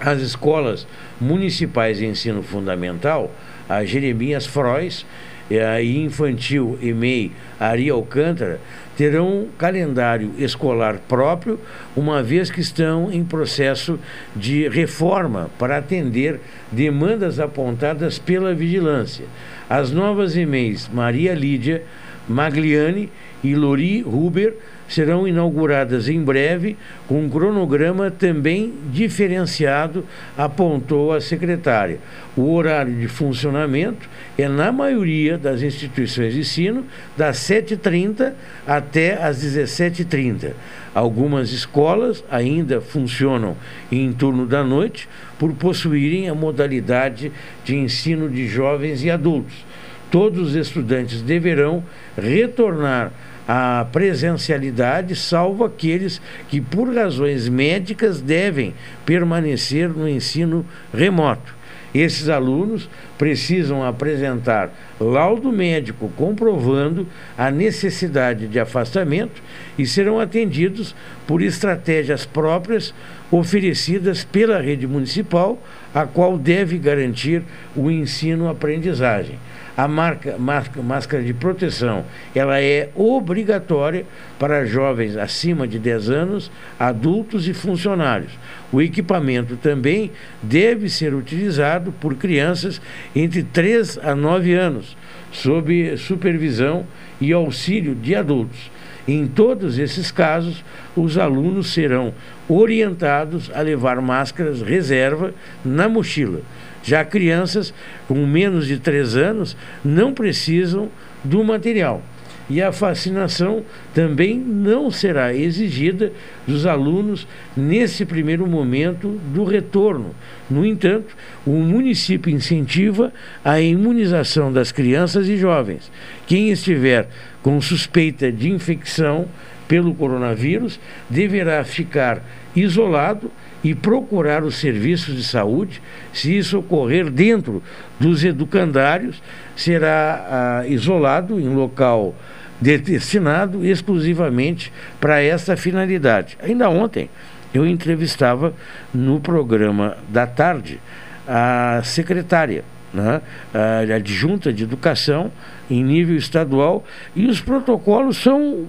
as 0.00 0.20
escolas 0.20 0.86
municipais 1.20 1.98
de 1.98 2.06
ensino 2.06 2.42
fundamental, 2.42 3.30
a 3.68 3.84
Jeremias 3.84 4.46
Frois 4.46 5.04
e 5.50 5.98
infantil 5.98 6.78
EMEI 6.80 7.32
Ari 7.58 7.90
Alcântara, 7.90 8.60
terão 8.96 9.48
calendário 9.58 10.32
escolar 10.38 10.98
próprio, 11.08 11.58
uma 11.96 12.22
vez 12.22 12.50
que 12.50 12.60
estão 12.60 13.12
em 13.12 13.24
processo 13.24 13.98
de 14.34 14.68
reforma 14.68 15.50
para 15.58 15.78
atender 15.78 16.40
demandas 16.70 17.40
apontadas 17.40 18.18
pela 18.18 18.54
vigilância. 18.54 19.24
As 19.68 19.90
novas 19.90 20.36
EMEIs 20.36 20.88
Maria 20.92 21.34
Lídia, 21.34 21.82
Magliani 22.28 23.10
e 23.42 23.54
Lori 23.54 24.02
Huber 24.04 24.54
serão 24.90 25.26
inauguradas 25.26 26.08
em 26.08 26.20
breve, 26.20 26.76
com 27.06 27.24
um 27.24 27.30
cronograma 27.30 28.10
também 28.10 28.74
diferenciado, 28.92 30.04
apontou 30.36 31.12
a 31.12 31.20
secretária. 31.20 32.00
O 32.36 32.52
horário 32.52 32.92
de 32.92 33.06
funcionamento 33.06 34.08
é, 34.36 34.48
na 34.48 34.72
maioria 34.72 35.38
das 35.38 35.62
instituições 35.62 36.34
de 36.34 36.40
ensino, 36.40 36.84
das 37.16 37.36
7h30 37.38 38.32
até 38.66 39.14
as 39.22 39.42
17h30. 39.44 40.52
Algumas 40.92 41.52
escolas 41.52 42.24
ainda 42.28 42.80
funcionam 42.80 43.56
em 43.92 44.12
turno 44.12 44.44
da 44.44 44.64
noite 44.64 45.08
por 45.38 45.52
possuírem 45.52 46.28
a 46.28 46.34
modalidade 46.34 47.30
de 47.64 47.76
ensino 47.76 48.28
de 48.28 48.48
jovens 48.48 49.04
e 49.04 49.10
adultos. 49.10 49.64
Todos 50.10 50.48
os 50.48 50.54
estudantes 50.56 51.22
deverão 51.22 51.84
retornar 52.20 53.12
à 53.52 53.84
presencialidade, 53.84 55.16
salvo 55.16 55.64
aqueles 55.64 56.22
que, 56.48 56.60
por 56.60 56.94
razões 56.94 57.48
médicas, 57.48 58.20
devem 58.20 58.72
permanecer 59.04 59.88
no 59.88 60.08
ensino 60.08 60.64
remoto. 60.94 61.52
Esses 61.92 62.28
alunos 62.28 62.88
precisam 63.18 63.84
apresentar 63.84 64.70
laudo 65.00 65.50
médico 65.50 66.12
comprovando 66.16 67.08
a 67.36 67.50
necessidade 67.50 68.46
de 68.46 68.60
afastamento 68.60 69.42
e 69.76 69.84
serão 69.84 70.20
atendidos 70.20 70.94
por 71.26 71.42
estratégias 71.42 72.24
próprias 72.24 72.94
oferecidas 73.32 74.22
pela 74.22 74.60
rede 74.60 74.86
municipal, 74.86 75.60
a 75.92 76.06
qual 76.06 76.38
deve 76.38 76.78
garantir 76.78 77.42
o 77.74 77.90
ensino-aprendizagem 77.90 79.49
a 79.76 79.86
marca, 79.86 80.36
marca, 80.38 80.82
máscara 80.82 81.22
de 81.22 81.32
proteção 81.32 82.04
ela 82.34 82.60
é 82.60 82.90
obrigatória 82.94 84.04
para 84.38 84.64
jovens 84.66 85.16
acima 85.16 85.66
de 85.66 85.78
10 85.78 86.10
anos, 86.10 86.50
adultos 86.78 87.48
e 87.48 87.54
funcionários. 87.54 88.32
O 88.72 88.80
equipamento 88.80 89.56
também 89.56 90.10
deve 90.42 90.88
ser 90.88 91.14
utilizado 91.14 91.92
por 91.92 92.14
crianças 92.14 92.80
entre 93.14 93.42
3 93.42 93.98
a 94.02 94.14
9 94.14 94.54
anos, 94.54 94.96
sob 95.32 95.96
supervisão 95.96 96.86
e 97.20 97.32
auxílio 97.32 97.94
de 97.94 98.14
adultos. 98.14 98.70
Em 99.08 99.26
todos 99.26 99.78
esses 99.78 100.10
casos, 100.10 100.64
os 100.94 101.18
alunos 101.18 101.72
serão 101.72 102.12
orientados 102.48 103.50
a 103.54 103.60
levar 103.60 104.00
máscaras 104.00 104.62
reserva 104.62 105.32
na 105.64 105.88
mochila 105.88 106.42
já 106.82 107.04
crianças 107.04 107.72
com 108.08 108.26
menos 108.26 108.66
de 108.66 108.78
3 108.78 109.16
anos 109.16 109.56
não 109.84 110.12
precisam 110.12 110.88
do 111.22 111.42
material. 111.44 112.02
E 112.48 112.60
a 112.60 112.70
vacinação 112.70 113.62
também 113.94 114.36
não 114.36 114.90
será 114.90 115.32
exigida 115.32 116.12
dos 116.48 116.66
alunos 116.66 117.24
nesse 117.56 118.04
primeiro 118.04 118.44
momento 118.44 119.20
do 119.32 119.44
retorno. 119.44 120.12
No 120.50 120.66
entanto, 120.66 121.16
o 121.46 121.52
município 121.52 122.28
incentiva 122.28 123.12
a 123.44 123.60
imunização 123.60 124.52
das 124.52 124.72
crianças 124.72 125.28
e 125.28 125.36
jovens. 125.36 125.92
Quem 126.26 126.50
estiver 126.50 127.08
com 127.40 127.60
suspeita 127.60 128.32
de 128.32 128.50
infecção 128.50 129.28
pelo 129.68 129.94
coronavírus 129.94 130.80
deverá 131.08 131.62
ficar 131.62 132.20
isolado 132.56 133.30
e 133.62 133.74
procurar 133.74 134.42
os 134.42 134.56
serviços 134.56 135.14
de 135.16 135.24
saúde. 135.24 135.82
Se 136.12 136.36
isso 136.36 136.58
ocorrer 136.58 137.10
dentro 137.10 137.62
dos 137.98 138.24
educandários, 138.24 139.22
será 139.54 140.60
ah, 140.62 140.66
isolado 140.66 141.38
em 141.38 141.48
local 141.48 142.14
destinado 142.60 143.64
exclusivamente 143.64 144.72
para 145.00 145.22
essa 145.22 145.56
finalidade. 145.56 146.36
Ainda 146.42 146.68
ontem 146.68 147.08
eu 147.54 147.66
entrevistava 147.66 148.52
no 148.92 149.18
programa 149.18 149.96
da 150.08 150.26
tarde 150.26 150.78
a 151.26 151.80
secretária, 151.82 152.64
né, 152.92 153.20
a 153.54 153.94
adjunta 153.94 154.52
de 154.52 154.64
educação 154.64 155.30
em 155.70 155.82
nível 155.82 156.16
estadual 156.16 156.84
e 157.14 157.26
os 157.26 157.40
protocolos 157.40 158.16
são 158.16 158.66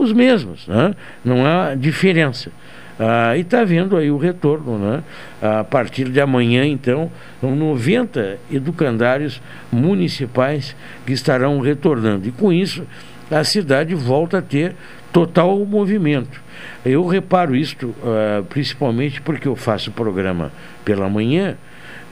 os 0.00 0.12
mesmos, 0.12 0.68
né? 0.68 0.94
não 1.24 1.46
há 1.46 1.74
diferença. 1.74 2.50
Ah, 2.98 3.36
e 3.36 3.40
está 3.40 3.64
vendo 3.64 3.96
aí 3.96 4.10
o 4.10 4.16
retorno, 4.16 4.78
né? 4.78 5.02
A 5.42 5.64
partir 5.64 6.08
de 6.08 6.20
amanhã, 6.20 6.64
então, 6.64 7.10
são 7.40 7.54
90 7.54 8.38
educandários 8.52 9.42
municipais 9.70 10.76
que 11.04 11.12
estarão 11.12 11.58
retornando. 11.60 12.28
E 12.28 12.30
com 12.30 12.52
isso, 12.52 12.86
a 13.30 13.42
cidade 13.42 13.94
volta 13.94 14.38
a 14.38 14.42
ter 14.42 14.76
total 15.12 15.64
movimento. 15.64 16.40
Eu 16.84 17.06
reparo 17.06 17.56
isto 17.56 17.94
ah, 18.04 18.42
principalmente 18.48 19.20
porque 19.20 19.48
eu 19.48 19.56
faço 19.56 19.90
o 19.90 19.92
programa 19.92 20.52
pela 20.84 21.08
manhã 21.08 21.56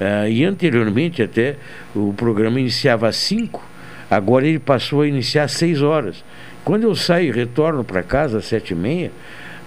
ah, 0.01 0.29
e 0.29 0.45
anteriormente 0.45 1.23
até 1.23 1.57
o 1.95 2.13
programa 2.13 2.59
iniciava 2.59 3.09
às 3.09 3.17
5, 3.17 3.65
agora 4.11 4.47
ele 4.47 4.59
passou 4.59 5.03
a 5.03 5.07
iniciar 5.07 5.45
às 5.45 5.53
6 5.53 5.81
horas. 5.81 6.25
Quando 6.65 6.85
eu 6.85 6.95
saio 6.95 7.29
e 7.29 7.33
retorno 7.33 7.85
para 7.85 8.03
casa 8.03 8.39
às 8.39 8.45
7 8.47 8.71
e 8.71 8.77
meia, 8.77 9.13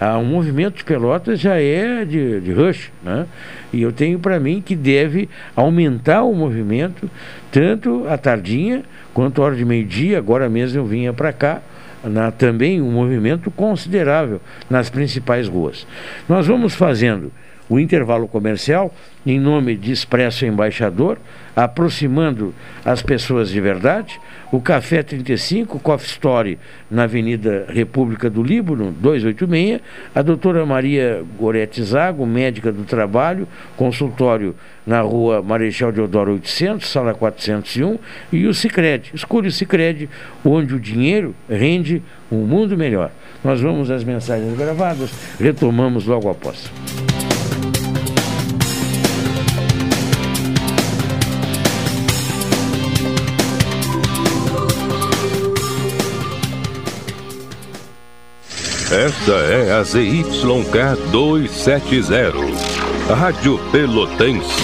ah, 0.00 0.18
o 0.18 0.24
movimento 0.24 0.76
de 0.76 0.84
Pelotas 0.84 1.40
já 1.40 1.60
é 1.60 2.04
de, 2.04 2.40
de 2.40 2.52
rush, 2.52 2.92
né? 3.02 3.26
E 3.72 3.80
eu 3.82 3.92
tenho 3.92 4.18
para 4.18 4.38
mim 4.38 4.62
que 4.64 4.76
deve 4.76 5.28
aumentar 5.54 6.22
o 6.22 6.34
movimento, 6.34 7.10
tanto 7.50 8.06
à 8.08 8.18
tardinha 8.18 8.82
quanto 9.14 9.40
à 9.40 9.46
hora 9.46 9.56
de 9.56 9.64
meio-dia. 9.64 10.18
Agora 10.18 10.48
mesmo 10.48 10.78
eu 10.78 10.84
vinha 10.84 11.12
para 11.12 11.32
cá, 11.32 11.62
na, 12.04 12.30
também 12.30 12.80
um 12.80 12.90
movimento 12.90 13.50
considerável 13.50 14.40
nas 14.68 14.90
principais 14.90 15.48
ruas. 15.48 15.86
Nós 16.28 16.46
vamos 16.46 16.74
fazendo 16.74 17.32
o 17.68 17.78
intervalo 17.78 18.28
comercial 18.28 18.92
em 19.26 19.40
nome 19.40 19.74
de 19.74 19.90
Expresso 19.90 20.46
Embaixador, 20.46 21.18
aproximando 21.54 22.54
as 22.84 23.02
pessoas 23.02 23.50
de 23.50 23.60
verdade. 23.60 24.20
O 24.52 24.60
Café 24.60 25.02
35, 25.02 25.80
Coffee 25.80 26.06
Story, 26.06 26.58
na 26.88 27.02
Avenida 27.02 27.66
República 27.68 28.30
do 28.30 28.40
Líbano, 28.40 28.92
286. 28.92 29.80
A 30.14 30.22
doutora 30.22 30.64
Maria 30.64 31.24
Gorete 31.36 31.82
Zago, 31.82 32.24
médica 32.24 32.70
do 32.70 32.84
trabalho, 32.84 33.48
consultório 33.76 34.54
na 34.86 35.00
rua 35.00 35.42
Marechal 35.42 35.90
Deodoro 35.90 36.34
800, 36.34 36.88
sala 36.88 37.12
401. 37.12 37.98
E 38.32 38.46
o 38.46 38.54
Cicred. 38.54 39.10
Escolha 39.12 39.48
o 39.48 39.52
Cicred, 39.52 40.08
onde 40.44 40.72
o 40.72 40.78
dinheiro 40.78 41.34
rende 41.50 42.00
um 42.30 42.44
mundo 42.44 42.76
melhor. 42.76 43.10
Nós 43.42 43.60
vamos 43.60 43.90
às 43.90 44.04
mensagens 44.04 44.56
gravadas, 44.56 45.10
retomamos 45.40 46.06
logo 46.06 46.30
após. 46.30 46.70
É 58.92 59.72
a 59.72 59.82
ZYK 59.82 61.10
270, 61.10 62.32
Rádio 63.12 63.58
Pelotense, 63.72 64.62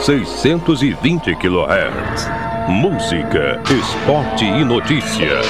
620 0.00 1.34
kHz. 1.36 2.28
Música, 2.68 3.62
esporte 3.70 4.44
e 4.44 4.64
notícia. 4.64 5.40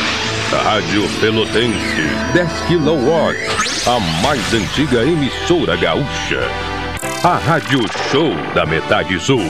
Rádio 0.65 1.03
Pelotense, 1.21 2.03
10 2.35 2.51
kW, 2.69 3.91
a 3.91 4.01
mais 4.23 4.55
antiga 4.55 5.03
emissora 5.03 5.77
gaúcha. 5.77 6.41
A 7.25 7.37
Rádio 7.37 7.81
Show 8.13 8.31
da 8.55 8.65
Metade 8.65 9.19
Sul. 9.19 9.43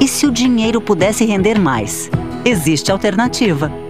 E 0.00 0.08
se 0.08 0.26
o 0.26 0.32
dinheiro 0.32 0.80
pudesse 0.80 1.24
render 1.24 1.60
mais? 1.60 2.10
Existe 2.44 2.90
alternativa. 2.90 3.89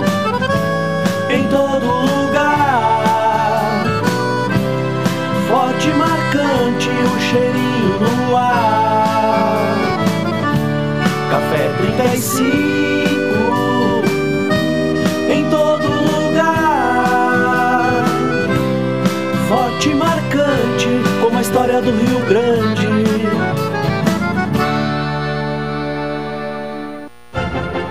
Rio 21.99 22.19
Grande. 22.29 22.70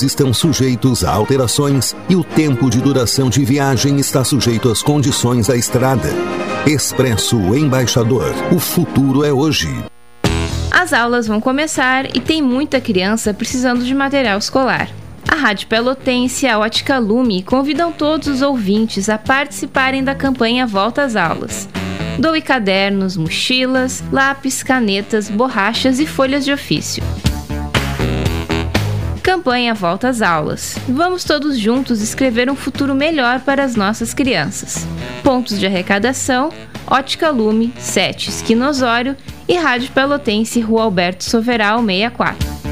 estão 0.00 0.32
sujeitos 0.32 1.04
a 1.04 1.12
alterações 1.12 1.94
e 2.08 2.16
o 2.16 2.24
tempo 2.24 2.70
de 2.70 2.80
duração 2.80 3.28
de 3.28 3.44
viagem 3.44 3.98
está 3.98 4.24
sujeito 4.24 4.70
às 4.70 4.82
condições 4.82 5.48
da 5.48 5.56
estrada. 5.56 6.08
Expresso 6.64 7.36
Embaixador. 7.54 8.32
O 8.50 8.58
futuro 8.58 9.24
é 9.24 9.32
hoje. 9.32 9.68
As 10.70 10.92
aulas 10.92 11.26
vão 11.26 11.40
começar 11.40 12.16
e 12.16 12.20
tem 12.20 12.40
muita 12.40 12.80
criança 12.80 13.34
precisando 13.34 13.84
de 13.84 13.94
material 13.94 14.38
escolar. 14.38 14.88
A 15.28 15.34
Rádio 15.34 15.66
Pelotense 15.66 16.46
e 16.46 16.48
a 16.48 16.58
Ótica 16.58 16.98
Lume 16.98 17.42
convidam 17.42 17.92
todos 17.92 18.28
os 18.28 18.42
ouvintes 18.42 19.08
a 19.08 19.18
participarem 19.18 20.02
da 20.02 20.14
campanha 20.14 20.66
Volta 20.66 21.02
às 21.02 21.16
Aulas. 21.16 21.68
Doe 22.18 22.40
cadernos, 22.40 23.16
mochilas, 23.16 24.02
lápis, 24.12 24.62
canetas, 24.62 25.28
borrachas 25.28 25.98
e 25.98 26.06
folhas 26.06 26.44
de 26.44 26.52
ofício. 26.52 27.02
Campanha 29.22 29.72
Volta 29.72 30.08
às 30.08 30.20
Aulas. 30.20 30.76
Vamos 30.88 31.22
todos 31.22 31.56
juntos 31.56 32.02
escrever 32.02 32.50
um 32.50 32.56
futuro 32.56 32.92
melhor 32.92 33.40
para 33.40 33.62
as 33.62 33.76
nossas 33.76 34.12
crianças. 34.12 34.84
Pontos 35.22 35.60
de 35.60 35.66
arrecadação: 35.66 36.50
Ótica 36.88 37.30
Lume, 37.30 37.72
7 37.78 38.30
Esquinosório 38.30 39.16
e 39.48 39.56
Rádio 39.56 39.92
Pelotense, 39.92 40.60
Rua 40.60 40.82
Alberto 40.82 41.22
Soveral 41.22 41.80
64. 41.80 42.71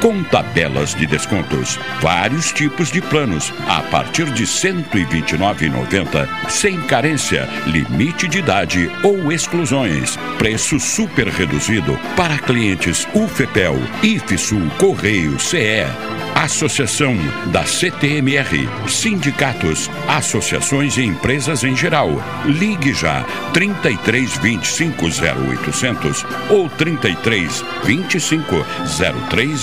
com 0.00 0.22
tabelas 0.22 0.94
de 0.94 1.06
descontos, 1.06 1.78
vários 2.00 2.52
tipos 2.52 2.92
de 2.92 3.00
planos 3.00 3.52
a 3.66 3.80
partir 3.82 4.26
de 4.30 4.44
R$ 4.44 4.50
129,90 4.50 6.28
sem 6.48 6.80
carência, 6.82 7.48
limite 7.66 8.28
de 8.28 8.38
idade 8.38 8.90
ou 9.02 9.32
exclusões. 9.32 10.16
Preço 10.38 10.78
super 10.78 11.28
reduzido 11.28 11.98
para 12.16 12.38
clientes 12.38 13.08
UFEPEL, 13.14 13.76
IFSUL, 14.02 14.68
Correio, 14.78 15.38
CE. 15.40 15.86
Associação 16.34 17.16
da 17.46 17.64
CTMR, 17.64 18.68
sindicatos, 18.88 19.88
associações 20.08 20.96
e 20.96 21.02
empresas 21.02 21.62
em 21.62 21.76
geral. 21.76 22.10
Ligue 22.44 22.92
já 22.92 23.24
33 23.52 24.38
25 24.38 25.06
0800 25.06 26.26
ou 26.50 26.68
33 26.68 27.64
25 27.84 28.66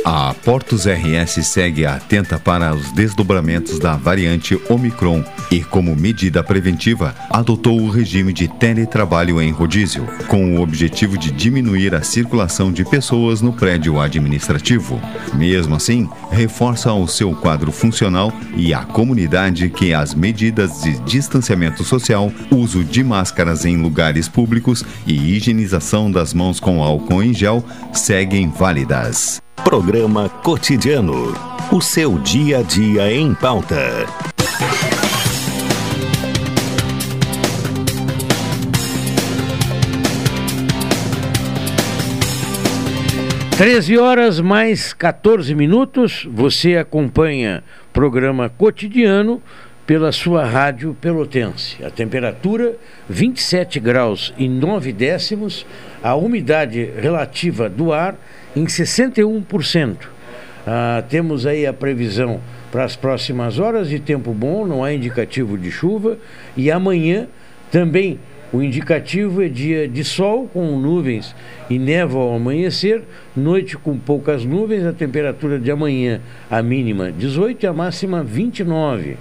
A 0.07 0.35
Portos 0.35 0.85
RS 0.85 1.43
segue 1.47 1.83
atenta 1.83 2.37
para 2.37 2.75
os 2.75 2.91
desdobramentos 2.91 3.79
da 3.79 3.95
variante 3.95 4.55
Omicron 4.69 5.23
e, 5.49 5.63
como 5.63 5.95
medida 5.95 6.43
preventiva, 6.43 7.15
adotou 7.27 7.81
o 7.81 7.89
regime 7.89 8.31
de 8.31 8.47
teletrabalho 8.47 9.41
em 9.41 9.49
rodízio, 9.49 10.07
com 10.27 10.55
o 10.55 10.61
objetivo 10.61 11.17
de 11.17 11.31
diminuir 11.31 11.95
a 11.95 12.03
circulação 12.03 12.71
de 12.71 12.85
pessoas 12.85 13.41
no 13.41 13.51
prédio 13.51 13.99
administrativo. 13.99 15.01
Mesmo 15.33 15.73
assim, 15.73 16.07
reforça 16.29 16.93
o 16.93 17.07
seu 17.07 17.33
quadro 17.33 17.71
funcional 17.71 18.31
e 18.55 18.75
a 18.75 18.85
comunidade 18.85 19.69
que 19.69 19.91
as 19.91 20.13
medidas 20.13 20.83
de 20.83 20.99
distanciamento 20.99 21.83
social, 21.83 22.31
uso 22.51 22.83
de 22.83 23.03
máscaras 23.03 23.65
em 23.65 23.81
lugares 23.81 24.27
públicos 24.27 24.85
e 25.07 25.35
higienização 25.35 26.11
das 26.11 26.31
mãos 26.31 26.59
com 26.59 26.83
álcool 26.83 27.23
em 27.23 27.33
gel 27.33 27.65
seguem 27.91 28.51
válidas. 28.51 29.43
Programa 29.63 30.29
Cotidiano. 30.29 31.33
O 31.71 31.81
seu 31.81 32.19
dia 32.19 32.59
a 32.59 32.61
dia 32.61 33.11
em 33.11 33.33
pauta. 33.33 34.05
Treze 43.57 43.97
horas 43.97 44.39
mais 44.39 44.93
14 44.93 45.55
minutos. 45.55 46.27
Você 46.31 46.75
acompanha 46.75 47.63
programa 47.91 48.49
cotidiano 48.49 49.41
pela 49.87 50.11
sua 50.11 50.45
rádio 50.45 50.95
pelotense. 50.99 51.83
A 51.83 51.89
temperatura 51.89 52.75
27 53.09 53.79
graus 53.79 54.33
e 54.37 54.47
9 54.47 54.91
décimos, 54.91 55.65
a 56.03 56.15
umidade 56.15 56.91
relativa 56.99 57.69
do 57.69 57.93
ar 57.93 58.15
em 58.55 58.65
61%. 58.65 59.97
Ah, 60.65 61.03
temos 61.07 61.45
aí 61.45 61.65
a 61.65 61.73
previsão 61.73 62.39
para 62.71 62.83
as 62.83 62.95
próximas 62.95 63.59
horas 63.59 63.89
de 63.89 63.99
tempo 63.99 64.33
bom, 64.33 64.65
não 64.65 64.83
há 64.83 64.93
indicativo 64.93 65.57
de 65.57 65.71
chuva, 65.71 66.17
e 66.57 66.71
amanhã 66.71 67.27
também 67.71 68.19
o 68.51 68.61
indicativo 68.61 69.43
é 69.43 69.49
dia 69.49 69.87
de 69.87 70.03
sol 70.03 70.47
com 70.47 70.79
nuvens 70.79 71.35
e 71.69 71.77
névoa 71.77 72.23
ao 72.23 72.35
amanhecer, 72.35 73.01
noite 73.35 73.77
com 73.77 73.97
poucas 73.97 74.45
nuvens, 74.45 74.85
a 74.85 74.93
temperatura 74.93 75.59
de 75.59 75.69
amanhã 75.69 76.21
a 76.49 76.61
mínima 76.61 77.11
18 77.11 77.63
e 77.63 77.67
a 77.67 77.73
máxima 77.73 78.23
29. 78.23 79.17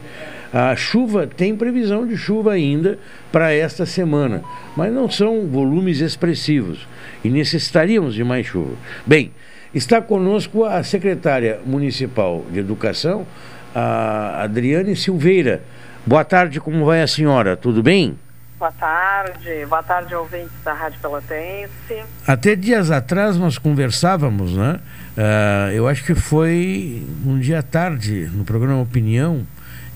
A 0.55 0.77
chuva 0.77 1.27
tem 1.27 1.57
previsão 1.57 2.07
de 2.07 2.17
chuva 2.17 2.53
ainda 2.53 2.97
para 3.33 3.53
esta 3.53 3.85
semana, 3.85 4.41
mas 4.77 4.93
não 4.93 5.11
são 5.11 5.49
volumes 5.49 5.99
expressivos 5.99 6.87
e 7.25 7.29
necessitaríamos 7.29 8.15
de 8.15 8.23
mais 8.23 8.47
chuva. 8.47 8.77
Bem, 9.05 9.33
está 9.75 10.01
conosco 10.01 10.65
a 10.65 10.81
secretária 10.85 11.59
municipal 11.67 12.45
de 12.53 12.61
Educação, 12.61 13.27
a 13.75 14.45
Adriane 14.45 14.95
Silveira. 14.95 15.61
Boa 16.07 16.25
tarde, 16.25 16.61
como 16.61 16.85
vai 16.85 17.03
a 17.03 17.09
senhora? 17.09 17.57
Tudo 17.57 17.83
bem? 17.83 18.17
Boa 18.57 18.71
tarde, 18.71 19.67
boa 19.69 19.83
tarde, 19.83 20.15
ouvintes 20.15 20.55
da 20.65 20.73
Rádio 20.73 21.01
Pelotense. 21.01 22.05
Até 22.25 22.55
dias 22.55 22.93
atrás 22.93 23.37
nós 23.37 23.59
conversávamos, 23.59 24.57
né? 24.57 24.79
Ah, 25.19 25.73
eu 25.73 25.89
acho 25.89 26.05
que 26.05 26.15
foi 26.15 27.05
um 27.27 27.41
dia 27.41 27.59
à 27.59 27.63
tarde, 27.63 28.31
no 28.33 28.45
programa 28.45 28.81
Opinião, 28.81 29.45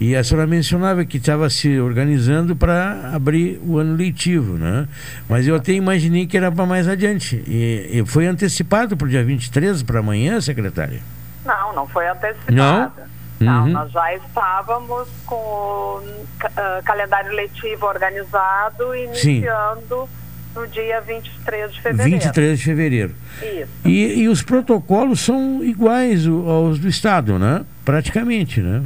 e 0.01 0.15
a 0.15 0.23
senhora 0.23 0.47
mencionava 0.47 1.05
que 1.05 1.17
estava 1.17 1.51
se 1.51 1.79
organizando 1.81 2.55
para 2.55 3.11
abrir 3.15 3.61
o 3.65 3.79
ano 3.79 3.97
letivo, 3.97 4.55
né? 4.57 4.87
Mas 5.29 5.47
eu 5.47 5.57
até 5.57 5.73
imaginei 5.73 6.27
que 6.27 6.37
era 6.37 6.53
para 6.53 6.65
mais 6.67 6.87
adiante. 6.87 7.43
E, 7.47 7.91
e 8.01 8.07
foi 8.07 8.27
antecipado 8.27 8.97
para 8.97 9.07
o 9.07 9.09
dia 9.09 9.25
23, 9.25 9.83
para 9.83 9.99
amanhã, 10.01 10.41
secretária? 10.41 11.01
Não, 11.45 11.75
não 11.75 11.87
foi 11.89 12.07
antecipada. 12.09 12.53
Não? 12.53 12.93
Não, 13.41 13.67
Uhum. 13.67 13.73
nós 13.73 13.93
já 13.93 14.15
estávamos 14.17 15.07
com 15.25 15.37
o 15.37 16.03
ca- 16.41 16.51
ah, 16.57 16.81
calendário 16.85 17.33
letivo 17.33 17.87
organizado, 17.87 18.93
iniciando 18.97 20.09
no 20.57 20.67
dia 20.67 21.01
23 21.01 21.73
de 21.73 21.81
fevereiro. 21.81 22.11
23 22.21 22.59
de 22.59 22.65
fevereiro. 22.65 23.15
Isso. 23.41 23.69
E, 23.85 24.23
e 24.23 24.29
os 24.29 24.43
protocolos 24.43 25.21
são 25.21 25.63
iguais 25.63 26.27
aos 26.27 26.81
do 26.81 26.89
Estado, 26.89 27.39
né? 27.39 27.65
Praticamente, 27.85 28.61
né? 28.61 28.83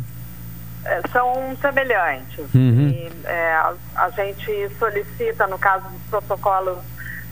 É, 0.84 1.00
são 1.12 1.56
semelhantes. 1.60 2.52
Uhum. 2.54 2.88
E, 2.88 3.12
é, 3.24 3.54
a, 3.54 3.74
a 3.96 4.10
gente 4.10 4.68
solicita, 4.78 5.46
no 5.46 5.58
caso 5.58 5.88
dos 5.88 6.02
protocolos 6.10 6.78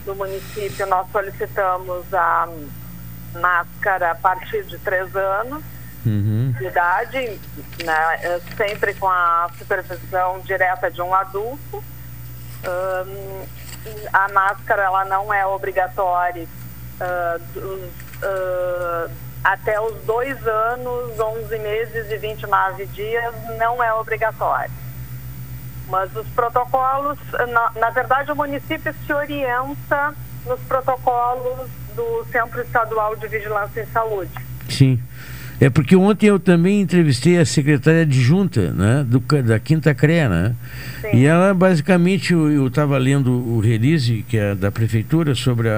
do 0.05 0.15
município, 0.15 0.85
nós 0.87 1.05
solicitamos 1.11 2.13
a 2.13 2.47
máscara 3.35 4.11
a 4.11 4.15
partir 4.15 4.63
de 4.63 4.77
três 4.79 5.15
anos 5.15 5.63
Uhum. 6.03 6.51
de 6.57 6.65
idade, 6.65 7.39
né, 7.85 8.15
é, 8.23 8.41
sempre 8.57 8.91
com 8.95 9.07
a 9.07 9.47
supervisão 9.55 10.39
direta 10.39 10.89
de 10.89 10.99
um 10.99 11.13
adulto. 11.13 11.83
Ahn, 12.65 13.45
a 14.11 14.27
máscara 14.29 14.83
ela 14.83 15.05
não 15.05 15.33
é 15.33 15.45
obrigatória 15.45 16.47
ah, 16.99 17.37
dos, 17.53 17.89
ah, 18.23 19.09
até 19.43 19.79
os 19.81 20.03
dois 20.03 20.45
anos, 20.45 21.19
11 21.19 21.57
meses 21.59 22.11
e 22.11 22.17
29 22.17 22.85
dias, 22.87 23.33
não 23.57 23.83
é 23.83 23.93
obrigatório. 23.93 24.71
Mas 25.87 26.15
os 26.15 26.27
protocolos, 26.29 27.17
na, 27.49 27.71
na 27.75 27.89
verdade, 27.89 28.31
o 28.31 28.35
município 28.35 28.93
se 29.05 29.13
orienta 29.13 30.13
nos 30.45 30.59
protocolos 30.61 31.69
do 31.95 32.25
Centro 32.31 32.61
Estadual 32.61 33.15
de 33.15 33.27
Vigilância 33.27 33.81
em 33.81 33.85
Saúde. 33.87 34.31
Sim. 34.69 35.01
É 35.63 35.69
porque 35.69 35.95
ontem 35.95 36.25
eu 36.25 36.39
também 36.39 36.81
entrevistei 36.81 37.37
a 37.37 37.45
secretária 37.45 38.01
adjunta 38.01 38.71
né, 38.71 39.05
do, 39.07 39.19
da 39.43 39.59
Quinta 39.59 39.93
CREA, 39.93 40.27
né? 40.27 40.55
E 41.13 41.23
ela 41.23 41.53
basicamente, 41.53 42.33
eu 42.33 42.65
estava 42.65 42.97
lendo 42.97 43.31
o 43.31 43.59
release 43.59 44.25
que 44.27 44.37
é 44.39 44.55
da 44.55 44.71
prefeitura 44.71 45.35
sobre 45.35 45.69
a, 45.69 45.73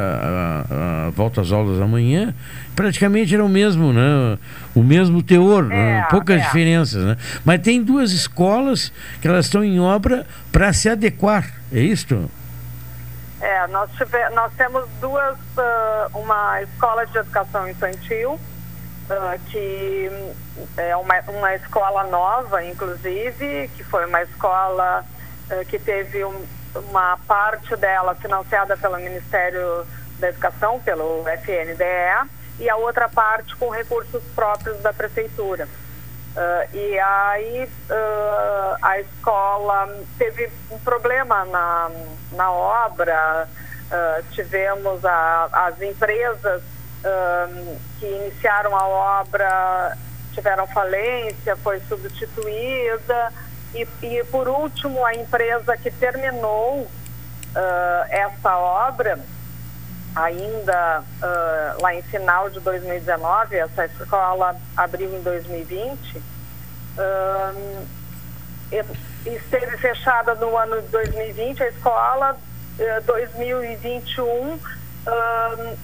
a- 0.72 1.08
a 1.08 1.10
volta 1.10 1.42
às 1.42 1.52
aulas 1.52 1.82
amanhã, 1.82 2.34
praticamente 2.74 3.34
era 3.34 3.44
o 3.44 3.50
mesmo, 3.50 3.92
né? 3.92 4.38
O 4.74 4.82
mesmo 4.82 5.22
teor, 5.22 5.66
né? 5.66 6.00
É, 6.00 6.04
poucas 6.10 6.40
é. 6.40 6.46
diferenças, 6.46 7.04
né? 7.04 7.18
Mas 7.44 7.60
tem 7.62 7.84
duas 7.84 8.14
escolas 8.14 8.90
que 9.22 9.28
elas 9.28 9.48
estão 9.48 9.66
em 9.66 9.82
obra 9.82 10.26
para 10.50 10.72
se 10.72 10.88
adequar, 10.88 11.46
é 11.74 11.82
isto? 11.82 12.32
É, 13.42 13.68
nós, 13.68 13.90
tive, 13.98 14.30
nós 14.30 14.50
temos 14.58 14.86
duas, 15.02 15.36
ah, 15.58 16.08
uma 16.14 16.62
escola 16.62 17.06
de 17.06 17.18
educação 17.18 17.68
infantil, 17.70 18.40
ah, 19.10 19.38
que 19.50 20.10
é 20.78 20.96
uma, 20.96 21.20
uma 21.28 21.56
escola 21.56 22.04
nova, 22.06 22.64
inclusive, 22.64 23.70
que 23.76 23.84
foi 23.84 24.06
uma 24.06 24.22
escola 24.24 25.04
ah, 25.52 25.66
que 25.66 25.78
teve 25.80 26.24
um- 26.26 26.46
uma 26.90 27.18
parte 27.28 27.76
dela 27.76 28.16
financiada 28.16 28.76
pelo 28.78 28.98
Ministério 28.98 29.86
da 30.20 30.30
Educação, 30.30 30.80
pelo 30.80 31.24
FNDE, 31.28 32.30
e 32.60 32.70
a 32.70 32.76
outra 32.76 33.08
parte 33.10 33.56
com 33.56 33.70
recursos 33.70 34.24
próprios 34.36 34.80
da 34.82 34.92
Prefeitura. 34.94 35.68
Ah, 36.36 36.66
e 36.74 37.00
aí 37.00 37.70
ah, 37.90 38.78
a 38.82 39.00
escola 39.00 39.88
teve 40.18 40.52
um 40.72 40.80
problema 40.80 41.46
na, 41.46 41.92
na 42.32 42.52
obra, 42.52 43.48
ah, 43.92 44.22
tivemos 44.32 45.04
a- 45.06 45.50
as 45.52 45.80
empresas 45.82 46.62
ah, 47.04 47.48
que 48.00 48.06
iniciaram 48.06 48.76
a 48.76 48.88
obra 49.22 49.98
tiveram 50.34 50.68
falência, 50.68 51.56
foi 51.58 51.80
substituída. 51.82 53.32
E, 53.74 53.88
e 54.04 54.24
por 54.26 54.48
último 54.48 55.04
a 55.06 55.14
empresa 55.16 55.76
que 55.78 55.90
terminou 55.92 56.88
ah, 57.56 58.06
essa 58.10 58.58
obra 58.58 59.20
ainda 60.16 61.04
ah, 61.22 61.76
lá 61.82 61.96
em 61.96 62.02
final 62.04 62.50
de 62.50 62.60
2019, 62.60 63.56
essa 63.56 63.86
escola 63.86 64.56
abriu 64.78 65.14
em 65.16 65.22
2020, 65.22 66.22
ahn, 66.98 67.86
e- 68.72 69.14
esteve 69.26 69.78
fechada 69.78 70.36
no 70.36 70.58
ano 70.58 70.82
de 70.82 70.88
2020, 70.90 71.64
a 71.64 71.68
escola, 71.70 72.38
eh, 72.80 73.02
2021, 73.02 74.60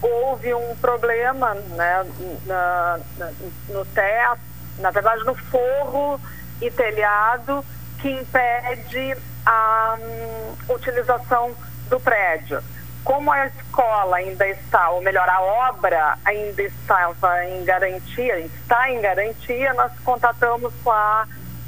houve 0.02 0.54
um 0.54 0.76
problema 0.78 1.54
né, 1.54 2.06
na- 2.46 3.00
na- 3.18 3.32
no 3.70 3.86
teto, 3.86 4.40
na 4.80 4.92
verdade 4.92 5.24
no 5.26 5.36
forro 5.36 6.20
e 6.62 6.72
telhado, 6.72 7.64
que 8.00 8.10
impede 8.10 9.18
a 9.46 9.98
hum, 10.00 10.56
utilização 10.70 11.56
do 11.90 12.00
prédio. 12.00 12.62
Como 13.04 13.32
a 13.32 13.48
escola 13.48 14.18
ainda 14.18 14.48
está, 14.48 14.90
ou 14.90 15.02
melhor, 15.02 15.28
a 15.28 15.42
obra 15.42 16.18
ainda 16.24 16.62
estava 16.62 17.46
em 17.46 17.64
garantia, 17.66 18.40
está 18.40 18.90
em 18.92 19.02
garantia, 19.02 19.74
nós 19.74 19.92
contatamos 20.04 20.74
com 20.84 20.92
a 20.92 21.26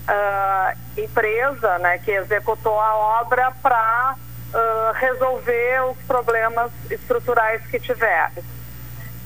ah, 0.08 0.74
empresa 0.98 1.78
né, 1.80 1.98
que 2.00 2.12
executou 2.12 2.80
a 2.80 2.96
obra 3.22 3.52
para 3.62 4.16
resolver 4.96 5.92
os 5.92 5.98
problemas 6.06 6.72
estruturais 6.90 7.66
que 7.68 7.80
tiver. 7.80 8.32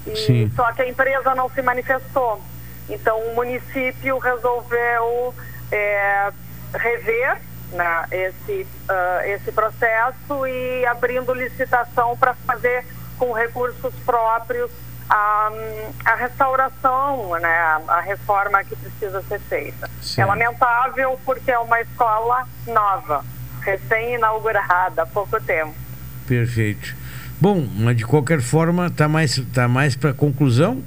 E 0.05 0.15
Sim. 0.15 0.51
só 0.55 0.71
que 0.71 0.81
a 0.81 0.87
empresa 0.87 1.33
não 1.33 1.49
se 1.49 1.61
manifestou. 1.61 2.41
Então 2.87 3.19
o 3.19 3.35
município 3.35 4.17
resolveu 4.19 5.33
é, 5.71 6.31
rever 6.73 7.41
né, 7.71 8.05
esse, 8.11 8.67
ah, 8.87 9.21
esse 9.25 9.51
processo 9.51 10.45
e 10.47 10.85
abrindo 10.85 11.33
licitação 11.33 12.15
para 12.17 12.33
fazer 12.33 12.85
com 13.17 13.31
recursos 13.31 13.93
próprios 14.05 14.69
a, 15.09 15.51
a 16.03 16.15
restauração, 16.15 17.37
né, 17.39 17.47
a, 17.47 17.81
a 17.87 17.99
reforma 18.01 18.63
que 18.63 18.75
precisa 18.75 19.21
ser 19.23 19.39
feita. 19.39 19.89
Certo. 20.01 20.19
É 20.19 20.25
lamentável 20.25 21.19
porque 21.25 21.51
é 21.51 21.59
uma 21.59 21.79
escola 21.81 22.47
nova, 22.67 23.23
recém-inaugurada 23.65 25.01
há 25.01 25.05
pouco 25.05 25.39
tempo. 25.41 25.73
Perfeito. 26.27 26.95
Bom, 27.39 27.67
mas 27.77 27.97
de 27.97 28.05
qualquer 28.05 28.41
forma, 28.41 28.87
está 28.87 29.07
mais, 29.07 29.41
tá 29.53 29.67
mais 29.67 29.95
para 29.95 30.13
conclusão? 30.13 30.81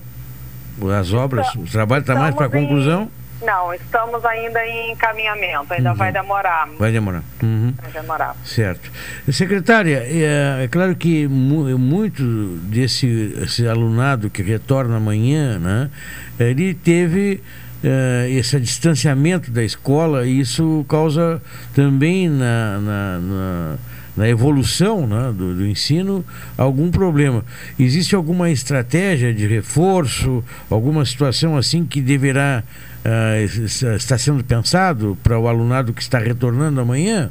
As 0.99 1.12
obras, 1.12 1.47
Então, 1.51 1.62
o 1.62 1.66
trabalho 1.66 2.01
está 2.03 2.14
mais 2.14 2.35
para 2.35 2.47
em- 2.47 2.51
conclusão? 2.51 3.11
Não, 3.41 3.72
estamos 3.72 4.24
ainda 4.24 4.64
em 4.66 4.93
encaminhamento, 4.93 5.72
ainda 5.72 5.91
Uhum. 5.91 5.97
vai 5.97 6.11
demorar. 6.12 6.68
Vai 6.79 6.91
demorar. 6.91 7.22
Uhum. 7.43 7.72
Vai 7.81 7.91
demorar. 7.93 8.37
Certo. 8.45 8.91
Secretária, 9.31 10.03
é, 10.05 10.64
é 10.64 10.68
claro 10.68 10.97
que 10.97 11.29
mu- 11.29 11.79
muito 11.79 12.22
desse 12.64 13.33
esse 13.43 13.66
alunado 13.68 14.29
que 14.29 14.43
retorna 14.43 14.97
amanhã, 14.97 15.59
né, 15.59 15.91
ele 16.39 16.74
teve 16.74 17.41
eh, 17.85 18.29
esse 18.31 18.59
distanciamento 18.61 19.51
da 19.51 19.62
escola 19.62 20.26
isso 20.26 20.85
causa 20.89 21.41
também 21.74 22.29
na, 22.29 22.79
na, 22.79 23.18
na- 23.18 23.76
na 24.16 24.29
evolução 24.29 25.07
né, 25.07 25.33
do, 25.33 25.55
do 25.55 25.64
ensino 25.64 26.24
algum 26.57 26.91
problema. 26.91 27.45
Existe 27.79 28.16
alguma 28.16 28.51
estratégia 28.51 29.33
de 29.33 29.47
reforço, 29.47 30.43
alguma 30.68 31.05
situação 31.07 31.57
assim 31.57 31.85
que 31.85 32.01
deverá 32.01 32.64
ah, 33.05 33.39
es- 33.41 33.81
estar 33.83 34.18
sendo 34.18 34.43
pensado 34.43 35.16
para 35.22 35.39
o 35.39 35.47
alunado 35.47 35.93
que 35.93 36.03
está 36.03 36.18
retornando 36.18 36.81
amanhã? 36.81 37.31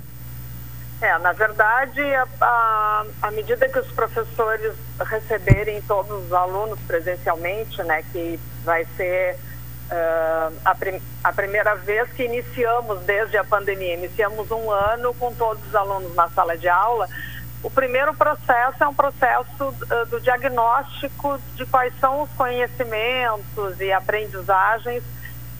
É, 1.01 1.19
na 1.19 1.33
verdade, 1.33 1.99
à 2.41 3.31
medida 3.35 3.67
que 3.67 3.79
os 3.79 3.87
professores 3.87 4.71
receberem 5.07 5.81
todos 5.87 6.25
os 6.25 6.31
alunos 6.33 6.79
presencialmente, 6.87 7.83
né, 7.83 8.01
que 8.13 8.39
vai 8.63 8.85
ser 8.95 9.35
ah, 9.91 10.51
a, 10.65 10.75
prim- 10.75 11.01
a 11.23 11.33
primeira 11.33 11.75
vez 11.75 12.09
que 12.13 12.23
iniciamos 12.23 13.01
desde 13.01 13.37
a 13.37 13.43
pandemia, 13.43 13.93
iniciamos 13.95 14.49
um 14.51 14.71
ano 14.71 15.13
com 15.13 15.33
todos 15.33 15.65
os 15.67 15.75
alunos 15.75 16.15
na 16.15 16.29
sala 16.29 16.57
de 16.57 16.67
aula. 16.69 17.07
O 17.63 17.71
primeiro 17.71 18.13
processo 18.13 18.83
é 18.83 18.87
um 18.87 18.93
processo 18.93 19.75
ah, 19.89 20.05
do 20.05 20.19
diagnóstico 20.21 21.39
de 21.55 21.65
quais 21.65 21.93
são 21.99 22.21
os 22.23 22.29
conhecimentos 22.31 23.79
e 23.79 23.91
aprendizagens 23.91 25.03
que 25.03 25.17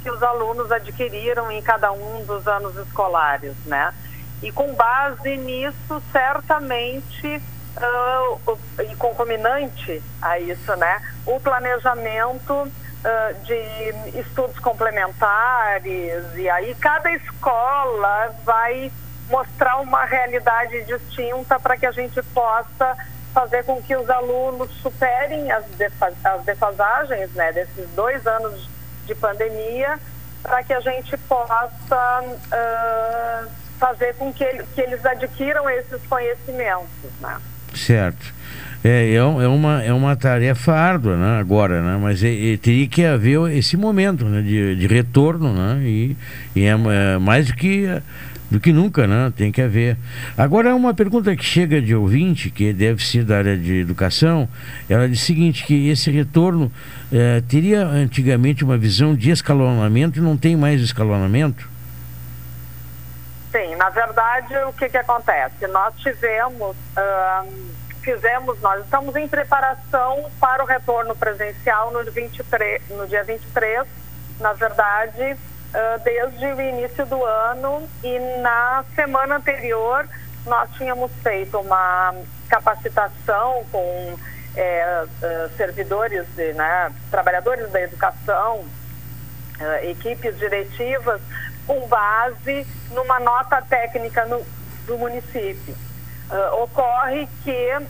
que 0.07 0.11
os 0.11 0.23
alunos 0.23 0.71
adquiriram 0.71 1.51
em 1.51 1.61
cada 1.61 1.91
um 1.91 2.23
dos 2.23 2.47
anos 2.47 2.77
escolares, 2.77 3.53
né? 3.65 3.93
E 4.41 4.51
com 4.53 4.73
base 4.73 5.35
nisso, 5.35 6.01
certamente, 6.13 7.41
uh, 7.75 8.57
e 8.89 8.95
concominante 8.95 10.01
a 10.21 10.39
isso, 10.39 10.73
né? 10.77 11.01
O 11.25 11.41
planejamento 11.41 12.71
uh, 13.07 13.33
de 13.43 14.19
estudos 14.19 14.59
complementares, 14.59 16.35
e 16.35 16.49
aí 16.49 16.75
cada 16.75 17.11
escola 17.13 18.35
vai 18.43 18.91
mostrar 19.29 19.77
uma 19.77 20.05
realidade 20.05 20.83
distinta 20.85 21.59
para 21.59 21.77
que 21.77 21.85
a 21.85 21.91
gente 21.91 22.21
possa 22.33 22.95
fazer 23.33 23.63
com 23.65 23.81
que 23.81 23.95
os 23.95 24.09
alunos 24.09 24.71
superem 24.81 25.51
as, 25.51 25.65
as 26.23 26.43
defasagens 26.43 27.31
né, 27.33 27.51
desses 27.51 27.89
dois 27.91 28.25
anos 28.25 28.67
de 29.05 29.13
pandemia, 29.15 29.99
para 30.41 30.63
que 30.63 30.73
a 30.73 30.79
gente 30.79 31.15
possa 31.17 32.23
uh, 32.23 33.51
fazer 33.79 34.15
com 34.15 34.33
que, 34.33 34.45
que, 34.73 34.81
eles 34.81 35.05
adquiram 35.05 35.69
esses 35.69 36.01
conhecimentos. 36.07 37.11
Né? 37.19 37.39
Certo. 37.75 38.33
É, 38.87 39.15
é, 39.15 39.21
uma, 39.21 39.83
é 39.83 39.91
uma 39.91 40.15
tarefa 40.15 40.71
árdua 40.71 41.17
né, 41.17 41.39
agora, 41.39 41.81
né, 41.81 41.99
mas 42.01 42.23
é, 42.23 42.53
é, 42.53 42.57
teria 42.57 42.87
que 42.87 43.03
haver 43.03 43.51
esse 43.51 43.75
momento 43.75 44.23
né, 44.23 44.41
de, 44.41 44.77
de 44.77 44.87
retorno, 44.87 45.51
né, 45.51 45.81
e, 45.83 46.15
e 46.55 46.63
é, 46.63 46.69
é 46.69 47.17
mais 47.17 47.47
do 47.47 47.53
que 47.53 47.85
do 48.49 48.61
que 48.61 48.71
nunca, 48.71 49.05
né? 49.05 49.31
Tem 49.35 49.51
que 49.51 49.61
haver. 49.61 49.97
Agora, 50.37 50.73
uma 50.73 50.93
pergunta 50.93 51.35
que 51.35 51.43
chega 51.43 51.81
de 51.81 51.93
ouvinte, 51.93 52.49
que 52.49 52.71
deve 52.71 53.05
ser 53.05 53.25
da 53.25 53.39
área 53.39 53.57
de 53.57 53.81
educação, 53.81 54.47
ela 54.89 55.05
diz 55.05 55.21
o 55.21 55.25
seguinte, 55.25 55.65
que 55.65 55.89
esse 55.89 56.09
retorno 56.09 56.71
eh, 57.11 57.43
teria 57.49 57.85
antigamente 57.85 58.63
uma 58.63 58.77
visão 58.77 59.13
de 59.13 59.31
escalonamento 59.31 60.19
e 60.19 60.21
não 60.21 60.37
tem 60.37 60.55
mais 60.55 60.79
escalonamento? 60.79 61.69
Sim, 63.51 63.75
na 63.75 63.89
verdade, 63.89 64.55
o 64.69 64.71
que, 64.71 64.87
que 64.87 64.97
acontece? 64.97 65.67
Nós 65.67 65.93
tivemos, 65.97 66.73
fizemos, 68.07 68.61
nós 68.61 68.85
estamos 68.85 69.13
em 69.17 69.27
preparação 69.27 70.31
para 70.39 70.63
o 70.63 70.65
retorno 70.65 71.13
presencial 71.13 71.91
no, 71.91 72.09
23, 72.09 72.87
no 72.91 73.05
dia 73.05 73.21
23, 73.21 73.85
na 74.39 74.53
verdade, 74.53 75.35
desde 76.05 76.45
o 76.45 76.61
início 76.61 77.05
do 77.05 77.21
ano 77.25 77.85
e 78.01 78.17
na 78.39 78.85
semana 78.95 79.35
anterior 79.35 80.07
nós 80.45 80.69
tínhamos 80.77 81.11
feito 81.21 81.59
uma 81.59 82.15
capacitação 82.47 83.65
com 83.69 84.17
é, 84.55 85.05
servidores, 85.57 86.25
de, 86.33 86.53
né, 86.53 86.89
trabalhadores 87.11 87.69
da 87.73 87.81
educação, 87.81 88.63
equipes 89.81 90.39
diretivas, 90.39 91.19
com 91.65 91.85
base 91.89 92.65
numa 92.91 93.19
nota 93.19 93.61
técnica 93.63 94.25
no, 94.25 94.41
do 94.85 94.97
município. 94.97 95.86
Ocorre 96.61 97.27
que, 97.43 97.87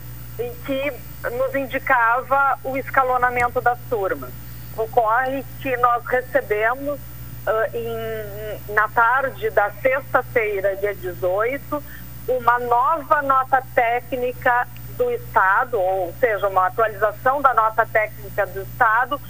que 0.64 0.92
nos 1.30 1.54
indicava 1.54 2.58
o 2.64 2.76
escalonamento 2.76 3.60
das 3.60 3.78
turmas. 3.90 4.30
Ocorre 4.76 5.44
que 5.60 5.76
nós 5.78 6.04
recebemos 6.06 6.98
uh, 6.98 7.76
em, 7.76 8.74
na 8.74 8.88
tarde 8.88 9.50
da 9.50 9.70
sexta-feira, 9.82 10.76
dia 10.76 10.94
18, 10.94 11.82
uma 12.28 12.58
nova 12.60 13.22
nota 13.22 13.62
técnica 13.74 14.68
do 14.96 15.10
Estado, 15.10 15.80
ou 15.80 16.12
seja, 16.20 16.48
uma 16.48 16.66
atualização 16.66 17.40
da 17.40 17.54
nota 17.54 17.86
técnica 17.86 18.46
do 18.46 18.62
Estado, 18.62 19.20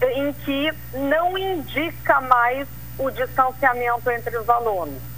em 0.00 0.32
que 0.32 0.72
não 0.94 1.36
indica 1.36 2.20
mais 2.20 2.66
o 2.98 3.10
distanciamento 3.10 4.10
entre 4.10 4.36
os 4.36 4.48
alunos. 4.48 5.15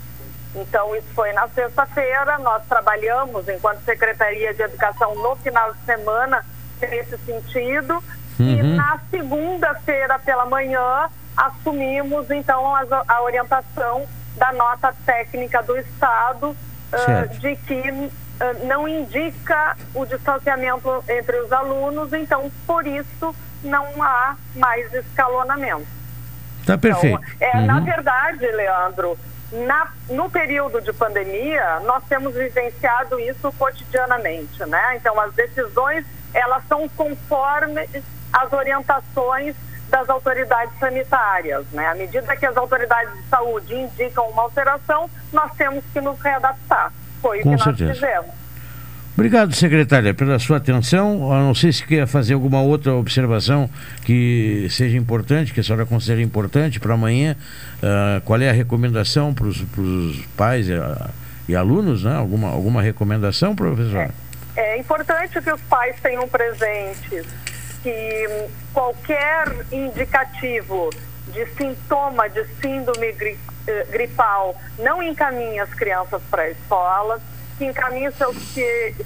Então, 0.55 0.95
isso 0.97 1.09
foi 1.15 1.33
na 1.33 1.47
sexta-feira, 1.49 2.39
nós 2.39 2.63
trabalhamos, 2.67 3.49
enquanto 3.49 3.85
Secretaria 3.85 4.53
de 4.55 4.63
Educação, 4.63 5.15
no 5.15 5.37
final 5.37 5.73
de 5.73 5.81
semana, 5.85 6.45
nesse 6.81 7.19
sentido, 7.19 8.03
uhum. 8.41 8.47
e 8.47 8.63
na 8.63 8.99
segunda-feira 9.11 10.19
pela 10.19 10.47
manhã, 10.47 11.09
assumimos 11.37 12.31
então 12.31 12.75
a, 12.75 12.85
a 13.07 13.23
orientação 13.23 14.07
da 14.37 14.53
nota 14.53 14.95
técnica 15.05 15.63
do 15.63 15.77
Estado 15.77 16.51
uh, 16.51 17.39
de 17.39 17.57
que 17.57 17.91
uh, 17.91 18.67
não 18.67 18.89
indica 18.89 19.77
o 19.95 20.05
distanciamento 20.05 21.05
entre 21.09 21.37
os 21.41 21.53
alunos, 21.53 22.13
então 22.13 22.51
por 22.67 22.87
isso 22.87 23.35
não 23.63 24.03
há 24.03 24.37
mais 24.55 24.93
escalonamento. 24.95 25.87
Tá 26.65 26.77
perfeito. 26.77 27.21
Então, 27.37 27.49
é, 27.49 27.57
uhum. 27.57 27.67
Na 27.67 27.81
verdade, 27.81 28.47
Leandro, 28.47 29.19
na, 29.53 29.93
no 30.11 30.29
período 30.31 30.81
de 30.81 30.93
pandemia, 30.93 31.81
nós 31.81 32.05
temos 32.09 32.35
vivenciado 32.35 33.19
isso 33.21 33.51
cotidianamente, 33.53 34.65
né? 34.67 34.97
Então, 34.97 35.19
as 35.21 35.33
decisões, 35.35 36.05
elas 36.35 36.63
são 36.69 36.89
conforme 36.91 37.89
as 38.33 38.53
orientações 38.53 39.57
das 39.89 40.09
autoridades 40.09 40.79
sanitárias. 40.79 41.67
Né? 41.73 41.87
À 41.87 41.95
medida 41.95 42.37
que 42.37 42.45
as 42.45 42.57
autoridades 42.57 43.13
de 43.15 43.23
saúde 43.29 43.75
indicam 43.75 44.29
uma 44.29 44.43
alteração, 44.43 45.11
nós 45.33 45.51
temos 45.55 45.83
que 45.93 46.01
nos 46.01 46.21
readaptar. 46.21 46.93
Foi 47.23 47.41
Com 47.43 47.55
o 47.55 47.57
que 47.57 47.65
certeza. 47.65 47.85
nós 47.87 47.99
fizemos. 47.99 48.38
Obrigado, 49.19 49.53
secretária, 49.53 50.15
pela 50.15 50.39
sua 50.39 50.59
atenção. 50.59 51.23
Eu 51.23 51.41
não 51.41 51.53
sei 51.53 51.73
se 51.73 51.85
quer 51.85 52.07
fazer 52.07 52.35
alguma 52.35 52.63
outra 52.63 52.95
observação 52.95 53.69
que 54.05 54.69
seja 54.71 54.97
importante, 54.97 55.53
que 55.53 55.59
a 55.59 55.63
senhora 55.65 55.85
considere 55.85 56.23
importante 56.23 56.79
para 56.79 56.95
amanhã. 56.95 57.35
Uh, 57.83 58.21
qual 58.21 58.41
é 58.41 58.49
a 58.49 58.53
recomendação 58.53 59.35
para 59.35 59.49
os 59.49 60.25
pais 60.37 60.69
e, 60.69 60.73
e, 61.49 61.57
alunos? 61.57 62.05
Né? 62.05 62.15
Alguma, 62.15 62.49
alguma 62.49 62.81
recomendação, 62.81 63.57
professor? 63.57 64.09
É, 64.55 64.77
é 64.77 64.79
importante 64.79 65.43
que 65.43 65.51
os 65.51 65.61
pais 65.63 65.97
tenham 66.01 66.29
presentes 66.29 67.27
que 67.83 68.47
qualquer 68.73 69.67
indicativo 69.73 70.91
de 71.33 71.45
sintoma 71.57 72.29
de 72.31 72.45
síndrome 72.63 73.17
eh, 73.67 73.87
gripal 73.91 74.55
não 74.79 75.03
encaminhe 75.03 75.59
as 75.59 75.75
crianças 75.75 76.23
para 76.31 76.43
a 76.43 76.51
escola, 76.51 77.21
que 77.59 77.67
encaminhe 77.67 78.11
seus, 78.13 78.37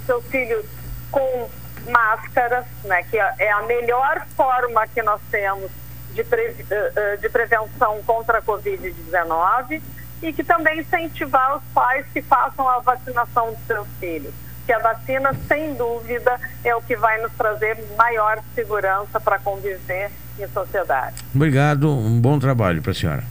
seus 0.06 0.24
filhos 0.26 0.64
com 1.10 1.50
máscaras, 1.90 2.64
né, 2.84 3.02
que 3.04 3.18
é 3.18 3.50
a 3.50 3.62
melhor 3.62 4.24
forma 4.36 4.86
que 4.86 5.02
nós 5.02 5.20
temos 5.30 5.70
de, 6.14 6.22
pre, 6.22 6.54
eh, 6.70 6.92
eh, 6.94 7.16
de 7.16 7.28
prevenção 7.28 8.00
contra 8.04 8.38
a 8.38 8.42
Covid-19 8.42 9.82
e 10.22 10.32
que 10.32 10.44
também 10.44 10.80
incentivar 10.80 11.56
os 11.56 11.62
pais 11.74 12.06
que 12.12 12.22
façam 12.22 12.68
a 12.68 12.78
vacinação 12.78 13.52
dos 13.52 13.66
seus 13.66 13.88
filhos 13.98 14.32
que 14.64 14.72
a 14.72 14.78
vacina, 14.78 15.34
sem 15.48 15.74
dúvida, 15.74 16.38
é 16.64 16.74
o 16.74 16.80
que 16.80 16.96
vai 16.96 17.20
nos 17.20 17.32
trazer 17.32 17.76
maior 17.96 18.40
segurança 18.54 19.20
para 19.20 19.38
conviver 19.38 20.10
em 20.38 20.48
sociedade. 20.48 21.16
Obrigado, 21.34 21.90
um 21.90 22.20
bom 22.20 22.38
trabalho 22.38 22.80
para 22.80 22.92
a 22.92 22.94
senhora. 22.94 23.24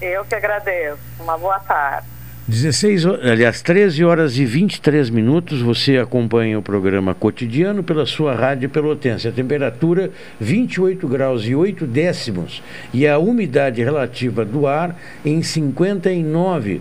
Eu 0.00 0.24
que 0.24 0.34
agradeço. 0.34 0.98
Uma 1.18 1.38
boa 1.38 1.58
tarde. 1.60 2.06
16, 2.46 3.06
aliás, 3.06 3.62
13 3.62 4.04
horas 4.04 4.36
e 4.36 4.44
23 4.44 5.08
minutos, 5.08 5.62
você 5.62 5.96
acompanha 5.96 6.58
o 6.58 6.62
programa 6.62 7.14
cotidiano 7.14 7.82
pela 7.82 8.04
sua 8.04 8.34
rádio 8.34 8.68
Pelotense. 8.68 9.26
A 9.26 9.32
temperatura 9.32 10.10
28 10.38 11.08
graus 11.08 11.46
e 11.46 11.54
8 11.54 11.86
décimos 11.86 12.62
e 12.92 13.06
a 13.08 13.16
umidade 13.16 13.82
relativa 13.82 14.44
do 14.44 14.66
ar 14.66 14.94
em 15.24 15.40
59%. 15.40 16.80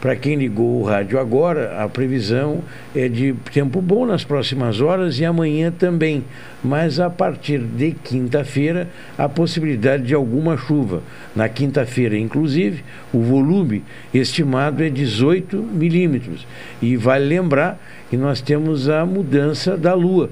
Para 0.00 0.16
quem 0.16 0.34
ligou 0.34 0.80
o 0.80 0.84
rádio 0.84 1.18
agora, 1.18 1.82
a 1.82 1.88
previsão 1.88 2.62
é 2.94 3.08
de 3.08 3.32
tempo 3.52 3.80
bom 3.80 4.04
nas 4.04 4.24
próximas 4.24 4.80
horas 4.80 5.20
e 5.20 5.24
amanhã 5.24 5.70
também. 5.70 6.24
Mas 6.62 6.98
a 6.98 7.08
partir 7.08 7.60
de 7.60 7.92
quinta-feira, 7.92 8.88
a 9.16 9.28
possibilidade 9.28 10.02
de 10.02 10.14
alguma 10.14 10.56
chuva. 10.56 11.02
Na 11.34 11.48
quinta-feira, 11.48 12.18
inclusive, 12.18 12.82
o 13.12 13.20
volume 13.20 13.84
estimado 14.12 14.82
é 14.82 14.90
18 14.90 15.56
milímetros. 15.56 16.46
E 16.82 16.96
vale 16.96 17.26
lembrar 17.26 17.80
que 18.10 18.16
nós 18.16 18.40
temos 18.40 18.88
a 18.88 19.06
mudança 19.06 19.76
da 19.76 19.94
lua. 19.94 20.28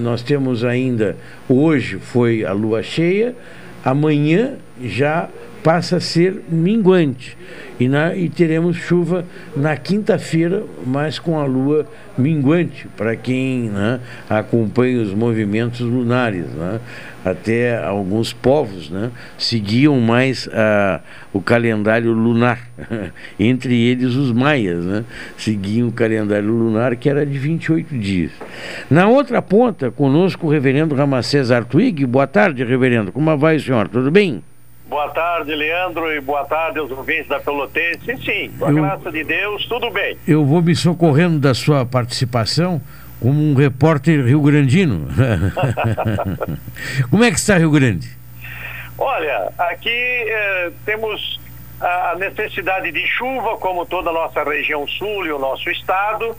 Nós 0.00 0.22
temos 0.22 0.64
ainda, 0.64 1.16
hoje 1.48 1.96
foi 1.96 2.44
a 2.44 2.52
lua 2.52 2.82
cheia, 2.82 3.34
amanhã 3.82 4.56
já 4.82 5.28
passa 5.62 5.96
a 5.96 6.00
ser 6.00 6.42
minguante. 6.48 7.36
E, 7.78 7.88
na, 7.88 8.14
e 8.14 8.28
teremos 8.28 8.76
chuva 8.76 9.24
na 9.56 9.76
quinta-feira, 9.76 10.64
mas 10.84 11.18
com 11.18 11.38
a 11.38 11.44
lua 11.44 11.86
minguante, 12.16 12.88
para 12.96 13.14
quem 13.14 13.70
né, 13.70 14.00
acompanha 14.28 15.00
os 15.00 15.14
movimentos 15.14 15.80
lunares. 15.80 16.46
Né? 16.46 16.80
Até 17.24 17.76
alguns 17.76 18.32
povos 18.32 18.90
né, 18.90 19.10
seguiam 19.36 20.00
mais 20.00 20.48
a, 20.52 21.00
o 21.32 21.40
calendário 21.40 22.12
lunar, 22.12 22.60
entre 23.38 23.80
eles 23.80 24.14
os 24.14 24.32
maias, 24.32 24.84
né, 24.84 25.04
seguiam 25.36 25.88
o 25.88 25.92
calendário 25.92 26.50
lunar 26.50 26.96
que 26.96 27.08
era 27.08 27.24
de 27.24 27.38
28 27.38 27.96
dias. 27.96 28.32
Na 28.90 29.06
outra 29.06 29.40
ponta, 29.40 29.90
conosco 29.90 30.46
o 30.46 30.50
reverendo 30.50 30.94
Ramacés 30.94 31.50
Artuig. 31.50 32.04
Boa 32.06 32.26
tarde, 32.26 32.64
reverendo. 32.64 33.12
Como 33.12 33.36
vai, 33.36 33.58
senhor? 33.58 33.88
Tudo 33.88 34.10
bem? 34.10 34.42
Boa 34.88 35.10
tarde, 35.10 35.54
Leandro, 35.54 36.10
e 36.12 36.20
boa 36.20 36.44
tarde 36.46 36.78
aos 36.78 36.90
ouvintes 36.90 37.28
da 37.28 37.38
Pelotense. 37.38 38.00
Sim, 38.06 38.16
sim, 38.22 38.52
com 38.58 38.64
a 38.66 38.70
Eu- 38.70 38.74
graça 38.76 39.12
de 39.12 39.22
Deus, 39.22 39.66
tudo 39.66 39.90
bem. 39.90 40.16
Eu 40.26 40.44
vou 40.46 40.62
me 40.62 40.74
socorrendo 40.74 41.38
da 41.38 41.52
sua 41.52 41.84
participação 41.84 42.80
como 43.20 43.38
um 43.38 43.54
repórter 43.54 44.24
rio-grandino. 44.24 45.06
como 47.10 47.22
é 47.22 47.30
que 47.30 47.38
está 47.38 47.58
Rio 47.58 47.70
Grande? 47.70 48.08
Olha, 48.96 49.52
aqui 49.58 49.90
eh, 49.90 50.70
temos 50.86 51.38
a 51.80 52.16
necessidade 52.18 52.90
de 52.90 53.06
chuva, 53.06 53.58
como 53.58 53.84
toda 53.84 54.08
a 54.10 54.12
nossa 54.12 54.42
região 54.42 54.86
sul 54.88 55.26
e 55.26 55.32
o 55.32 55.38
nosso 55.38 55.68
estado. 55.70 56.34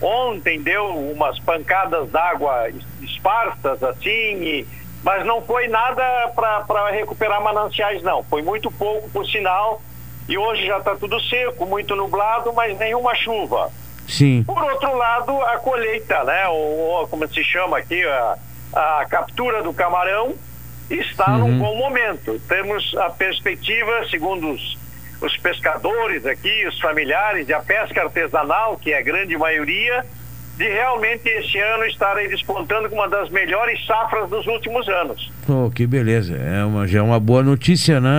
Ontem 0.00 0.62
deu 0.62 0.84
umas 0.86 1.38
pancadas 1.40 2.08
d'água 2.10 2.70
es- 2.70 2.86
esparsas, 3.10 3.82
assim, 3.82 4.08
e- 4.42 4.66
mas 5.02 5.24
não 5.24 5.40
foi 5.42 5.68
nada 5.68 6.02
para 6.34 6.90
recuperar 6.90 7.42
mananciais, 7.42 8.02
não. 8.02 8.22
Foi 8.24 8.42
muito 8.42 8.70
pouco, 8.70 9.08
por 9.10 9.26
sinal. 9.26 9.80
E 10.28 10.36
hoje 10.36 10.66
já 10.66 10.78
está 10.78 10.94
tudo 10.94 11.18
seco, 11.20 11.64
muito 11.64 11.96
nublado, 11.96 12.52
mas 12.52 12.76
nenhuma 12.78 13.14
chuva. 13.14 13.70
Sim. 14.06 14.42
Por 14.44 14.62
outro 14.62 14.94
lado, 14.96 15.40
a 15.42 15.58
colheita, 15.58 16.22
né? 16.24 16.46
Ou, 16.48 16.78
ou 16.78 17.08
como 17.08 17.26
se 17.28 17.42
chama 17.44 17.78
aqui, 17.78 18.02
a, 18.04 18.36
a 18.74 19.06
captura 19.08 19.62
do 19.62 19.72
camarão 19.72 20.34
está 20.90 21.30
Uhum. 21.32 21.38
num 21.48 21.58
bom 21.58 21.76
momento. 21.76 22.38
Temos 22.48 22.94
a 22.96 23.10
perspectiva, 23.10 24.06
segundo 24.10 24.50
os, 24.52 24.78
os 25.22 25.36
pescadores 25.38 26.24
aqui, 26.26 26.66
os 26.66 26.78
familiares 26.80 27.48
e 27.48 27.54
a 27.54 27.60
pesca 27.60 28.02
artesanal, 28.02 28.76
que 28.76 28.92
é 28.92 28.98
a 28.98 29.02
grande 29.02 29.36
maioria, 29.36 30.04
de 30.58 30.68
realmente 30.68 31.28
esse 31.28 31.56
ano 31.56 31.84
estarem 31.86 32.28
despontando 32.28 32.88
com 32.90 32.96
uma 32.96 33.08
das 33.08 33.30
melhores 33.30 33.86
safras 33.86 34.28
dos 34.28 34.44
últimos 34.48 34.88
anos. 34.88 35.30
Oh, 35.48 35.70
que 35.70 35.86
beleza. 35.86 36.36
É 36.36 36.64
uma, 36.64 36.86
já 36.86 36.98
é 36.98 37.02
uma 37.02 37.20
boa 37.20 37.44
notícia, 37.44 38.00
né, 38.00 38.10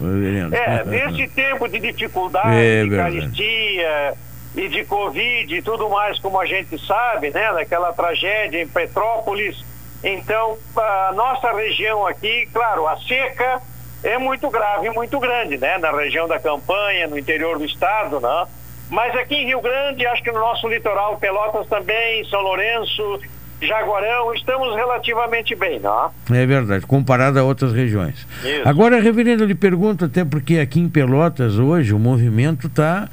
Helena? 0.00 0.56
É, 0.56 0.84
nesse 0.86 1.28
tempo 1.28 1.68
de 1.68 1.78
dificuldade, 1.78 2.56
É 2.56 2.84
de 2.84 2.96
caristia 2.96 4.14
e 4.56 4.68
de 4.68 4.84
Covid 4.86 5.54
e 5.54 5.60
tudo 5.60 5.90
mais, 5.90 6.18
como 6.18 6.40
a 6.40 6.46
gente 6.46 6.78
sabe, 6.86 7.30
né? 7.30 7.52
Daquela 7.52 7.92
tragédia 7.92 8.62
em 8.62 8.66
Petrópolis. 8.66 9.62
Então, 10.02 10.56
a 10.74 11.12
nossa 11.14 11.52
região 11.52 12.06
aqui, 12.06 12.48
claro, 12.54 12.88
a 12.88 12.96
seca 12.96 13.60
é 14.02 14.16
muito 14.16 14.48
grave, 14.48 14.88
muito 14.88 15.20
grande, 15.20 15.58
né? 15.58 15.76
Na 15.76 15.90
região 15.90 16.26
da 16.26 16.40
campanha, 16.40 17.06
no 17.06 17.18
interior 17.18 17.58
do 17.58 17.66
estado, 17.66 18.18
né? 18.18 18.46
Mas 18.90 19.14
aqui 19.16 19.34
em 19.36 19.46
Rio 19.46 19.60
Grande, 19.60 20.04
acho 20.06 20.22
que 20.22 20.32
no 20.32 20.40
nosso 20.40 20.68
litoral, 20.68 21.16
Pelotas 21.18 21.66
também, 21.68 22.24
São 22.24 22.40
Lourenço, 22.42 23.20
Jaguarão, 23.62 24.34
estamos 24.34 24.74
relativamente 24.74 25.54
bem, 25.54 25.78
não? 25.78 26.10
É 26.34 26.46
verdade, 26.46 26.86
comparado 26.86 27.38
a 27.38 27.42
outras 27.44 27.72
regiões. 27.74 28.26
Isso. 28.42 28.62
Agora, 28.66 28.98
reverendo, 29.00 29.42
eu 29.44 29.46
lhe 29.46 29.54
pergunto, 29.54 30.06
até 30.06 30.24
porque 30.24 30.58
aqui 30.58 30.80
em 30.80 30.88
Pelotas 30.88 31.58
hoje 31.58 31.92
o 31.94 31.98
movimento 31.98 32.66
está 32.68 33.06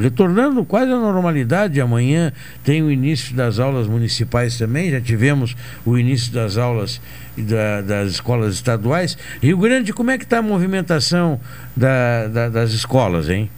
retornando 0.00 0.64
quase 0.64 0.90
à 0.90 0.96
normalidade. 0.96 1.80
Amanhã 1.80 2.32
tem 2.64 2.82
o 2.82 2.90
início 2.90 3.34
das 3.36 3.58
aulas 3.58 3.86
municipais 3.86 4.56
também, 4.58 4.90
já 4.90 5.00
tivemos 5.00 5.54
o 5.84 5.98
início 5.98 6.32
das 6.32 6.56
aulas 6.56 7.00
da- 7.36 7.82
das 7.82 8.08
escolas 8.12 8.54
estaduais. 8.54 9.16
Rio 9.42 9.58
Grande, 9.58 9.92
como 9.92 10.10
é 10.10 10.18
que 10.18 10.24
está 10.24 10.38
a 10.38 10.42
movimentação 10.42 11.38
da- 11.76 12.26
da- 12.26 12.48
das 12.48 12.70
escolas, 12.72 13.28
hein? 13.28 13.50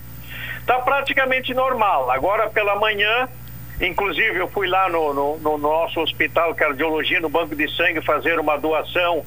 Está 0.63 0.79
praticamente 0.79 1.53
normal. 1.53 2.11
Agora 2.11 2.49
pela 2.49 2.77
manhã, 2.77 3.29
inclusive 3.81 4.39
eu 4.39 4.49
fui 4.49 4.67
lá 4.69 4.89
no, 4.89 5.13
no- 5.13 5.37
no 5.39 5.59
nosso 5.59 6.01
hospital 6.01 6.55
cardiologia, 6.55 7.21
no 7.21 7.29
banco 7.29 7.55
de 7.55 7.69
sangue, 7.77 8.01
fazer 8.01 8.39
uma 8.39 8.57
doação, 8.57 9.25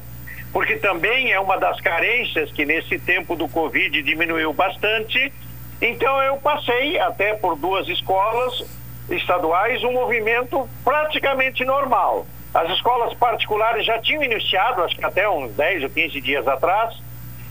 porque 0.52 0.76
também 0.76 1.30
é 1.32 1.38
uma 1.38 1.58
das 1.58 1.80
carências 1.80 2.50
que 2.52 2.64
nesse 2.64 2.98
tempo 2.98 3.36
do 3.36 3.46
Covid 3.48 4.02
diminuiu 4.02 4.52
bastante. 4.52 5.32
Então 5.80 6.22
eu 6.22 6.36
passei 6.38 6.98
até 6.98 7.34
por 7.34 7.54
duas 7.56 7.86
escolas 7.88 8.64
estaduais, 9.10 9.84
um 9.84 9.92
movimento 9.92 10.68
praticamente 10.82 11.64
normal. 11.64 12.26
As 12.54 12.70
escolas 12.70 13.12
particulares 13.14 13.84
já 13.84 13.98
tinham 13.98 14.22
iniciado, 14.24 14.82
acho 14.82 14.96
que 14.96 15.04
até 15.04 15.28
uns 15.28 15.52
10 15.52 15.82
ou 15.84 15.90
15 15.90 16.20
dias 16.22 16.48
atrás, 16.48 16.96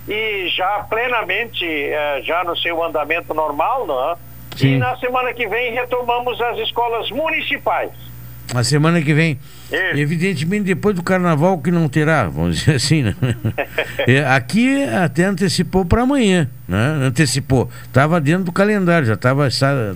e 0.07 0.47
já 0.49 0.85
plenamente, 0.89 1.65
eh, 1.65 2.21
já 2.23 2.43
no 2.43 2.55
seu 2.57 2.83
andamento 2.83 3.33
normal, 3.33 3.85
não 3.87 4.11
é? 4.11 4.15
E 4.55 4.59
Sim. 4.59 4.77
na 4.77 4.95
semana 4.97 5.33
que 5.33 5.47
vem 5.47 5.73
retomamos 5.73 6.39
as 6.41 6.57
escolas 6.59 7.09
municipais. 7.09 7.91
A 8.53 8.63
semana 8.63 9.01
que 9.01 9.11
vem. 9.13 9.39
Isso. 9.71 9.97
Evidentemente, 9.97 10.65
depois 10.65 10.95
do 10.95 11.01
carnaval, 11.01 11.57
que 11.57 11.71
não 11.71 11.89
terá, 11.89 12.25
vamos 12.25 12.59
dizer 12.59 12.75
assim, 12.77 13.01
né? 13.01 13.15
É, 14.07 14.23
aqui 14.23 14.83
até 14.83 15.23
antecipou 15.23 15.83
para 15.83 16.03
amanhã, 16.03 16.47
né? 16.67 16.99
Antecipou. 17.07 17.69
Estava 17.85 18.21
dentro 18.21 18.43
do 18.45 18.51
calendário, 18.51 19.07
já 19.07 19.15
estava 19.15 19.47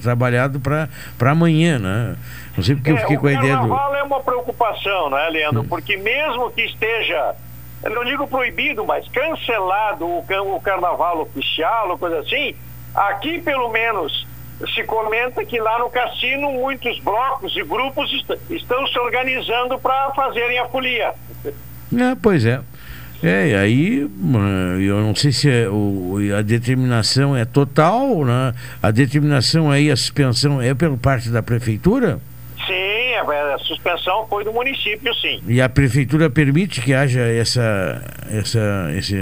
trabalhado 0.01 0.59
para 0.59 0.89
amanhã, 1.31 1.77
né? 1.77 2.15
Não 2.57 2.63
sei 2.63 2.75
porque 2.75 2.91
eu 2.91 2.97
É, 2.97 3.01
fiquei 3.01 3.17
o 3.17 3.19
com 3.19 3.27
a 3.27 3.33
ideia 3.33 3.53
do. 3.55 3.59
carnaval 3.59 3.95
é 3.95 4.03
uma 4.03 4.19
preocupação, 4.19 5.09
né, 5.11 5.29
Leandro? 5.29 5.63
Porque 5.65 5.95
mesmo 5.95 6.49
que 6.51 6.63
esteja, 6.63 7.35
eu 7.83 7.89
não 7.91 8.03
digo 8.05 8.27
proibido, 8.27 8.85
mas 8.85 9.07
cancelado 9.09 10.05
o, 10.05 10.61
carnaval 10.63 11.21
oficial 11.21 11.89
ou 11.89 11.97
coisa 11.97 12.19
assim, 12.19 12.53
aqui 12.93 13.39
pelo 13.41 13.69
menos 13.71 14.27
se 14.75 14.83
comenta 14.83 15.45
que 15.45 15.59
lá 15.59 15.79
no 15.79 15.89
cassino 15.89 16.51
muitos 16.51 16.99
blocos 16.99 17.55
e 17.55 17.63
grupos 17.63 18.11
est- 18.11 18.39
estão 18.51 18.85
se 18.87 18.99
organizando 18.99 19.79
para 19.79 20.11
fazerem 20.11 20.59
a 20.59 20.67
folia. 20.67 21.13
É, 21.45 22.15
pois 22.21 22.45
é. 22.45 22.59
É, 23.21 23.55
aí, 23.57 23.99
eu 23.99 25.01
não 25.01 25.13
sei 25.13 25.31
se 25.33 25.49
é 25.49 25.67
o, 25.67 26.15
a 26.37 26.41
determinação 26.41 27.35
é 27.35 27.43
total, 27.43 28.23
né? 28.23 28.53
A 28.81 28.91
determinação 28.91 29.69
aí, 29.69 29.91
a 29.91 29.95
suspensão 29.97 30.61
é 30.61 30.73
pela 30.73 30.95
parte 30.95 31.29
da 31.29 31.43
prefeitura? 31.43 32.19
A, 33.19 33.57
suspensão 33.59 34.25
foi 34.27 34.43
do 34.43 34.51
município, 34.53 35.13
sim. 35.15 35.41
E 35.47 35.61
a 35.61 35.69
prefeitura 35.69 36.29
permite 36.29 36.81
que 36.81 36.93
haja 36.93 37.21
essa, 37.21 38.01
essa, 38.31 38.91
esse 38.97 39.15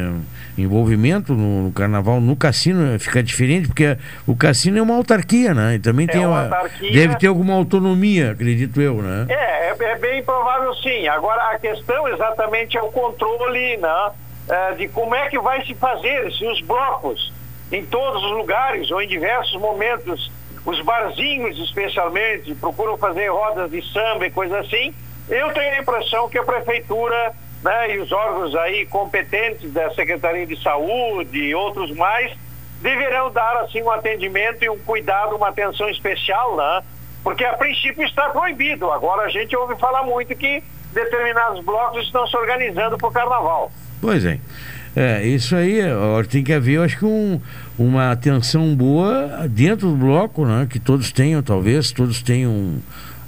envolvimento 0.58 1.34
no, 1.34 1.64
no 1.64 1.72
carnaval, 1.72 2.20
no 2.20 2.36
cassino, 2.36 2.98
fica 3.00 3.22
diferente, 3.22 3.68
porque 3.68 3.98
o 4.26 4.36
cassino 4.36 4.78
é 4.78 4.82
uma 4.82 4.96
autarquia, 4.96 5.54
né? 5.54 5.76
E 5.76 5.80
também 5.80 6.06
É 6.10 6.12
tem 6.12 6.26
uma 6.26 6.44
autarquia. 6.44 6.92
deve 6.92 7.16
ter 7.18 7.28
alguma 7.28 7.54
autonomia, 7.54 8.32
acredito 8.32 8.82
eu, 8.82 9.02
né? 9.02 9.26
É, 9.30 9.70
é, 9.70 9.76
é 9.80 9.98
bem 9.98 10.24
provável 10.24 10.74
sim. 10.76 11.08
Agora 11.08 11.52
a 11.52 11.60
questão 11.60 12.08
exatamente 12.08 12.78
é 12.78 12.82
o 12.82 12.88
controle 12.92 13.78
né, 13.78 14.12
eh, 14.50 14.74
de 14.76 14.88
como 14.90 15.14
é 15.16 15.30
que 15.30 15.38
vai 15.40 15.64
se 15.66 15.74
fazer 15.76 16.32
se 16.34 16.46
os 16.48 16.62
blocos 16.62 17.32
em 17.72 17.86
todos 17.86 18.24
os 18.24 18.32
lugares 18.32 18.90
ou 18.92 19.02
em 19.02 19.08
diversos 19.08 19.60
momentos, 19.60 20.32
os 20.68 20.82
barzinhos 20.82 21.58
especialmente, 21.60 22.54
procuram 22.56 22.98
fazer 22.98 23.30
rodas 23.30 23.72
de 23.72 23.82
samba 23.94 24.28
e 24.28 24.30
coisa 24.30 24.60
assim. 24.60 24.94
Eu 25.30 25.54
tenho 25.54 25.76
a 25.76 25.80
impressão 25.80 26.28
que 26.28 26.38
a 26.38 26.44
prefeitura 26.44 27.34
né, 27.64 27.96
e 27.96 28.00
os 28.00 28.12
órgãos 28.12 28.54
aí 28.54 28.86
competentes 28.86 29.72
da 29.72 29.90
Secretaria 29.92 30.46
de 30.46 30.62
Saúde 30.62 31.40
e 31.40 31.56
outros 31.56 31.96
mais 31.96 32.34
deverão 32.82 33.32
dar 33.32 33.56
assim 33.62 33.82
um 33.82 33.90
atendimento 33.90 34.62
e 34.62 34.70
um 34.70 34.78
cuidado, 34.80 35.38
uma 35.38 35.48
atenção 35.48 35.90
especial, 35.90 36.58
né? 36.58 36.84
Porque 37.24 37.46
a 37.46 37.54
princípio 37.54 38.04
está 38.04 38.30
proibido. 38.30 38.92
Agora 38.92 39.26
a 39.26 39.30
gente 39.30 39.56
ouve 39.56 39.78
falar 39.78 40.04
muito 40.04 40.36
que 40.36 40.62
determinados 40.94 41.64
blocos 41.64 42.06
estão 42.06 42.28
se 42.28 42.36
organizando 42.36 42.98
para 42.98 43.08
o 43.08 43.12
carnaval. 43.12 43.72
Pois 44.02 44.26
é. 44.26 44.38
É, 44.98 45.24
isso 45.24 45.56
aí, 45.56 45.80
tem 46.28 46.44
que 46.44 46.52
haver, 46.52 46.78
eu 46.78 46.84
acho 46.84 46.98
que 46.98 47.06
um, 47.06 47.40
uma 47.78 48.12
atenção 48.12 48.76
boa 48.76 49.48
dentro 49.50 49.90
do 49.90 49.96
bloco, 49.96 50.46
né? 50.46 50.68
Que 50.70 50.80
todos 50.80 51.12
tenham, 51.12 51.42
talvez, 51.44 51.92
todos 51.92 52.22
tenham 52.22 52.76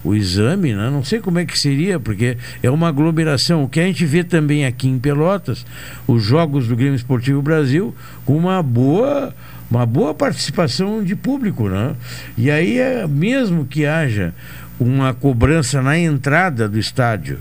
o 0.04 0.16
exame, 0.16 0.74
né? 0.74 0.90
Não 0.90 1.04
sei 1.04 1.20
como 1.20 1.40
é 1.40 1.46
que 1.46 1.58
seria, 1.58 2.00
porque 2.00 2.38
é 2.64 2.70
uma 2.70 2.88
aglomeração. 2.88 3.64
O 3.64 3.70
que 3.70 3.80
a 3.80 3.84
gente 3.84 4.06
vê 4.06 4.24
também 4.24 4.66
aqui 4.66 4.88
em 4.88 4.98
Pelotas, 4.98 5.66
os 6.08 6.24
jogos 6.24 6.68
do 6.68 6.76
Grêmio 6.76 6.96
Esportivo 6.96 7.42
Brasil, 7.42 7.94
com 8.26 8.38
uma 8.38 8.62
boa 8.64 9.34
uma 9.70 9.86
boa 9.86 10.16
participação 10.16 11.04
de 11.04 11.16
público, 11.16 11.70
né? 11.70 11.96
E 12.36 12.50
aí, 12.50 12.80
é, 12.80 13.06
mesmo 13.06 13.66
que 13.66 13.86
haja 13.86 14.34
uma 14.80 15.14
cobrança 15.14 15.80
na 15.82 15.96
entrada 15.96 16.68
do 16.68 16.80
estádio, 16.80 17.38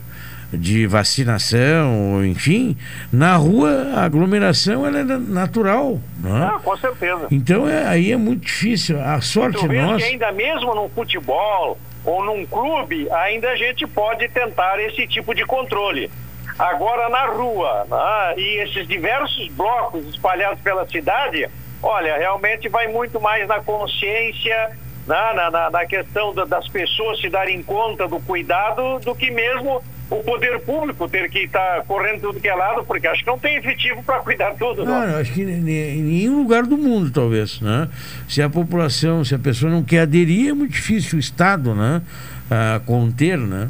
de 0.52 0.86
vacinação, 0.86 2.24
enfim, 2.24 2.76
na 3.12 3.36
rua 3.36 3.92
a 3.94 4.04
aglomeração 4.04 4.86
ela 4.86 5.00
é 5.00 5.04
na- 5.04 5.18
natural. 5.18 5.98
Né? 6.18 6.50
Ah, 6.54 6.58
com 6.62 6.76
certeza. 6.76 7.26
Então 7.30 7.68
é, 7.68 7.86
aí 7.86 8.12
é 8.12 8.16
muito 8.16 8.44
difícil. 8.46 9.00
A 9.00 9.20
sorte 9.20 9.58
Tu 9.66 9.72
nossa. 9.72 9.98
que 9.98 10.04
ainda 10.04 10.32
mesmo 10.32 10.74
num 10.74 10.88
futebol 10.88 11.78
ou 12.04 12.24
num 12.24 12.46
clube, 12.46 13.08
ainda 13.10 13.50
a 13.50 13.56
gente 13.56 13.86
pode 13.86 14.28
tentar 14.28 14.78
esse 14.80 15.06
tipo 15.06 15.34
de 15.34 15.44
controle. 15.44 16.10
Agora 16.58 17.08
na 17.08 17.26
rua, 17.26 17.86
né, 17.88 18.34
e 18.40 18.62
esses 18.62 18.86
diversos 18.88 19.48
blocos 19.52 20.04
espalhados 20.08 20.60
pela 20.60 20.86
cidade, 20.88 21.48
olha, 21.82 22.16
realmente 22.16 22.68
vai 22.68 22.88
muito 22.88 23.20
mais 23.20 23.46
na 23.46 23.60
consciência, 23.60 24.70
né, 25.06 25.32
na, 25.34 25.50
na, 25.50 25.70
na 25.70 25.86
questão 25.86 26.34
da- 26.34 26.44
das 26.44 26.66
pessoas 26.68 27.20
se 27.20 27.28
darem 27.28 27.62
conta 27.62 28.08
do 28.08 28.18
cuidado, 28.20 28.98
do 29.00 29.14
que 29.14 29.30
mesmo 29.30 29.82
o 30.10 30.22
poder 30.22 30.58
público 30.60 31.08
ter 31.08 31.28
que 31.28 31.40
estar 31.40 31.82
correndo 31.86 32.20
tudo 32.22 32.40
que 32.40 32.48
é 32.48 32.54
lado, 32.54 32.84
porque 32.84 33.06
acho 33.06 33.22
que 33.22 33.30
não 33.30 33.38
tem 33.38 33.56
efetivo 33.56 34.02
para 34.02 34.20
cuidar 34.20 34.54
tudo. 34.58 34.84
Não, 34.84 35.06
Não. 35.06 35.16
acho 35.18 35.32
que 35.32 35.42
em 35.42 35.60
nenhum 36.02 36.38
lugar 36.38 36.64
do 36.64 36.78
mundo, 36.78 37.10
talvez, 37.10 37.60
né? 37.60 37.88
Se 38.28 38.40
a 38.40 38.48
população, 38.48 39.24
se 39.24 39.34
a 39.34 39.38
pessoa 39.38 39.70
não 39.70 39.82
quer 39.82 40.00
aderir, 40.00 40.50
é 40.50 40.52
muito 40.52 40.72
difícil 40.72 41.16
o 41.16 41.20
Estado, 41.20 41.74
né? 41.74 42.02
ah, 42.50 42.80
conter, 42.84 43.38
né? 43.38 43.68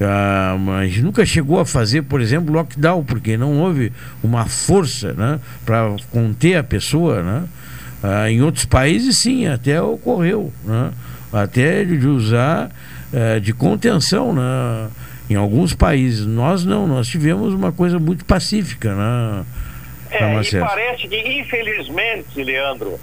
Ah, 0.00 0.56
mas 0.58 0.98
nunca 0.98 1.24
chegou 1.24 1.58
a 1.58 1.64
fazer, 1.64 2.02
por 2.02 2.20
exemplo, 2.20 2.52
lockdown, 2.52 3.02
porque 3.04 3.36
não 3.36 3.58
houve 3.60 3.92
uma 4.22 4.44
força, 4.46 5.12
né? 5.14 5.40
Para 5.64 5.94
conter 6.10 6.56
a 6.56 6.64
pessoa, 6.64 7.22
né? 7.22 7.44
Ah, 8.02 8.30
em 8.30 8.42
outros 8.42 8.64
países, 8.64 9.16
sim, 9.16 9.46
até 9.46 9.80
ocorreu, 9.80 10.52
né? 10.64 10.90
Até 11.32 11.84
de 11.84 12.06
usar 12.06 12.70
eh, 13.12 13.40
de 13.40 13.52
contenção, 13.52 14.32
né? 14.32 14.88
Em 15.28 15.34
alguns 15.34 15.74
países. 15.74 16.26
Nós 16.26 16.64
não, 16.64 16.86
nós 16.86 17.08
tivemos 17.08 17.52
uma 17.52 17.72
coisa 17.72 17.98
muito 17.98 18.24
pacífica, 18.24 18.94
né? 18.94 19.44
É, 20.10 20.40
e 20.40 20.60
parece 20.60 21.08
que, 21.08 21.40
infelizmente, 21.40 22.42
Leandro, 22.42 22.98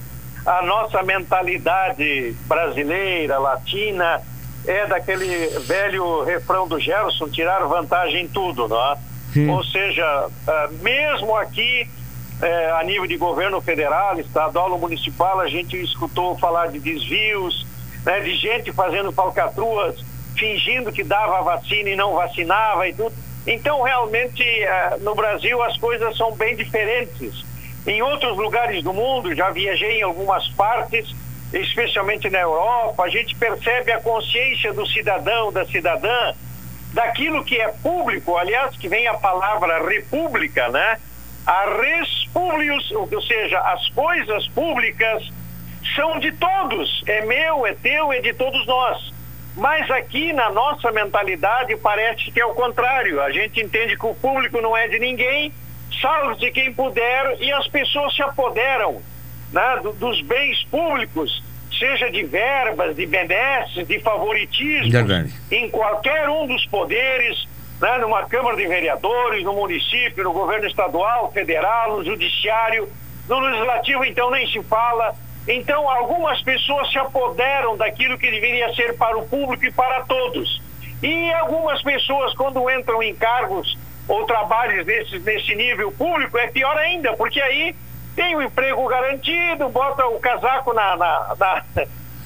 a 0.46 0.62
nossa 0.64 1.04
mentalidade 1.04 2.36
brasileira, 2.48 3.38
latina, 3.38 4.22
é 4.66 4.86
daquele 4.88 5.48
velho 5.60 6.24
refrão 6.24 6.68
do 6.68 6.80
Gerson, 6.80 7.28
tirar 7.30 7.66
vantagem 7.66 8.24
em 8.24 8.28
tudo, 8.28 8.68
não 8.68 8.94
é? 8.94 8.98
Sim. 9.34 9.50
Ou 9.50 9.64
seja, 9.64 10.30
ah, 10.48 10.70
mesmo 10.82 11.36
aqui, 11.36 11.88
eh, 12.42 12.72
a 12.80 12.84
nível 12.84 13.08
de 13.08 13.18
governo 13.18 13.60
federal, 13.62 14.20
estadual 14.20 14.72
ou 14.72 14.78
municipal, 14.78 15.40
a 15.40 15.48
gente 15.48 15.76
escutou 15.82 16.38
falar 16.38 16.68
de 16.68 16.80
desvios, 16.80 17.66
né, 18.06 18.20
de 18.20 18.36
gente 18.36 18.72
fazendo 18.72 19.12
falcatruas, 19.12 19.96
fingindo 20.36 20.92
que 20.92 21.04
dava 21.04 21.40
a 21.40 21.42
vacina 21.42 21.90
e 21.90 21.96
não 21.96 22.14
vacinava 22.14 22.88
e 22.88 22.94
tudo. 22.94 23.14
Então, 23.46 23.82
realmente, 23.82 24.44
eh, 24.44 24.98
no 25.02 25.14
Brasil 25.16 25.62
as 25.64 25.78
coisas 25.78 26.16
são 26.16 26.34
bem 26.36 26.56
diferentes. 26.56 27.44
Em 27.86 28.02
outros 28.02 28.38
lugares 28.38 28.84
do 28.84 28.94
mundo, 28.94 29.36
já 29.36 29.50
viajei 29.50 30.00
em 30.00 30.04
algumas 30.04 30.48
partes, 30.50 31.14
especialmente 31.52 32.30
na 32.30 32.40
Europa, 32.40 33.04
a 33.04 33.10
gente 33.10 33.36
percebe 33.36 33.92
a 33.92 34.00
consciência 34.00 34.74
do 34.74 34.88
cidadão, 34.88 35.52
da 35.52 35.66
cidadã, 35.66 36.34
daquilo 36.94 37.44
que 37.44 37.60
é 37.60 37.68
público, 37.68 38.38
aliás, 38.38 38.78
que 38.78 38.88
vem 38.88 39.08
a 39.08 39.16
palavra 39.16 39.86
república, 39.86 40.70
né? 40.70 40.98
A 41.46 41.66
res 41.66 42.26
publius, 42.34 42.90
ou 42.92 43.22
seja, 43.22 43.60
as 43.60 43.90
coisas 43.90 44.48
públicas 44.50 45.30
são 45.96 46.20
de 46.20 46.32
todos, 46.32 47.04
é 47.06 47.26
meu, 47.26 47.68
é 47.68 47.74
teu, 47.74 48.14
é 48.14 48.22
de 48.22 48.34
todos 48.34 48.66
nós. 48.66 49.13
Mas 49.56 49.90
aqui 49.92 50.34
na 50.34 50.50
nossa 50.52 50.92
mentalidade 50.92 51.76
parece 51.78 52.32
que 52.32 52.40
é 52.40 52.46
o 52.46 52.54
contrário. 52.56 53.22
A 53.22 53.32
gente 53.32 53.62
entende 53.62 53.96
que 53.98 54.06
o 54.06 54.16
público 54.16 54.60
não 54.62 54.76
é 54.76 54.88
de 54.88 54.98
ninguém, 55.00 55.54
salvo 56.02 56.36
de 56.36 56.50
quem 56.52 56.74
puder, 56.74 57.38
e 57.40 57.52
as 57.54 57.68
pessoas 57.68 58.16
se 58.16 58.22
apoderam 58.24 59.02
né, 59.52 59.80
do- 59.84 59.94
dos 59.94 60.20
bens 60.24 60.64
públicos, 60.66 61.44
seja 61.78 62.10
de 62.10 62.24
verbas, 62.24 62.96
de 62.96 63.06
benesses, 63.06 63.88
de 63.88 64.00
favoritismo, 64.00 64.92
Verdade. 64.92 65.32
em 65.52 65.70
qualquer 65.70 66.28
um 66.28 66.48
dos 66.48 66.66
poderes, 66.66 67.48
né, 67.80 68.00
numa 68.00 68.26
Câmara 68.26 68.58
de 68.58 68.66
Vereadores, 68.68 69.44
no 69.44 69.54
município, 69.54 70.24
no 70.24 70.34
governo 70.34 70.66
estadual, 70.66 71.32
federal, 71.32 71.98
no 71.98 72.04
judiciário, 72.04 72.90
no 73.30 73.40
legislativo, 73.40 74.04
então 74.06 74.32
nem 74.32 74.48
se 74.52 74.62
fala. 74.64 75.14
Então, 75.48 75.90
algumas 75.90 76.42
pessoas 76.42 76.90
se 76.92 76.98
apoderam 76.98 77.76
daquilo 77.76 78.18
que 78.18 78.32
deveria 78.32 78.74
ser 78.74 78.98
para 78.98 79.18
o 79.18 79.28
público 79.28 79.66
e 79.66 79.72
para 79.72 80.04
todos. 80.04 80.62
E 81.02 81.34
algumas 81.34 81.82
pessoas, 81.82 82.34
quando 82.34 82.70
entram 82.70 83.04
em 83.04 83.14
cargos 83.14 83.78
ou 84.08 84.26
trabalhos 84.26 84.86
nesse, 84.86 85.20
nesse 85.20 85.54
nível 85.56 85.92
público, 85.92 86.38
é 86.38 86.48
pior 86.48 86.78
ainda, 86.78 87.14
porque 87.18 87.42
aí 87.42 87.76
tem 88.16 88.36
o 88.36 88.42
emprego 88.42 88.88
garantido, 88.88 89.68
bota 89.70 90.06
o 90.08 90.20
casaco 90.20 90.74
na, 90.74 90.96
na, 90.96 91.36
na, 91.38 91.64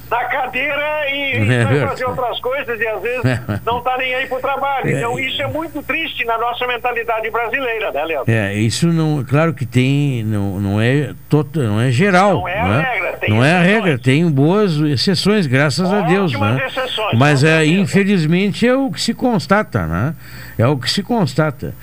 na 0.09 0.23
cadeira 0.25 1.09
e, 1.09 1.51
É 1.51 1.63
vai 1.65 1.87
fazer 1.87 2.05
outras 2.05 2.39
coisas 2.39 2.79
e 2.79 2.87
às 2.87 3.01
vezes 3.01 3.21
não 3.65 3.79
está 3.79 3.97
nem 3.97 4.15
aí 4.15 4.25
para 4.27 4.37
o 4.37 4.41
trabalho. 4.41 4.89
Então, 4.89 5.19
isso 5.19 5.41
é 5.41 5.47
muito 5.47 5.81
triste 5.83 6.23
na 6.25 6.37
nossa 6.37 6.65
mentalidade 6.65 7.29
brasileira, 7.29 7.91
né, 7.91 8.05
Leandro? 8.05 8.31
É, 8.31 8.53
isso 8.53 8.87
não, 8.87 9.23
claro 9.23 9.53
que 9.53 9.65
tem, 9.65 10.23
não, 10.23 10.59
não 10.59 10.81
é 10.81 11.13
tota, 11.29 11.59
não 11.61 11.79
é 11.81 11.91
geral, 11.91 12.39
Não 12.39 12.47
é 12.47 12.59
a 12.59 12.63
né? 12.67 12.81
regra, 12.93 13.17
tem 13.17 13.29
não 13.29 13.43
é 13.43 13.51
a 13.53 13.61
exceções. 13.61 13.83
regra, 13.83 13.99
tem 13.99 14.29
boas 14.31 14.77
exceções, 14.77 15.47
graças 15.47 15.91
a 15.91 16.01
Deus, 16.01 16.31
Ótimas 16.33 16.55
né? 16.55 16.67
exceções, 16.67 17.17
Mas 17.17 17.43
é, 17.43 17.65
infelizmente 17.65 18.67
é 18.67 18.75
o 18.75 18.91
que 18.91 19.01
se 19.01 19.13
constata, 19.13 19.85
né? 19.85 20.15
É 20.57 20.65
o 20.67 20.77
que 20.77 20.89
se 20.89 21.03
constata. 21.03 21.73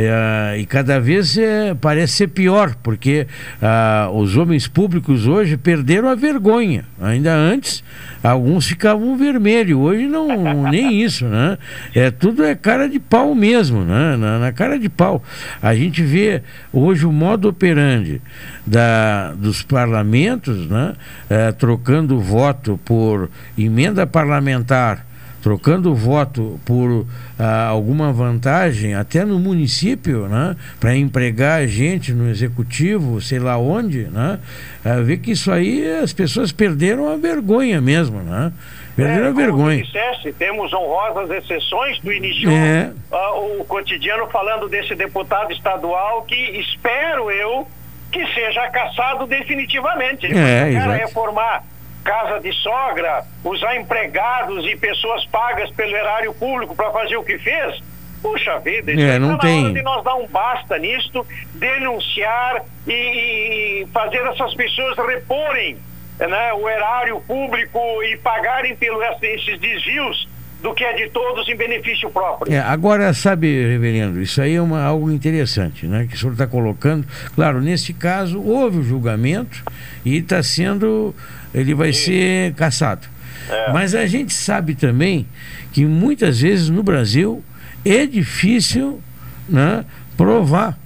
É, 0.00 0.56
e 0.60 0.64
cada 0.64 1.00
vez 1.00 1.36
é, 1.36 1.74
parece 1.74 2.18
ser 2.18 2.28
pior, 2.28 2.76
porque 2.84 3.26
ah, 3.60 4.08
os 4.14 4.36
homens 4.36 4.68
públicos 4.68 5.26
hoje 5.26 5.56
perderam 5.56 6.08
a 6.08 6.14
vergonha. 6.14 6.84
Ainda 7.02 7.34
antes, 7.34 7.82
alguns 8.22 8.68
ficavam 8.68 9.16
vermelhos, 9.16 9.76
hoje 9.76 10.06
não, 10.06 10.62
nem 10.70 11.02
isso, 11.02 11.24
né? 11.24 11.58
É, 11.92 12.12
tudo 12.12 12.44
é 12.44 12.54
cara 12.54 12.88
de 12.88 13.00
pau 13.00 13.34
mesmo, 13.34 13.82
né? 13.82 14.16
Na, 14.16 14.38
na 14.38 14.52
cara 14.52 14.78
de 14.78 14.88
pau. 14.88 15.20
A 15.60 15.74
gente 15.74 16.00
vê 16.00 16.42
hoje 16.72 17.04
o 17.04 17.10
modo 17.10 17.48
operandi 17.48 18.22
da, 18.64 19.32
dos 19.32 19.64
parlamentos, 19.64 20.68
né? 20.68 20.94
É, 21.28 21.50
trocando 21.50 22.20
voto 22.20 22.78
por 22.84 23.28
emenda 23.58 24.06
parlamentar 24.06 25.07
trocando 25.42 25.94
voto 25.94 26.58
por 26.64 27.06
ah, 27.38 27.66
alguma 27.68 28.12
vantagem, 28.12 28.94
até 28.94 29.24
no 29.24 29.38
município, 29.38 30.26
né, 30.28 30.56
para 30.80 30.96
empregar 30.96 31.66
gente 31.66 32.12
no 32.12 32.28
executivo, 32.28 33.20
sei 33.20 33.38
lá 33.38 33.56
onde, 33.56 34.04
né, 34.04 34.38
ah, 34.84 35.00
vê 35.02 35.16
que 35.16 35.30
isso 35.32 35.50
aí 35.52 35.88
as 36.02 36.12
pessoas 36.12 36.50
perderam 36.52 37.08
a 37.08 37.16
vergonha 37.16 37.80
mesmo, 37.80 38.20
né, 38.20 38.52
perderam 38.96 39.26
É, 39.26 39.28
a 39.28 39.32
vergonha. 39.32 39.82
disseste, 39.82 40.32
temos 40.32 40.72
honrosas 40.72 41.30
exceções 41.30 42.00
do 42.00 42.12
início 42.12 42.50
É. 42.50 42.90
ah, 43.12 43.32
o 43.60 43.64
cotidiano 43.64 44.26
falando 44.28 44.68
desse 44.68 44.94
deputado 44.96 45.52
estadual 45.52 46.22
que 46.22 46.34
espero 46.60 47.30
eu 47.30 47.66
que 48.10 48.26
seja 48.32 48.68
caçado 48.70 49.26
definitivamente. 49.26 50.26
É, 50.26 50.72
cara 50.72 50.94
exato. 50.96 51.06
reformar 51.06 51.62
casa 52.04 52.40
de 52.40 52.52
sogra, 52.54 53.24
usar 53.44 53.76
empregados 53.76 54.64
e 54.66 54.76
pessoas 54.76 55.24
pagas 55.26 55.70
pelo 55.72 55.94
erário 55.96 56.32
público 56.34 56.74
para 56.74 56.90
fazer 56.90 57.16
o 57.16 57.24
que 57.24 57.38
fez. 57.38 57.80
Puxa 58.22 58.58
vida, 58.58 58.90
isso 58.90 59.00
É, 59.02 59.18
não 59.18 59.36
tá 59.36 59.42
tem. 59.46 59.72
de 59.72 59.82
nós 59.82 60.02
dar 60.02 60.16
um 60.16 60.26
basta 60.26 60.76
nisto, 60.78 61.24
denunciar 61.54 62.62
e, 62.86 62.92
e 63.82 63.86
fazer 63.92 64.18
essas 64.26 64.54
pessoas 64.54 64.96
reporem 64.98 65.76
né, 66.18 66.52
o 66.54 66.68
erário 66.68 67.20
público 67.20 67.78
e 68.02 68.16
pagarem 68.16 68.74
pelos 68.74 69.00
esses 69.22 69.58
desvios 69.60 70.28
do 70.62 70.74
que 70.74 70.82
é 70.82 70.92
de 70.94 71.10
todos 71.10 71.48
em 71.48 71.56
benefício 71.56 72.10
próprio. 72.10 72.52
É, 72.52 72.58
agora, 72.58 73.12
sabe, 73.14 73.46
reverendo, 73.68 74.20
isso 74.20 74.42
aí 74.42 74.54
é 74.54 74.62
uma, 74.62 74.82
algo 74.82 75.10
interessante, 75.10 75.86
né? 75.86 76.06
Que 76.08 76.16
o 76.16 76.18
senhor 76.18 76.32
está 76.32 76.46
colocando. 76.46 77.06
Claro, 77.34 77.60
nesse 77.60 77.92
caso, 77.92 78.40
houve 78.40 78.78
o 78.78 78.82
julgamento 78.82 79.62
e 80.04 80.16
está 80.16 80.42
sendo. 80.42 81.14
Ele 81.54 81.74
vai 81.74 81.92
ser 81.92 82.54
caçado. 82.54 83.06
Mas 83.72 83.94
a 83.94 84.06
gente 84.06 84.34
sabe 84.34 84.74
também 84.74 85.26
que 85.72 85.84
muitas 85.84 86.40
vezes 86.40 86.68
no 86.68 86.82
Brasil 86.82 87.42
é 87.84 88.06
difícil 88.06 89.00
né, 89.48 89.84
provar 90.16 90.78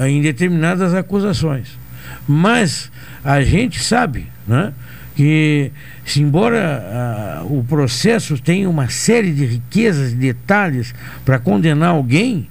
em 0.00 0.20
determinadas 0.20 0.94
acusações. 0.94 1.78
Mas 2.26 2.90
a 3.24 3.42
gente 3.42 3.82
sabe 3.82 4.26
né, 4.46 4.72
que, 5.14 5.70
se 6.04 6.20
embora 6.20 6.84
ah, 6.92 7.42
o 7.44 7.64
processo 7.64 8.38
tenha 8.38 8.68
uma 8.68 8.88
série 8.88 9.32
de 9.32 9.44
riquezas 9.44 10.12
e 10.12 10.16
detalhes 10.16 10.94
para 11.24 11.38
condenar 11.38 11.90
alguém, 11.90 12.48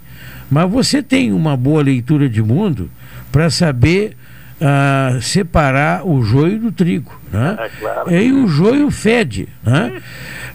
mas 0.49 0.69
você 0.69 1.01
tem 1.01 1.31
uma 1.31 1.55
boa 1.55 1.81
leitura 1.81 2.29
de 2.29 2.41
mundo 2.41 2.89
para 3.31 3.49
saber 3.49 4.15
ah, 4.61 5.17
separar 5.21 6.07
o 6.07 6.21
joio 6.23 6.59
do 6.59 6.71
trigo. 6.71 7.19
Né? 7.31 7.57
É 7.59 7.69
claro. 7.79 8.13
E 8.13 8.31
o 8.31 8.47
joio 8.47 8.91
fede. 8.91 9.47
Né? 9.63 10.01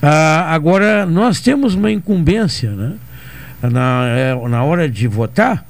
Ah, 0.00 0.54
agora, 0.54 1.04
nós 1.06 1.40
temos 1.40 1.74
uma 1.74 1.90
incumbência 1.90 2.70
né? 2.70 2.92
na, 3.62 4.04
eh, 4.08 4.48
na 4.48 4.62
hora 4.62 4.88
de 4.88 5.08
votar, 5.08 5.64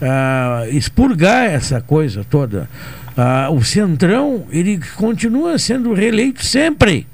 ah, 0.00 0.64
expurgar 0.70 1.46
essa 1.46 1.80
coisa 1.80 2.24
toda. 2.24 2.68
Ah, 3.16 3.48
o 3.50 3.62
Centrão, 3.62 4.46
ele 4.50 4.80
continua 4.96 5.58
sendo 5.58 5.92
reeleito 5.92 6.44
sempre. 6.44 7.06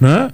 Né? 0.00 0.30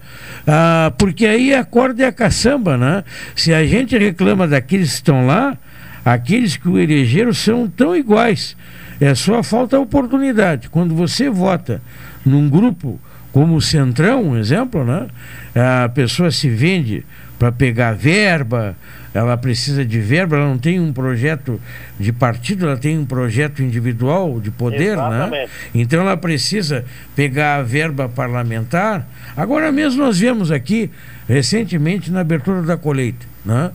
Ah, 0.46 0.92
porque 0.98 1.26
aí 1.26 1.54
a 1.54 1.64
corda 1.64 2.04
é 2.04 2.06
a 2.06 2.12
caçamba. 2.12 2.76
Né? 2.76 3.04
Se 3.34 3.52
a 3.52 3.64
gente 3.66 3.96
reclama 3.96 4.46
daqueles 4.46 4.90
que 4.90 4.96
estão 4.96 5.26
lá, 5.26 5.56
aqueles 6.04 6.56
que 6.56 6.68
o 6.68 6.78
elegeram 6.78 7.32
são 7.32 7.68
tão 7.68 7.96
iguais. 7.96 8.56
É 9.00 9.14
só 9.14 9.42
falta 9.42 9.78
oportunidade. 9.78 10.68
Quando 10.68 10.94
você 10.94 11.28
vota 11.28 11.82
num 12.24 12.48
grupo 12.48 13.00
como 13.32 13.56
o 13.56 13.60
Centrão, 13.60 14.30
um 14.30 14.36
exemplo, 14.38 14.84
né? 14.84 15.06
a 15.54 15.88
pessoa 15.88 16.30
se 16.30 16.48
vende 16.48 17.04
para 17.38 17.52
pegar 17.52 17.92
verba, 17.92 18.76
ela 19.16 19.36
precisa 19.36 19.84
de 19.84 19.98
verba, 20.00 20.36
ela 20.36 20.46
não 20.46 20.58
tem 20.58 20.78
um 20.80 20.92
projeto 20.92 21.60
de 21.98 22.12
partido, 22.12 22.66
ela 22.66 22.76
tem 22.76 22.98
um 22.98 23.04
projeto 23.04 23.62
individual 23.62 24.38
de 24.40 24.50
poder, 24.50 24.96
né? 24.96 25.06
Exatamente. 25.06 25.50
Então 25.74 26.00
ela 26.00 26.16
precisa 26.16 26.84
pegar 27.14 27.56
a 27.56 27.62
verba 27.62 28.08
parlamentar. 28.08 29.06
Agora 29.36 29.70
mesmo 29.72 30.02
nós 30.04 30.18
vemos 30.18 30.50
aqui, 30.50 30.90
recentemente, 31.28 32.10
na 32.10 32.20
abertura 32.20 32.62
da 32.62 32.76
colheita, 32.76 33.26
né? 33.44 33.70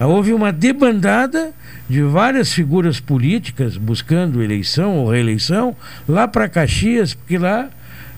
houve 0.00 0.32
uma 0.32 0.52
debandada 0.52 1.52
de 1.88 2.02
várias 2.02 2.52
figuras 2.52 2.98
políticas 3.00 3.76
buscando 3.76 4.42
eleição 4.42 4.96
ou 4.96 5.10
reeleição 5.10 5.76
lá 6.08 6.26
para 6.26 6.48
Caxias, 6.48 7.14
porque 7.14 7.36
lá 7.38 7.68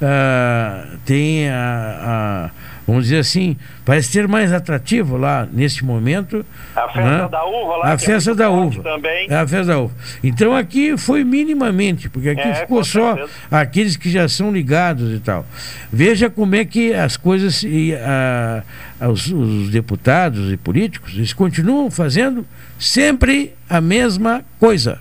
ah, 0.00 0.86
tem 1.04 1.48
a, 1.48 2.50
a- 2.50 2.50
vamos 2.86 3.04
dizer 3.04 3.18
assim, 3.18 3.56
parece 3.84 4.08
ser 4.12 4.28
mais 4.28 4.52
atrativo 4.52 5.16
lá 5.16 5.46
nesse 5.52 5.84
momento. 5.84 6.44
A 6.74 6.86
festa 6.88 7.22
né? 7.22 7.28
da 7.28 7.44
uva 7.44 7.76
lá, 7.78 7.88
A 7.90 7.92
é 7.94 7.98
festa 7.98 8.30
muito 8.30 8.38
da 8.38 8.50
uva. 8.50 8.82
também. 8.82 9.26
É 9.28 9.34
a 9.36 9.46
festa 9.46 9.66
da 9.72 9.78
uva. 9.80 9.94
Então 10.22 10.54
aqui 10.54 10.96
foi 10.96 11.24
minimamente, 11.24 12.08
porque 12.08 12.28
aqui 12.30 12.40
É, 12.40 12.54
ficou 12.54 12.84
só 12.84 13.14
certeza. 13.16 13.32
aqueles 13.50 13.96
que 13.96 14.10
já 14.10 14.28
são 14.28 14.52
ligados 14.52 15.12
e 15.14 15.18
tal. 15.20 15.44
Veja 15.92 16.30
como 16.30 16.54
é 16.54 16.64
que 16.64 16.92
as 16.94 17.16
coisas, 17.16 17.62
e, 17.62 17.94
a- 17.94 18.62
os, 19.08 19.26
os 19.26 19.68
deputados 19.70 20.52
e 20.52 20.56
políticos, 20.56 21.12
eles 21.14 21.32
continuam 21.32 21.90
fazendo 21.90 22.46
sempre 22.78 23.52
a 23.68 23.80
mesma 23.80 24.44
coisa. 24.60 24.98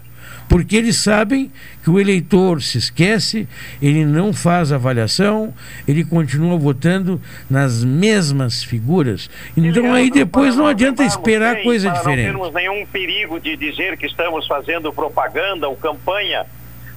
Porque 0.48 0.76
eles 0.76 0.98
sabem 0.98 1.52
que 1.84 1.90
o 1.90 2.00
eleitor 2.00 2.62
se 2.62 2.78
esquece, 2.78 3.48
ele 3.82 4.06
não 4.06 4.34
faz 4.34 4.72
avaliação, 4.72 5.54
ele 5.88 6.04
continua 6.04 6.58
votando 6.58 7.22
nas 7.50 7.84
mesmas 7.84 8.64
figuras. 8.64 9.30
Então 9.58 9.94
aí 9.94 10.10
depois 10.12 10.56
não 10.56 10.68
adianta 10.68 11.04
esperar 11.04 11.64
coisa 11.64 11.90
diferente. 11.90 12.32
Não 12.32 12.40
termos 12.40 12.54
nenhum 12.54 12.86
perigo 12.86 13.40
de 13.40 13.56
dizer 13.58 13.98
que 13.98 14.06
estamos 14.06 14.48
fazendo 14.48 14.94
propaganda 14.94 15.68
ou 15.68 15.76
campanha 15.76 16.46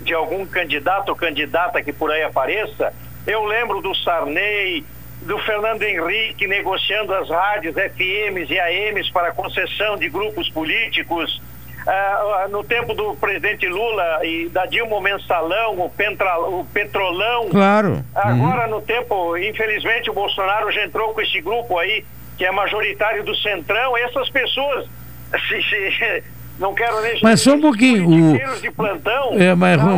de 0.00 0.14
algum 0.14 0.46
candidato 0.46 1.08
ou 1.08 1.16
candidata 1.16 1.82
que 1.82 1.92
por 1.92 2.10
aí 2.10 2.22
apareça. 2.22 2.92
Eu 3.26 3.44
lembro 3.44 3.80
do 3.80 3.94
Sarney, 3.94 4.84
do 5.22 5.38
Fernando 5.40 5.82
Henrique 5.82 6.46
negociando 6.46 7.12
as 7.14 7.28
rádios 7.28 7.74
FMs 7.74 8.50
e 8.50 8.58
AMs 8.58 9.10
para 9.10 9.32
concessão 9.32 9.96
de 9.96 10.08
grupos 10.08 10.48
políticos. 10.50 11.40
Ah, 11.86 12.46
no 12.50 12.62
tempo 12.64 12.92
do 12.92 13.14
presidente 13.14 13.66
Lula 13.66 14.20
e 14.24 14.48
da 14.50 14.66
Dilma 14.66 14.96
o 14.96 15.00
Mensalão, 15.00 15.78
o, 15.80 15.88
Pentra, 15.88 16.38
o 16.40 16.64
Petrolão. 16.72 17.48
Claro. 17.48 18.04
Agora, 18.14 18.66
no 18.66 18.80
tempo, 18.82 19.36
infelizmente, 19.38 20.10
o 20.10 20.12
Bolsonaro 20.14 20.70
já 20.70 20.84
entrou 20.84 21.14
com 21.14 21.20
esse 21.20 21.40
grupo 21.40 21.78
aí, 21.78 22.04
que 22.36 22.44
é 22.44 22.50
majoritário 22.52 23.24
do 23.24 23.34
Centrão. 23.36 23.96
Essas 23.96 24.28
pessoas, 24.28 24.86
não 26.58 26.74
quero 26.74 27.00
nem 27.00 27.18
Mas 27.22 27.40
só 27.40 27.52
um 27.54 27.60
pouquinho, 27.60 28.06
o- 28.34 28.60
de 28.60 28.70
plantão, 28.70 29.32
É, 29.40 29.54
mas, 29.54 29.78
não, 29.78 29.96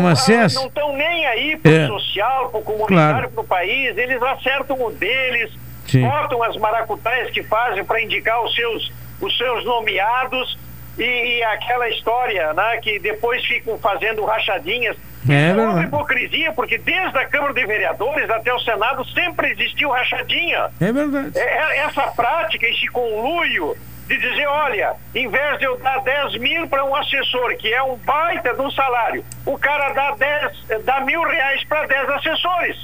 estão 0.67 0.97
nem 0.97 1.27
aí 1.27 1.57
pro 1.57 1.73
É. 1.73 1.87
social, 1.89 2.51
pro 2.51 2.61
comunitário, 2.63 3.13
Claro. 3.19 3.31
pro 3.31 3.45
país. 3.45 3.97
Eles 3.97 4.23
acertam 4.23 4.81
o 4.81 4.93
deles, 4.93 5.51
Sim. 5.87 6.07
botam 6.09 6.43
as 6.43 6.57
maracutaias 6.57 7.31
que 7.31 7.43
fazem 7.43 7.85
para 7.85 8.01
indicar 8.03 8.43
os 8.45 8.55
seus, 8.55 8.93
os 9.21 9.37
seus 9.37 9.65
nomeados. 9.65 10.57
E, 11.01 11.39
e 11.39 11.43
aquela 11.45 11.89
história, 11.89 12.53
né, 12.53 12.79
que 12.83 12.99
depois 12.99 13.45
ficam 13.47 13.79
fazendo 13.79 14.25
rachadinhas 14.25 14.97
É 15.29 15.53
uma 15.53 15.65
verdade. 15.67 15.87
hipocrisia, 15.87 16.53
porque 16.53 16.77
desde 16.79 17.17
a 17.19 17.27
Câmara 17.27 17.55
de 17.55 17.65
Vereadores 17.67 18.29
até 18.31 18.53
o 18.53 18.61
Senado 18.61 19.05
sempre 19.07 19.51
existiu 19.53 19.91
rachadinha. 19.91 20.71
É 20.81 20.93
verdade. 20.93 21.39
É- 21.39 21.43
é- 21.43 21.77
essa 21.79 22.03
prática, 22.09 22.67
esse 22.67 22.87
conluio 22.89 23.77
de 24.07 24.19
dizer, 24.19 24.47
olha, 24.47 24.95
em 25.15 25.29
vez 25.29 25.59
de 25.59 25.65
eu 25.65 25.79
dar 25.79 26.01
10 26.03 26.37
mil 26.39 26.67
para 26.69 26.85
um 26.85 26.95
assessor, 26.97 27.57
que 27.57 27.73
é 27.73 27.83
um 27.83 27.97
baita 27.97 28.53
de 28.53 28.61
um 28.61 28.71
salário, 28.73 29.25
o 29.47 29.57
cara 29.57 29.93
dá, 29.93 30.11
10, 30.13 30.65
eh, 30.69 30.79
dá 30.81 31.01
mil 31.01 31.23
reais 31.23 31.63
para 31.65 31.87
10 31.87 32.09
assessores. 32.11 32.77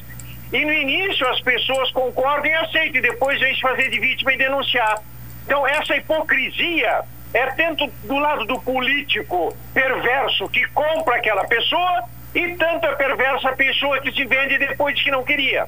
E 0.53 0.65
no 0.65 0.73
início 0.73 1.29
as 1.29 1.41
pessoas 1.41 1.91
concordam 1.91 2.47
e 2.47 2.55
aceitam, 2.55 2.97
e 2.99 3.01
depois 3.01 3.41
vem 3.41 3.53
se 3.57 3.61
fazer 3.61 3.91
de 3.91 3.99
vítima 3.99 4.33
e 4.35 4.39
denunciar. 4.39 5.01
Então 5.45 5.67
essa 5.67 5.97
hipocrisia 5.97 7.03
é 7.35 7.47
tanto 7.53 7.87
do 8.05 8.19
lado 8.19 8.45
do 8.47 8.61
político 8.61 9.57
perverso 9.75 10.49
que 10.49 10.65
compra 10.69 11.17
aquela 11.17 11.45
pessoa 11.47 12.05
e 12.35 12.55
tanto 12.55 12.87
a 12.87 12.93
perversa 12.95 13.53
pessoa 13.53 14.01
que 14.01 14.13
se 14.13 14.25
vende 14.25 14.59
depois 14.59 14.97
de 14.97 15.05
que 15.05 15.11
não 15.11 15.23
queria. 15.25 15.67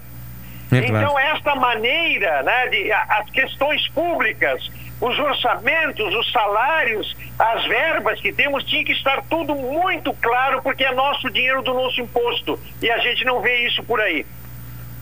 É 0.70 0.82
claro. 0.82 1.04
Então, 1.06 1.18
esta 1.18 1.54
maneira, 1.54 2.42
né, 2.42 2.68
de, 2.68 2.92
a- 2.92 3.06
as 3.20 3.30
questões 3.30 3.88
públicas, 3.88 4.70
os 5.00 5.18
orçamentos, 5.18 6.14
os 6.14 6.30
salários, 6.32 7.16
as 7.38 7.64
verbas 7.66 8.20
que 8.20 8.32
temos, 8.32 8.64
tinha 8.64 8.84
que 8.84 8.92
estar 8.92 9.22
tudo 9.30 9.54
muito 9.54 10.12
claro, 10.14 10.60
porque 10.62 10.84
é 10.84 10.92
nosso 10.92 11.30
dinheiro 11.30 11.62
do 11.62 11.72
nosso 11.72 12.00
imposto. 12.00 12.58
E 12.82 12.90
a 12.90 12.98
gente 12.98 13.24
não 13.24 13.40
vê 13.40 13.66
isso 13.66 13.82
por 13.84 14.00
aí. 14.00 14.26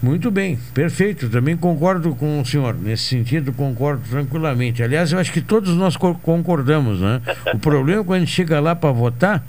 Muito 0.02 0.30
bem, 0.30 0.58
perfeito. 0.74 1.28
Também 1.28 1.56
concordo 1.56 2.14
com 2.14 2.40
o 2.40 2.44
senhor. 2.46 2.74
Nesse 2.74 3.04
sentido, 3.04 3.52
concordo 3.52 4.02
tranquilamente. 4.08 4.82
Aliás, 4.82 5.10
eu 5.10 5.18
acho 5.18 5.32
que 5.32 5.40
todos 5.40 5.74
nós 5.74 5.96
co- 5.96 6.14
concordamos, 6.16 7.00
né? 7.00 7.20
O 7.54 7.58
problema 7.58 8.02
é 8.02 8.04
quando 8.04 8.16
a 8.18 8.20
gente 8.20 8.30
chega 8.32 8.60
lá 8.60 8.76
para 8.76 8.92
votar, 8.92 9.44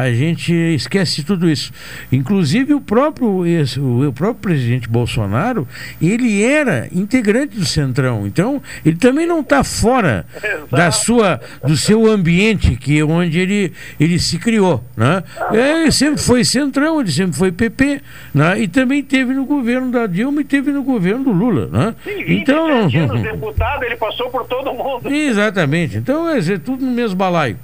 a 0.00 0.12
gente 0.12 0.52
esquece 0.52 1.22
tudo 1.22 1.48
isso. 1.48 1.72
Inclusive 2.10 2.74
o 2.74 2.80
próprio, 2.80 3.44
o 3.78 4.12
próprio 4.12 4.34
presidente 4.34 4.88
Bolsonaro, 4.88 5.68
ele 6.00 6.42
era 6.42 6.88
integrante 6.92 7.56
do 7.56 7.64
Centrão. 7.64 8.26
Então, 8.26 8.62
ele 8.84 8.96
também 8.96 9.26
não 9.26 9.40
está 9.40 9.62
fora 9.62 10.26
da 10.70 10.90
sua, 10.90 11.40
do 11.64 11.76
seu 11.76 12.06
ambiente, 12.06 12.76
que 12.76 12.98
é 12.98 13.04
onde 13.04 13.38
ele, 13.38 13.72
ele 14.00 14.18
se 14.18 14.38
criou, 14.38 14.82
né? 14.96 15.22
É, 15.52 15.82
ele 15.82 15.92
sempre 15.92 16.22
foi 16.22 16.44
Centrão, 16.44 17.00
ele 17.00 17.10
sempre 17.10 17.36
foi 17.36 17.52
PP, 17.52 18.00
né? 18.34 18.60
E 18.60 18.68
também 18.68 19.02
teve 19.02 19.34
no 19.34 19.44
governo 19.44 19.90
da 19.90 20.06
Dilma 20.06 20.40
e 20.40 20.44
teve 20.44 20.72
no 20.72 20.82
governo 20.82 21.24
do 21.24 21.32
Lula, 21.32 21.68
né? 21.72 21.94
Então, 22.26 22.84
Sete 22.84 22.98
anos 22.98 23.22
deputado, 23.22 23.84
ele 23.84 23.96
passou 23.96 24.30
por 24.30 24.44
todo 24.46 24.72
mundo. 24.72 25.10
Exatamente. 25.10 25.96
Então 25.96 26.28
é 26.28 26.38
é 26.38 26.58
tudo 26.58 26.84
no 26.84 26.92
mesmo 26.92 27.16
balaio. 27.16 27.58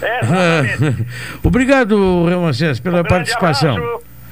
É, 0.00 0.20
Obrigado, 1.42 1.77
Ramacés, 2.28 2.80
pela 2.80 3.02
participação. 3.04 3.76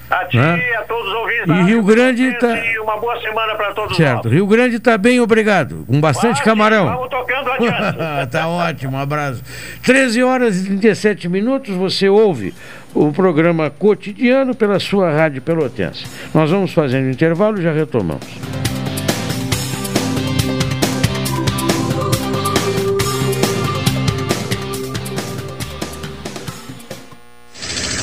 A 0.09 0.24
ti, 0.26 0.36
Né? 0.36 0.55
a 0.78 0.82
todos 0.82 1.09
os 1.09 1.14
ouvintes 1.14 1.49
E 1.49 1.62
Rio 1.64 1.82
Grande 1.82 2.30
Pelotense, 2.30 2.62
tá- 2.62 2.64
E 2.72 2.78
uma 2.78 2.97
boa 2.97 3.20
semana 3.20 3.57
para 3.57 3.72
todos 3.74 3.97
Certo. 3.97 4.24
nós. 4.26 4.32
Rio 4.34 4.47
Grande 4.47 4.76
está 4.76 4.97
bem, 4.97 5.20
obrigado. 5.20 5.84
Com 5.84 6.01
bastante 6.01 6.40
camarão. 6.44 6.86
Vamos 6.86 7.09
tocando 7.11 7.51
adiante. 7.51 8.30
tá 8.30 8.47
ótimo, 8.47 8.97
um 8.97 9.01
abraço. 9.01 9.42
13 9.82 10.22
horas 10.22 10.61
e 10.61 10.66
37 10.66 11.28
minutos, 11.28 11.74
você 11.74 12.09
ouve 12.09 12.55
o 12.94 13.12
programa 13.12 13.68
cotidiano 13.68 14.55
pela 14.55 14.78
sua 14.78 15.11
Rádio 15.11 15.42
Pelotense. 15.42 16.07
Nós 16.32 16.53
vamos 16.53 16.72
fazendo 16.72 17.11
intervalo 17.11 17.61
já 17.61 17.72
retomamos. 17.72 18.26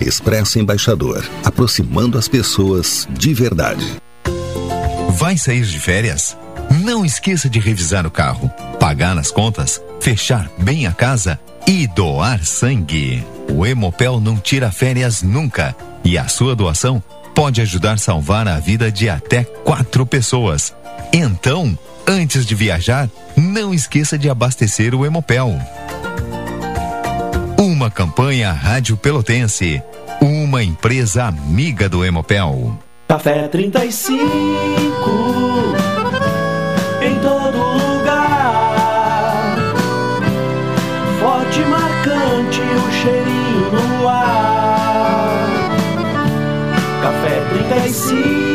Expresso 0.00 0.58
Embaixador, 0.58 1.28
aproximando 1.44 2.16
as 2.16 2.26
pessoas 2.26 3.06
de 3.10 3.34
verdade. 3.34 3.96
Vai 5.10 5.36
sair 5.36 5.64
de 5.64 5.78
férias? 5.78 6.36
Não 6.82 7.04
esqueça 7.04 7.50
de 7.50 7.58
revisar 7.58 8.06
o 8.06 8.10
carro, 8.10 8.48
pagar 8.78 9.14
nas 9.14 9.30
contas, 9.30 9.82
fechar 10.00 10.50
bem 10.58 10.86
a 10.86 10.92
casa 10.92 11.38
e 11.66 11.86
doar 11.86 12.44
sangue. 12.44 13.24
O 13.52 13.66
Hemopel 13.66 14.20
não 14.20 14.36
tira 14.36 14.70
férias 14.70 15.22
nunca. 15.22 15.76
E 16.02 16.16
a 16.16 16.28
sua 16.28 16.56
doação 16.56 17.02
pode 17.34 17.60
ajudar 17.60 17.94
a 17.94 17.98
salvar 17.98 18.48
a 18.48 18.58
vida 18.58 18.90
de 18.90 19.08
até 19.08 19.44
quatro 19.44 20.06
pessoas. 20.06 20.74
Então, 21.12 21.78
antes 22.06 22.46
de 22.46 22.54
viajar, 22.54 23.10
não 23.36 23.74
esqueça 23.74 24.16
de 24.16 24.30
abastecer 24.30 24.94
o 24.94 25.04
Hemopel. 25.04 25.60
Uma 27.60 27.90
campanha 27.90 28.50
Rádio 28.52 28.96
Pelotense. 28.96 29.82
Uma 30.18 30.62
empresa 30.62 31.24
amiga 31.24 31.90
do 31.90 32.02
Hemopel. 32.02 32.74
Café 33.06 33.48
35 33.48 34.18
em 37.02 37.14
todo 37.20 37.58
lugar. 37.58 38.56
Forte 41.20 41.60
marcante 41.60 42.60
o 42.62 42.92
cheirinho 42.92 43.72
no 43.72 44.08
ar. 44.08 45.70
Café 47.02 47.42
35 47.68 48.49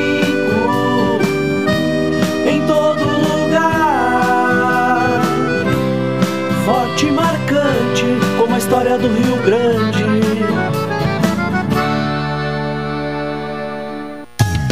do 8.97 9.07
Rio 9.09 9.37
Grande. 9.43 10.03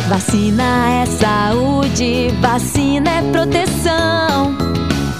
Vacina 0.07 1.01
é 1.01 1.05
saúde, 1.05 2.29
vacina 2.39 3.09
é 3.09 3.21
proteção. 3.31 4.55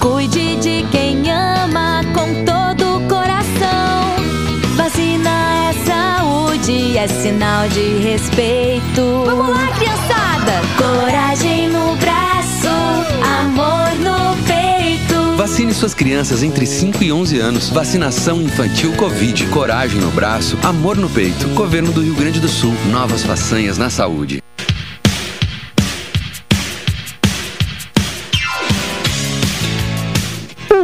Cuide 0.00 0.56
de 0.56 0.86
quem 0.90 1.30
ama 1.30 2.00
com 2.14 2.44
todo 2.44 2.96
o 2.96 3.08
coração. 3.08 4.14
Vacina 4.76 5.30
é 5.68 5.72
saúde, 5.84 6.96
é 6.96 7.06
sinal 7.06 7.68
de 7.68 7.98
respeito. 7.98 9.24
Vamos 9.26 9.48
lá, 9.50 9.66
criançada! 9.78 10.62
Coragem 10.78 11.68
no 11.68 11.94
braço, 11.96 12.68
amor 13.40 13.94
no. 14.00 14.13
Vacine 15.64 15.80
suas 15.80 15.94
crianças 15.94 16.42
entre 16.42 16.66
5 16.66 17.02
e 17.02 17.10
11 17.10 17.38
anos. 17.38 17.70
Vacinação 17.70 18.42
infantil 18.42 18.92
Covid. 18.96 19.46
Coragem 19.46 19.98
no 19.98 20.10
braço, 20.10 20.58
amor 20.62 20.98
no 20.98 21.08
peito. 21.08 21.48
Governo 21.54 21.90
do 21.90 22.02
Rio 22.02 22.14
Grande 22.14 22.38
do 22.38 22.48
Sul. 22.48 22.74
Novas 22.90 23.22
façanhas 23.22 23.78
na 23.78 23.88
saúde. 23.88 24.42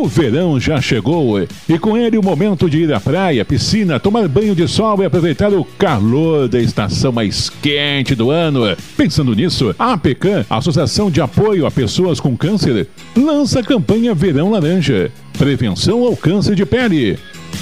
O 0.01 0.07
verão 0.07 0.59
já 0.59 0.81
chegou 0.81 1.39
e 1.69 1.79
com 1.79 1.95
ele 1.95 2.17
o 2.17 2.23
momento 2.23 2.71
de 2.71 2.79
ir 2.79 2.91
à 2.91 2.99
praia, 2.99 3.45
piscina, 3.45 4.01
tomar 4.01 4.27
banho 4.29 4.55
de 4.55 4.67
sol 4.67 5.03
e 5.03 5.05
aproveitar 5.05 5.53
o 5.53 5.63
calor 5.63 6.49
da 6.49 6.59
estação 6.59 7.13
mais 7.13 7.51
quente 7.51 8.15
do 8.15 8.31
ano. 8.31 8.63
Pensando 8.97 9.35
nisso, 9.35 9.75
a 9.79 9.93
APECAM, 9.93 10.47
Associação 10.49 11.11
de 11.11 11.21
Apoio 11.21 11.67
a 11.67 11.71
Pessoas 11.71 12.19
com 12.19 12.35
Câncer, 12.35 12.89
lança 13.15 13.61
a 13.61 13.63
campanha 13.63 14.15
Verão 14.15 14.51
Laranja 14.51 15.13
Prevenção 15.37 16.03
ao 16.03 16.17
Câncer 16.17 16.55
de 16.55 16.65
Pele. 16.65 17.19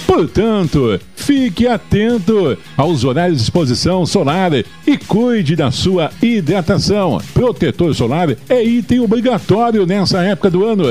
Portanto, 0.06 0.98
fique 1.14 1.66
atento 1.66 2.56
aos 2.76 3.04
horários 3.04 3.38
de 3.38 3.44
exposição 3.44 4.06
solar 4.06 4.52
e 4.86 4.96
cuide 4.96 5.54
da 5.54 5.70
sua 5.70 6.10
hidratação. 6.22 7.20
Protetor 7.34 7.94
solar 7.94 8.30
é 8.48 8.64
item 8.64 9.00
obrigatório 9.00 9.84
nessa 9.86 10.22
época 10.22 10.50
do 10.50 10.64
ano, 10.64 10.84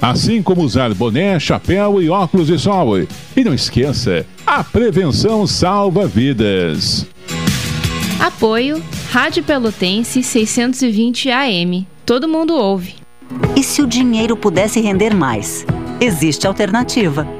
assim 0.00 0.42
como 0.42 0.62
usar 0.62 0.94
boné, 0.94 1.38
chapéu 1.38 2.00
e 2.00 2.08
óculos 2.08 2.46
de 2.46 2.58
sol. 2.58 2.98
E 2.98 3.44
não 3.44 3.54
esqueça, 3.54 4.24
a 4.46 4.62
prevenção 4.62 5.46
salva 5.46 6.06
vidas. 6.06 7.06
Apoio 8.20 8.82
Rádio 9.10 9.42
Pelotense 9.42 10.22
620 10.22 11.30
AM. 11.30 11.86
Todo 12.06 12.28
mundo 12.28 12.54
ouve. 12.54 12.94
E 13.56 13.62
se 13.62 13.82
o 13.82 13.86
dinheiro 13.86 14.36
pudesse 14.36 14.80
render 14.80 15.14
mais? 15.14 15.64
Existe 16.00 16.46
alternativa. 16.46 17.39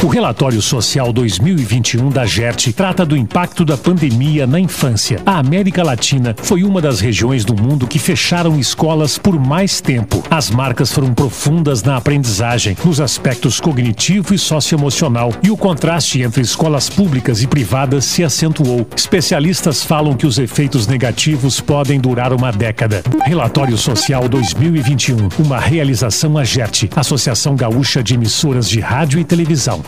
O 0.00 0.06
relatório 0.06 0.62
social 0.62 1.12
2021 1.12 2.08
da 2.08 2.24
GERT 2.24 2.68
trata 2.68 3.04
do 3.04 3.16
impacto 3.16 3.64
da 3.64 3.76
pandemia 3.76 4.46
na 4.46 4.60
infância. 4.60 5.20
A 5.26 5.38
América 5.38 5.82
Latina 5.82 6.36
foi 6.38 6.62
uma 6.62 6.80
das 6.80 7.00
regiões 7.00 7.44
do 7.44 7.52
mundo 7.60 7.84
que 7.84 7.98
fecharam 7.98 8.60
escolas 8.60 9.18
por 9.18 9.36
mais 9.44 9.80
tempo. 9.80 10.22
As 10.30 10.52
marcas 10.52 10.92
foram 10.92 11.12
profundas 11.12 11.82
na 11.82 11.96
aprendizagem, 11.96 12.76
nos 12.84 13.00
aspectos 13.00 13.58
cognitivo 13.58 14.32
e 14.32 14.38
socioemocional, 14.38 15.32
e 15.42 15.50
o 15.50 15.56
contraste 15.56 16.22
entre 16.22 16.42
escolas 16.42 16.88
públicas 16.88 17.42
e 17.42 17.48
privadas 17.48 18.04
se 18.04 18.22
acentuou. 18.22 18.86
Especialistas 18.96 19.82
falam 19.82 20.14
que 20.14 20.28
os 20.28 20.38
efeitos 20.38 20.86
negativos 20.86 21.60
podem 21.60 21.98
durar 21.98 22.32
uma 22.32 22.52
década. 22.52 23.02
Relatório 23.24 23.76
Social 23.76 24.28
2021, 24.28 25.28
uma 25.40 25.58
realização 25.58 26.38
AGERT, 26.38 26.84
Associação 26.94 27.56
Gaúcha 27.56 28.00
de 28.00 28.14
Emissoras 28.14 28.68
de 28.68 28.78
Rádio 28.78 29.18
e 29.18 29.24
Televisão. 29.24 29.87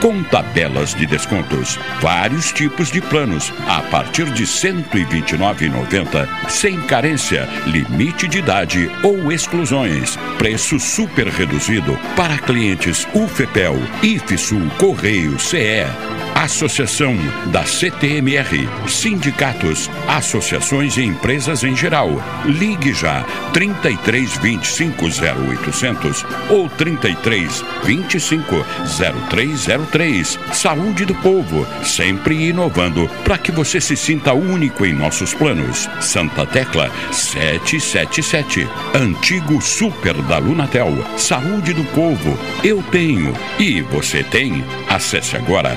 com 0.00 0.22
tabelas 0.24 0.94
de 0.94 1.06
descontos. 1.06 1.78
Vários 2.00 2.52
tipos 2.52 2.90
de 2.90 3.00
planos 3.00 3.52
a 3.66 3.80
partir 3.82 4.26
de 4.26 4.44
R$ 4.44 4.48
129,90, 4.48 6.28
sem 6.48 6.80
carência, 6.82 7.48
limite 7.66 8.28
de 8.28 8.38
idade 8.38 8.90
ou 9.02 9.32
exclusões. 9.32 10.16
Preço 10.38 10.78
super 10.78 11.26
reduzido 11.26 11.98
para 12.14 12.38
clientes 12.38 13.06
UFEPEL, 13.14 13.76
IFSUL, 14.02 14.70
Correio, 14.78 15.38
CE. 15.38 16.25
Associação 16.46 17.16
da 17.46 17.64
CTMR, 17.64 18.68
sindicatos, 18.86 19.90
associações 20.06 20.96
e 20.96 21.02
empresas 21.02 21.64
em 21.64 21.74
geral. 21.74 22.08
Ligue 22.44 22.94
já 22.94 23.24
33 23.52 24.36
25 24.36 25.06
0800 25.06 26.24
ou 26.48 26.68
33 26.68 27.64
25 27.82 28.64
0303. 28.96 30.38
Saúde 30.52 31.04
do 31.04 31.16
povo, 31.16 31.66
sempre 31.82 32.48
inovando 32.48 33.10
para 33.24 33.38
que 33.38 33.50
você 33.50 33.80
se 33.80 33.96
sinta 33.96 34.32
único 34.32 34.86
em 34.86 34.92
nossos 34.92 35.34
planos. 35.34 35.90
Santa 36.00 36.46
Tecla 36.46 36.92
777. 37.10 38.68
Antigo 38.94 39.60
Super 39.60 40.14
da 40.22 40.38
Lunatel. 40.38 40.92
Saúde 41.18 41.72
do 41.72 41.82
povo. 41.86 42.38
Eu 42.62 42.80
tenho 42.92 43.34
e 43.58 43.82
você 43.82 44.22
tem. 44.22 44.64
Acesse 44.88 45.36
agora 45.36 45.76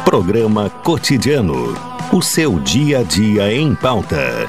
Programa 0.04 0.70
Cotidiano. 0.70 1.76
O 2.12 2.22
seu 2.22 2.60
dia 2.60 3.00
a 3.00 3.04
dia 3.04 3.54
em 3.54 3.76
pauta. 3.76 4.48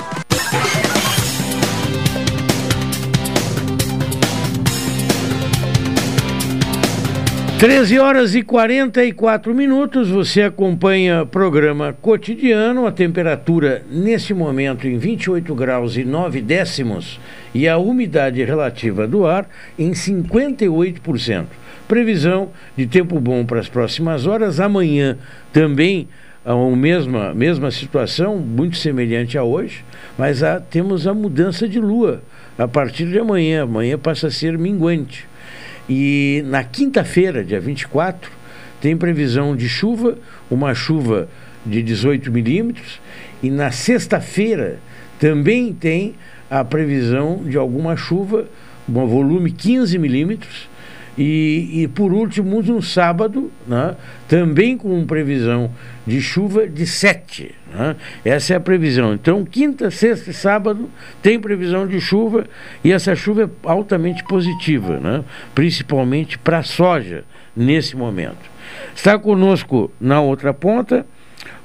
13 7.63 7.97
horas 8.01 8.35
e 8.35 8.43
44 8.43 9.55
minutos, 9.55 10.09
você 10.09 10.43
acompanha 10.43 11.23
o 11.23 11.27
programa 11.29 11.93
cotidiano, 11.93 12.89
a 12.89 12.91
temperatura 12.91 13.85
nesse 13.89 14.35
momento 14.35 14.89
em 14.89 14.99
28 14.99 15.55
graus 15.55 15.97
e 15.97 16.03
9 16.03 16.41
décimos 16.41 17.21
e 17.55 17.69
a 17.69 17.79
umidade 17.79 18.43
relativa 18.43 19.07
do 19.07 19.25
ar 19.25 19.49
em 19.79 19.93
58%. 19.93 21.47
Previsão 21.87 22.49
de 22.77 22.85
tempo 22.89 23.21
bom 23.21 23.47
para 23.47 23.61
as 23.61 23.69
próximas 23.69 24.27
horas, 24.27 24.59
amanhã 24.59 25.17
também 25.53 26.09
a 26.45 26.57
mesma, 26.75 27.33
mesma 27.33 27.71
situação, 27.71 28.39
muito 28.39 28.77
semelhante 28.77 29.39
a 29.39 29.45
hoje, 29.45 29.85
mas 30.19 30.41
temos 30.69 31.07
a 31.07 31.15
mudança 31.15 31.69
de 31.69 31.79
lua 31.79 32.25
a 32.59 32.67
partir 32.67 33.07
de 33.07 33.21
amanhã, 33.21 33.63
amanhã 33.63 33.97
passa 33.97 34.27
a 34.27 34.31
ser 34.33 34.59
minguante. 34.59 35.31
E 35.89 36.43
na 36.47 36.63
quinta-feira, 36.63 37.45
dia 37.45 37.61
24, 37.61 38.31
tem 38.81 38.97
previsão 38.97 39.55
de 39.57 39.69
chuva, 39.69 40.19
uma 40.51 40.75
chuva 40.75 41.29
de 41.65 41.83
18 41.83 42.31
milímetros, 42.31 43.01
e 43.43 43.51
na 43.51 43.71
sexta-feira 43.71 44.79
também 45.19 45.73
tem 45.73 46.15
a 46.51 46.65
previsão 46.65 47.43
de 47.45 47.57
alguma 47.57 47.97
chuva, 47.97 48.47
um 48.89 49.07
volume 49.07 49.51
15 49.51 49.99
milímetros, 49.99 50.69
e, 51.17 51.83
e, 51.83 51.89
por 51.89 52.13
último, 52.13 52.63
no 52.63 52.81
sábado, 52.81 53.51
né, 53.67 53.97
também 54.27 54.77
com 54.77 55.05
previsão 55.05 55.71
de 56.07 56.21
chuva 56.21 56.67
de 56.67 56.87
7. 56.87 57.55
Né? 57.73 57.97
Essa 58.25 58.55
é 58.55 58.57
a 58.57 58.61
previsão. 58.61 59.13
Então, 59.13 59.45
quinta, 59.45 59.91
sexta 59.91 60.31
e 60.31 60.35
sábado 60.35 60.89
tem 61.23 61.39
previsão 61.39 61.87
de 61.87 62.01
chuva 62.01 62.47
e 62.83 62.93
essa 62.93 63.15
chuva 63.15 63.43
é 63.45 63.69
altamente 63.69 64.25
positiva, 64.25 64.99
né? 64.99 65.25
principalmente 65.55 66.39
para 66.39 66.59
a 66.59 66.63
soja 66.63 67.25
nesse 67.55 67.97
momento. 67.97 68.51
Está 68.95 69.19
conosco 69.19 69.91
na 70.01 70.21
outra 70.21 70.55
ponta 70.55 71.07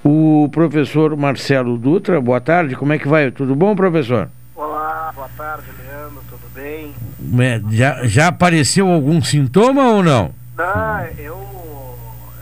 o 0.03 0.49
professor 0.51 1.15
Marcelo 1.15 1.77
Dutra. 1.77 2.19
Boa 2.19 2.41
tarde, 2.41 2.75
como 2.75 2.93
é 2.93 2.99
que 2.99 3.07
vai? 3.07 3.31
Tudo 3.31 3.55
bom, 3.55 3.75
professor? 3.75 4.29
Olá, 4.55 5.11
boa 5.15 5.29
tarde, 5.37 5.67
Leandro, 5.77 6.21
bem? 6.57 6.93
É, 7.39 7.61
já, 7.71 8.05
já 8.07 8.27
apareceu 8.27 8.89
algum 8.91 9.21
sintoma 9.21 9.83
ou 9.91 10.01
não? 10.03 10.33
Não, 10.57 11.05
eu. 11.17 11.99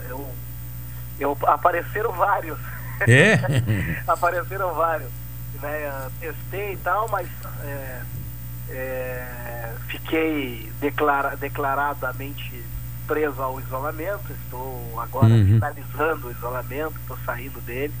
eu, 0.08 0.28
eu 1.20 1.38
apareceram 1.46 2.12
vários. 2.12 2.58
É? 3.06 3.38
apareceram 4.08 4.72
vários. 4.74 5.10
Né? 5.62 6.08
Testei 6.18 6.72
e 6.72 6.76
tal, 6.78 7.08
mas 7.10 7.28
é, 7.62 8.00
é, 8.70 9.26
fiquei 9.88 10.70
declara, 10.80 11.36
declaradamente 11.36 12.62
preso 13.06 13.40
ao 13.42 13.60
isolamento. 13.60 14.32
Estou 14.44 14.98
agora 15.00 15.26
Uhum. 15.26 15.46
finalizando 15.46 16.28
o 16.28 16.30
isolamento, 16.30 16.94
estou 17.02 17.18
saindo 17.26 17.60
dele. 17.60 17.92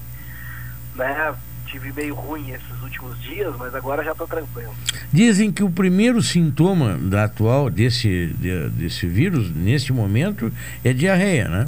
Né? 0.94 1.34
Tive 1.66 1.92
meio 1.92 2.14
ruim 2.14 2.50
esses 2.50 2.82
últimos 2.82 3.20
dias, 3.22 3.54
mas 3.58 3.74
agora 3.74 4.02
já 4.04 4.12
estou 4.12 4.26
tranquilo. 4.26 4.72
Dizem 5.12 5.50
que 5.52 5.62
o 5.62 5.70
primeiro 5.70 6.22
sintoma 6.22 6.96
da 6.96 7.24
atual 7.24 7.68
desse, 7.68 8.28
de- 8.38 8.68
desse 8.70 9.06
vírus, 9.06 9.50
nesse 9.54 9.92
momento, 9.92 10.50
é 10.84 10.92
diarreia, 10.92 11.48
né? 11.48 11.66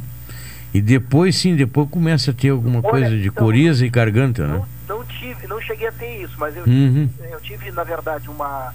E 0.72 0.80
depois, 0.80 1.36
sim, 1.36 1.56
depois 1.56 1.88
começa 1.90 2.30
a 2.30 2.34
ter 2.34 2.50
alguma 2.50 2.78
Olha, 2.78 2.88
coisa 2.90 3.10
de 3.18 3.28
então, 3.28 3.44
coriza 3.44 3.84
e 3.84 3.88
garganta, 3.90 4.46
né? 4.46 4.62
Não 4.88 5.04
tive, 5.04 5.46
não 5.46 5.60
cheguei 5.60 5.88
a 5.88 5.92
ter 5.92 6.22
isso, 6.22 6.34
mas 6.38 6.56
eu, 6.56 6.64
Uhum. 6.64 7.08
tive, 7.16 7.32
eu 7.32 7.40
tive, 7.40 7.70
na 7.72 7.84
verdade, 7.84 8.28
uma 8.30 8.72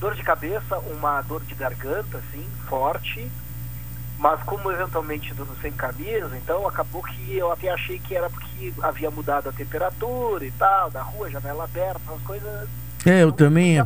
dor 0.00 0.14
de 0.14 0.22
cabeça, 0.22 0.78
uma 0.98 1.20
dor 1.22 1.42
de 1.44 1.54
garganta, 1.54 2.18
assim, 2.18 2.44
forte, 2.68 3.26
mas 4.24 4.42
como 4.44 4.72
eventualmente 4.72 5.34
durmo 5.34 5.52
sem 5.60 5.70
camisa, 5.70 6.30
então 6.34 6.66
acabou 6.66 7.02
que 7.02 7.36
eu 7.36 7.52
até 7.52 7.68
achei 7.68 7.98
que 7.98 8.16
era 8.16 8.30
porque 8.30 8.72
havia 8.82 9.10
mudado 9.10 9.50
a 9.50 9.52
temperatura 9.52 10.46
e 10.46 10.50
tal, 10.52 10.90
da 10.90 11.02
rua, 11.02 11.30
janela 11.30 11.64
aberta, 11.64 12.00
umas 12.08 12.22
coisas. 12.22 12.66
É, 13.04 13.22
eu 13.22 13.30
também. 13.30 13.76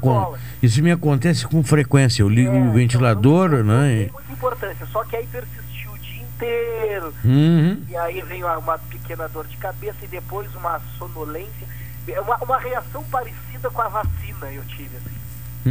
Isso 0.62 0.80
me 0.80 0.92
acontece 0.92 1.44
com 1.44 1.60
frequência. 1.64 2.22
Eu 2.22 2.28
ligo 2.28 2.54
o 2.54 2.70
ventilador, 2.72 3.50
né? 3.64 3.92
e- 4.06 4.10
Muita 4.12 4.32
importância, 4.32 4.86
só 4.92 5.02
que 5.02 5.16
aí 5.16 5.26
persistiu 5.26 5.90
o 5.90 5.98
dia 5.98 6.22
inteiro, 6.22 7.12
Uhum. 7.24 7.82
e 7.88 7.96
aí 7.96 8.22
veio 8.22 8.46
uma 8.60 8.78
pequena 8.78 9.28
dor 9.28 9.44
de 9.48 9.56
cabeça 9.56 9.98
e 10.04 10.06
depois 10.06 10.54
uma 10.54 10.80
sonolência, 10.98 11.66
É 12.06 12.20
uma, 12.20 12.36
uma 12.36 12.58
reação 12.58 13.02
parecida 13.10 13.68
com 13.70 13.82
a 13.82 13.88
vacina 13.88 14.46
eu 14.52 14.64
tive, 14.66 14.96
assim, 14.96 15.16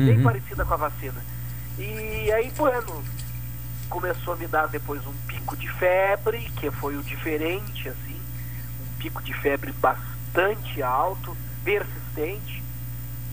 bem 0.05 0.17
Uhum. 0.17 0.23
parecida 0.23 0.63
com 0.65 0.73
a 0.73 0.77
vacina. 0.77 1.15
E 1.79 2.31
aí, 2.31 2.51
bueno, 2.55 3.01
começou 3.89 4.33
a 4.33 4.37
me 4.37 4.47
dar 4.47 4.67
depois 4.67 5.05
um 5.05 5.13
pico 5.27 5.55
de 5.57 5.69
febre, 5.73 6.51
que 6.57 6.69
foi 6.71 6.95
o 6.97 7.03
diferente, 7.03 7.89
assim, 7.89 8.19
um 8.81 8.97
pico 8.97 9.21
de 9.23 9.33
febre 9.33 9.71
bastante 9.73 10.81
alto, 10.83 11.35
persistente, 11.63 12.63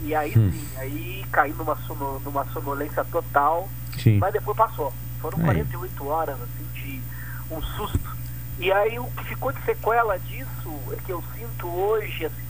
e 0.03 0.15
aí 0.15 0.33
Hum. 0.37 0.51
sim, 0.53 0.69
aí 0.77 1.25
caí 1.33 1.53
numa, 1.53 1.77
sono, 1.87 2.21
numa 2.21 2.45
sonolência 2.47 3.05
total, 3.05 3.69
Sim. 3.99 4.19
mas 4.19 4.33
depois 4.33 4.57
passou. 4.57 4.93
Foram 5.21 5.39
Aí. 5.39 5.45
48 5.45 6.07
horas, 6.07 6.37
assim, 6.41 6.67
de 6.75 7.01
um 7.55 7.63
susto. 7.63 8.15
E 8.59 8.71
aí 8.71 8.99
o 8.99 9.07
que 9.07 9.25
ficou 9.25 9.53
de 9.53 9.61
sequela 9.63 10.19
disso 10.19 10.79
é 10.93 10.97
que 10.97 11.11
eu 11.13 11.23
sinto 11.35 11.67
hoje, 11.67 12.27
assim, 12.27 12.45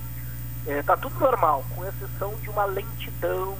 é, 0.66 0.82
tá 0.82 0.96
tudo 0.96 1.18
normal, 1.20 1.64
com 1.74 1.84
exceção 1.86 2.34
de 2.42 2.50
uma 2.50 2.64
lentidão. 2.64 3.56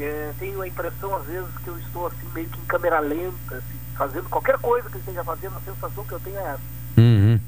É, 0.00 0.32
tenho 0.38 0.60
a 0.62 0.68
impressão, 0.68 1.16
às 1.16 1.26
vezes, 1.26 1.48
que 1.62 1.68
eu 1.68 1.78
estou 1.78 2.06
assim, 2.06 2.26
meio 2.34 2.48
que 2.48 2.58
em 2.58 2.64
câmera 2.64 3.00
lenta, 3.00 3.56
assim, 3.56 3.78
fazendo 3.96 4.28
qualquer 4.28 4.58
coisa 4.58 4.88
que 4.88 4.96
eu 4.96 5.00
esteja 5.00 5.24
fazendo, 5.24 5.56
a 5.56 5.60
sensação 5.60 6.04
que 6.04 6.12
eu 6.12 6.20
tenho 6.20 6.36
é 6.36 6.42
essa. 6.42 6.60
Uhum. 6.96 7.40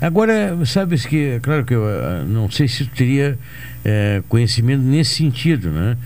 Agora, 0.00 0.58
sabes 0.66 1.06
que, 1.06 1.36
é 1.36 1.40
claro 1.40 1.64
que 1.64 1.74
eu 1.74 1.84
ah, 1.86 2.24
não 2.26 2.50
sei 2.50 2.68
se 2.68 2.84
tu 2.84 2.94
teria 2.94 3.38
eh, 3.84 4.22
conhecimento 4.28 4.82
nesse 4.82 5.14
sentido, 5.14 5.70
né? 5.70 5.96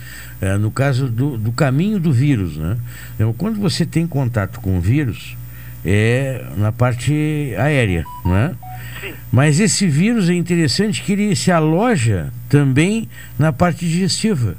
Eh, 0.40 0.56
no 0.58 0.70
caso 0.70 1.08
do, 1.08 1.36
do 1.36 1.52
caminho 1.52 1.98
do 1.98 2.12
vírus, 2.12 2.56
né? 2.56 2.76
Então, 3.14 3.32
quando 3.32 3.58
você 3.58 3.86
tem 3.86 4.06
contato 4.06 4.60
com 4.60 4.76
o 4.76 4.80
vírus, 4.80 5.36
é 5.84 6.44
na 6.56 6.70
parte 6.70 7.12
aérea, 7.58 8.04
não 8.24 8.36
é? 8.36 8.54
Mas 9.30 9.60
esse 9.60 9.86
vírus 9.86 10.28
é 10.28 10.34
interessante 10.34 11.02
que 11.02 11.12
ele 11.12 11.34
se 11.34 11.50
aloja 11.50 12.32
também 12.48 13.08
na 13.38 13.52
parte 13.52 13.86
digestiva. 13.86 14.56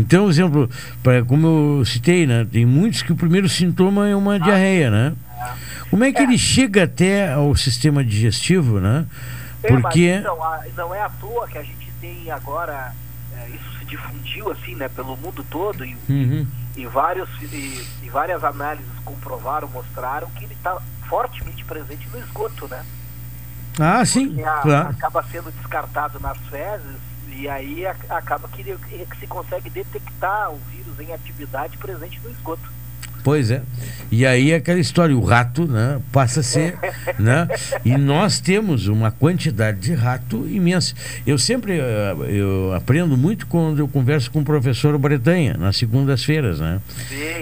Então, 0.00 0.28
exemplo, 0.28 0.68
pra, 1.02 1.22
como 1.24 1.78
eu 1.78 1.84
citei, 1.84 2.26
né, 2.26 2.46
tem 2.50 2.64
muitos 2.64 3.02
que 3.02 3.12
o 3.12 3.16
primeiro 3.16 3.48
sintoma 3.48 4.08
é 4.08 4.16
uma 4.16 4.38
diarreia, 4.40 4.90
né? 4.90 5.12
Como 5.90 6.04
é 6.04 6.12
que 6.12 6.22
ele 6.22 6.38
chega 6.38 6.84
até 6.84 7.32
ao 7.32 7.54
sistema 7.56 8.02
digestivo, 8.04 8.80
né? 8.80 9.04
É, 9.62 9.68
Porque 9.68 10.06
então, 10.08 10.42
a- 10.42 10.62
não 10.76 10.94
é 10.94 11.02
à 11.02 11.08
toa 11.08 11.46
que 11.48 11.58
a 11.58 11.62
gente 11.62 11.90
tem 12.00 12.30
agora, 12.30 12.92
é, 13.36 13.48
isso 13.50 13.78
se 13.78 13.84
difundiu 13.84 14.50
assim, 14.50 14.74
né, 14.76 14.88
pelo 14.88 15.16
mundo 15.16 15.44
todo 15.50 15.84
e, 15.84 15.96
Uhum. 16.08 16.46
e, 16.76 16.86
vários, 16.86 17.28
e, 17.42 17.84
e 18.02 18.08
várias 18.10 18.42
análises 18.44 18.90
comprovaram, 19.04 19.68
mostraram 19.68 20.28
que 20.30 20.44
ele 20.44 20.54
está 20.54 20.78
fortemente 21.08 21.64
presente 21.64 22.08
no 22.12 22.18
esgoto, 22.20 22.68
né? 22.68 22.82
Ah, 23.78 24.04
sim, 24.04 24.40
a- 24.42 24.60
claro. 24.62 24.88
acaba 24.90 25.22
sendo 25.30 25.50
descartado 25.52 26.18
nas 26.20 26.38
fezes 26.48 26.96
e 27.38 27.48
aí 27.48 27.86
a- 27.86 27.94
acaba 28.10 28.48
que, 28.48 28.62
que 28.64 29.18
se 29.20 29.26
consegue 29.26 29.70
detectar 29.70 30.50
o 30.52 30.58
vírus 30.70 30.98
em 31.00 31.12
atividade 31.12 31.76
presente 31.78 32.20
no 32.24 32.30
esgoto. 32.30 32.70
Pois 33.22 33.50
é. 33.50 33.60
E 34.10 34.24
aí 34.24 34.54
aquela 34.54 34.80
história, 34.80 35.14
o 35.14 35.22
rato, 35.22 35.66
né, 35.66 36.00
passa 36.10 36.40
a 36.40 36.42
ser, 36.42 36.78
né? 37.20 37.46
E 37.84 37.94
nós 37.98 38.40
temos 38.40 38.86
uma 38.88 39.10
quantidade 39.10 39.78
de 39.78 39.92
rato 39.92 40.46
imensa. 40.48 40.94
Eu 41.26 41.38
sempre 41.38 41.78
eh, 41.78 42.14
eu 42.28 42.72
aprendo 42.74 43.18
muito 43.18 43.46
quando 43.46 43.78
eu 43.78 43.86
converso 43.86 44.30
com 44.30 44.40
o 44.40 44.44
professor 44.44 44.96
Bretanha 44.96 45.54
nas 45.58 45.76
segundas-feiras, 45.76 46.60
né? 46.60 46.80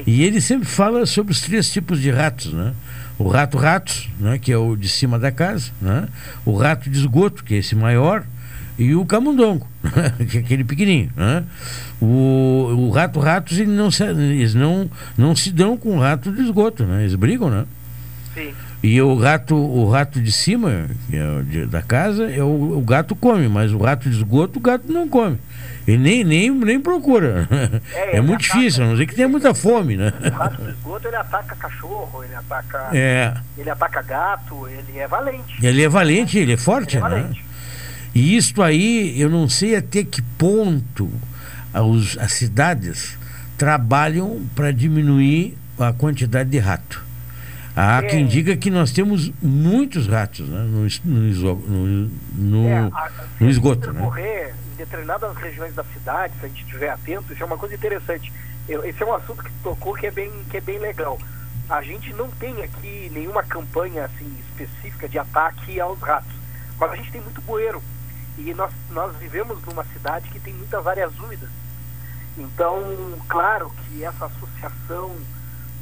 E 0.05 0.25
ele 0.25 0.41
sempre 0.41 0.67
fala 0.67 1.07
sobre 1.07 1.31
os 1.33 1.41
três 1.41 1.71
tipos 1.71 2.01
de 2.01 2.11
ratos, 2.11 2.53
né? 2.53 2.75
O 3.17 3.29
rato 3.29 3.57
ratos, 3.57 4.09
né, 4.19 4.37
que 4.39 4.51
é 4.51 4.57
o 4.59 4.75
de 4.77 4.89
cima 4.89 5.17
da 5.17 5.31
casa, 5.31 5.71
né? 5.81 6.09
O 6.45 6.57
rato 6.57 6.91
de 6.91 6.99
esgoto, 6.99 7.45
que 7.45 7.55
é 7.55 7.59
esse 7.59 7.77
maior, 7.77 8.25
e 8.79 8.95
o 8.95 9.05
camundongo, 9.05 9.67
que 10.31 10.39
é 10.39 10.41
aquele 10.41 10.65
pequenininho, 10.65 11.11
né? 11.17 11.45
O, 12.01 12.07
o 12.77 12.91
rato 12.91 13.19
ratos 13.19 13.59
ele 13.59 13.71
não 13.73 13.91
se, 13.91 14.05
eles 14.05 14.55
não 14.55 14.89
não 15.17 15.35
se 15.35 15.51
dão 15.51 15.77
com 15.77 15.97
o 15.97 16.01
rato 16.01 16.31
de 16.33 16.41
esgoto, 16.43 16.85
né? 16.85 17.01
Eles 17.03 17.15
brigam, 17.15 17.51
né? 17.51 17.65
Sim. 18.35 18.53
E 18.83 19.03
o 19.03 19.17
rato 19.17 19.57
o 19.57 19.91
rato 19.91 20.21
de 20.21 20.31
cima, 20.31 20.87
que 21.11 21.17
é 21.17 21.29
o 21.29 21.43
de- 21.43 21.67
da 21.67 21.83
casa, 21.83 22.31
é 22.31 22.43
o, 22.43 22.79
o 22.79 22.81
gato 22.83 23.17
come, 23.17 23.49
mas 23.49 23.73
o 23.73 23.79
rato 23.79 24.09
de 24.09 24.17
esgoto 24.17 24.59
o 24.59 24.63
gato 24.63 24.85
não 24.93 25.09
come. 25.09 25.39
Ele 25.87 25.99
nem 25.99 26.23
nem 26.23 26.51
nem 26.51 26.79
procura. 26.81 27.49
É, 28.13 28.21
muito 28.23 28.43
difícil, 28.43 28.85
a 28.85 28.87
não 28.87 28.97
ser 28.97 29.07
que 29.07 29.15
tenha 29.17 29.27
muita 29.29 29.53
fome, 29.55 29.97
né? 29.97 30.13
O 30.25 30.29
rato 30.31 30.63
do 30.63 30.71
esgoto 30.71 31.09
ele 31.09 31.17
ataca 31.17 31.57
cachorro, 31.57 32.23
ele 32.23 32.35
ataca, 32.37 32.91
É. 32.93 33.35
ele 33.57 33.71
ataca 33.71 34.03
gato, 34.03 34.69
ele 34.69 34.99
é 34.99 35.09
valente. 35.09 35.57
Ele 35.67 35.83
é 35.83 35.89
valente, 35.89 36.39
ele 36.39 36.53
é 36.53 36.57
forte, 36.57 36.97
Ele 36.97 37.07
é 37.07 37.09
né? 37.09 37.31
E 38.19 38.37
isto 38.37 38.65
aí, 38.65 39.15
eu 39.21 39.31
não 39.31 39.49
sei 39.49 39.77
até 39.77 40.03
que 40.03 40.21
ponto 40.37 41.09
os, 41.73 42.19
as 42.19 42.33
cidades 42.33 43.17
trabalham 43.57 44.45
para 44.57 44.73
diminuir 44.73 45.57
a 45.79 45.93
quantidade 45.93 46.51
de 46.51 46.59
rato. 46.59 47.05
Há 47.77 47.99
É. 47.99 48.07
quem 48.09 48.27
diga 48.27 48.57
que 48.57 48.73
nós 48.73 48.91
temos 48.91 49.31
muitos 49.41 50.09
ratos 50.09 50.49
né, 50.49 50.63
no, 50.65 50.89
no, 51.05 52.11
no- 52.35 52.69
É, 52.69 52.79
a- 52.93 53.11
no 53.39 53.49
esgoto. 53.49 53.93
Né? 53.93 54.01
Percorrer 54.01 54.53
em 54.73 54.77
determinadas 54.79 55.37
regiões 55.37 55.73
da 55.77 55.85
cidade, 55.85 56.35
se 56.41 56.47
a 56.47 56.49
gente 56.49 56.65
estiver 56.65 56.91
atento, 56.91 57.33
isso 57.33 57.41
é 57.41 57.47
uma 57.47 57.57
coisa 57.57 57.77
interessante. 57.77 58.33
Eu- 58.69 58.85
esse 58.85 59.01
é 59.01 59.07
um 59.07 59.15
assunto 59.15 59.45
que 59.45 59.51
tocou 59.63 59.95
que 59.95 60.07
é 60.07 60.11
bem, 60.11 60.33
que 60.51 60.57
é 60.57 60.61
bem 60.61 60.81
legal. 60.81 61.21
A 61.71 61.81
gente 61.83 62.13
não 62.15 62.29
tem 62.33 62.65
aqui 62.65 63.13
nenhuma 63.15 63.45
campanha 63.45 64.07
assim 64.07 64.27
específica 64.51 65.09
de 65.09 65.21
ataque 65.21 65.79
aos 65.79 66.01
ratos, 66.01 66.33
mas 66.81 66.91
a 66.91 66.97
gente 66.97 67.13
tem 67.13 67.21
muito 67.21 67.41
bueiro. 67.43 67.81
E 68.39 68.55
nós, 68.55 68.73
nós 68.91 69.17
vivemos 69.17 69.61
numa 69.65 69.85
cidade 69.85 70.29
que 70.31 70.41
tem 70.41 70.55
muitas 70.55 70.87
áreas 70.87 71.19
úmidas. 71.19 71.51
Então, 72.37 72.81
claro 73.29 73.71
que 73.71 74.05
essa 74.05 74.27
associação 74.27 75.15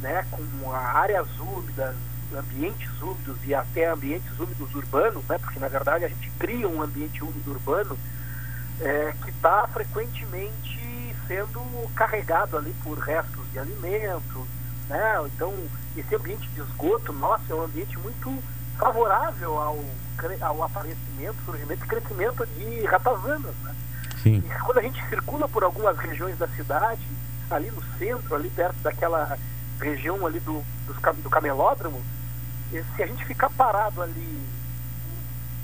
né, 0.01 0.27
com 0.31 0.73
áreas 0.73 1.28
úmidas, 1.39 1.95
ambientes 2.35 2.91
úmidos 3.01 3.37
e 3.45 3.55
até 3.55 3.87
ambientes 3.87 4.39
úmidos 4.39 4.74
urbanos, 4.74 5.24
né, 5.24 5.39
porque 5.39 5.59
na 5.59 5.69
verdade 5.69 6.05
a 6.05 6.09
gente 6.09 6.31
cria 6.39 6.69
um 6.69 6.83
ambiente 6.83 7.23
úmido 7.23 7.51
urbano 7.53 7.99
é, 8.81 9.15
que 9.23 9.31
está 9.31 9.66
frequentemente 9.69 11.15
sendo 11.27 11.61
carregado 11.95 12.57
ali 12.57 12.74
por 12.83 12.99
restos 12.99 13.45
de 13.53 13.59
alimentos, 13.59 14.47
né? 14.89 15.15
Então 15.27 15.53
esse 15.97 16.15
ambiente 16.15 16.47
de 16.49 16.61
esgoto, 16.61 17.12
nossa, 17.12 17.45
é 17.51 17.55
um 17.55 17.62
ambiente 17.62 17.99
muito 17.99 18.43
favorável 18.78 19.59
ao, 19.59 19.85
ao 20.40 20.62
aparecimento, 20.62 21.36
surgimento 21.44 21.84
e 21.84 21.88
crescimento 21.88 22.47
de 22.56 22.84
ratazanas, 22.86 23.55
né? 23.62 23.74
Sim. 24.22 24.43
E 24.44 24.59
quando 24.64 24.78
a 24.78 24.82
gente 24.82 25.01
circula 25.09 25.48
por 25.48 25.62
algumas 25.62 25.97
regiões 25.98 26.36
da 26.38 26.48
cidade, 26.48 27.01
ali 27.51 27.70
no 27.70 27.82
centro, 27.98 28.34
ali 28.34 28.48
perto 28.51 28.76
daquela 28.82 29.38
região 29.80 30.26
ali 30.26 30.40
do, 30.40 30.62
cam- 31.01 31.14
do 31.22 31.30
camelódromo, 31.30 32.01
e 32.72 32.82
se 32.97 33.02
a 33.02 33.06
gente 33.06 33.24
ficar 33.24 33.51
parado 33.51 34.02
ali 34.02 34.38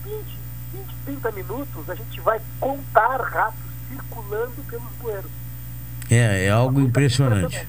20, 0.04 0.38
20, 0.74 0.94
30 1.06 1.32
minutos, 1.32 1.90
a 1.90 1.94
gente 1.94 2.20
vai 2.20 2.40
contar 2.60 3.20
ratos 3.20 3.58
circulando 3.88 4.52
pelos 4.68 4.92
bueiros. 5.00 5.30
É, 6.10 6.44
é 6.46 6.50
algo 6.50 6.80
impressionante. 6.80 7.66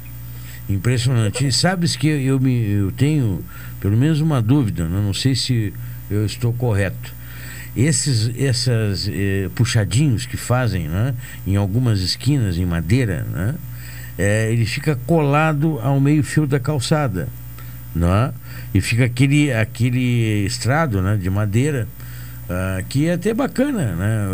Impressionante. 0.70 1.48
E 1.48 1.52
sabes 1.52 1.96
que 1.96 2.08
eu, 2.08 2.40
me, 2.40 2.70
eu 2.72 2.92
tenho 2.92 3.44
pelo 3.80 3.98
menos 3.98 4.22
uma 4.22 4.42
dúvida, 4.42 4.88
né? 4.88 5.02
não 5.02 5.14
sei 5.14 5.36
se 5.36 5.74
eu 6.14 6.26
estou 6.26 6.54
correto. 6.54 7.14
Esses 7.76 8.32
essas, 8.40 9.10
eh, 9.12 9.50
puxadinhos 9.56 10.26
que 10.26 10.38
fazem 10.38 10.88
né? 10.88 11.16
em 11.46 11.56
algumas 11.56 12.02
esquinas 12.02 12.58
em 12.58 12.66
madeira, 12.66 13.26
né? 13.32 13.56
eh, 14.18 14.52
ele 14.52 14.66
fica 14.66 14.96
colado 15.08 15.80
ao 15.82 16.00
meio 16.00 16.24
fio 16.24 16.46
da 16.46 16.60
calçada. 16.60 17.28
Né? 17.96 18.32
E 18.74 18.82
fica 18.82 19.06
aquele, 19.06 19.52
aquele 19.52 20.46
estrado 20.46 21.02
né? 21.02 21.18
de 21.18 21.30
madeira 21.30 21.88
ah, 22.50 22.82
que 22.90 23.08
é 23.08 23.14
até 23.14 23.34
bacana, 23.34 23.96
né? 23.96 24.28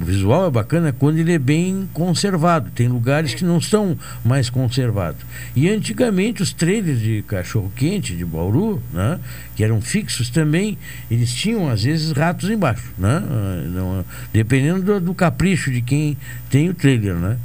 O 0.00 0.04
visual 0.04 0.46
é 0.46 0.50
bacana 0.50 0.92
quando 0.92 1.18
ele 1.18 1.32
é 1.32 1.38
bem 1.38 1.88
conservado. 1.92 2.70
Tem 2.70 2.88
lugares 2.88 3.34
que 3.34 3.44
não 3.44 3.58
estão 3.58 3.98
mais 4.24 4.50
conservados. 4.50 5.20
E 5.56 5.68
antigamente 5.68 6.42
os 6.42 6.52
trailers 6.52 7.00
de 7.00 7.22
cachorro 7.26 7.72
quente 7.74 8.14
de 8.14 8.24
Bauru, 8.24 8.82
né? 8.92 9.18
Que 9.56 9.64
eram 9.64 9.80
fixos 9.80 10.28
também, 10.30 10.76
eles 11.10 11.32
tinham 11.32 11.68
às 11.70 11.84
vezes 11.84 12.12
ratos 12.12 12.50
embaixo, 12.50 12.92
né? 12.98 13.22
Ah, 13.22 13.62
não- 13.68 14.04
dependendo 14.32 14.82
do, 14.82 15.00
do 15.00 15.14
capricho 15.14 15.70
de 15.70 15.80
quem 15.80 16.16
tem 16.50 16.68
o 16.68 16.74
trailer, 16.74 17.14
né? 17.14 17.38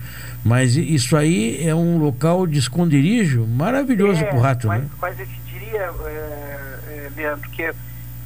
Mas 0.43 0.75
isso 0.75 1.15
aí 1.17 1.65
é 1.65 1.75
um 1.75 1.97
local 1.97 2.47
de 2.47 2.57
esconderijo 2.59 3.45
maravilhoso 3.45 4.21
É, 4.21 4.23
para 4.25 4.37
o 4.37 4.41
rato, 4.41 4.67
mas, 4.67 4.81
né? 4.81 4.89
mas 5.01 5.19
eu 5.19 5.25
te 5.25 5.39
diria, 5.53 5.91
é, 6.05 6.79
é, 6.87 7.09
Leandro, 7.15 7.49
que 7.49 7.71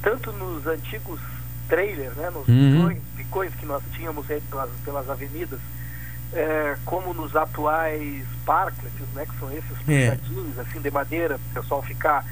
tanto 0.00 0.32
nos 0.32 0.64
antigos 0.66 1.18
trailers, 1.68 2.14
né, 2.16 2.30
nos 2.30 2.46
Uhum. 2.48 2.96
bicões 3.16 3.54
que 3.54 3.66
nós 3.66 3.82
tínhamos 3.92 4.30
aí 4.30 4.40
pelas, 4.42 4.70
pelas 4.84 5.08
avenidas, 5.10 5.58
é, 6.32 6.76
como 6.84 7.14
nos 7.14 7.34
atuais 7.36 8.24
parklets, 8.44 9.08
né, 9.14 9.24
que 9.26 9.38
são 9.38 9.50
esses 9.52 9.88
É. 9.88 10.10
puxadinhos 10.10 10.58
assim 10.58 10.80
de 10.80 10.90
madeira 10.90 11.38
para 11.38 11.60
o 11.60 11.62
pessoal 11.62 11.82
ficar 11.82 12.24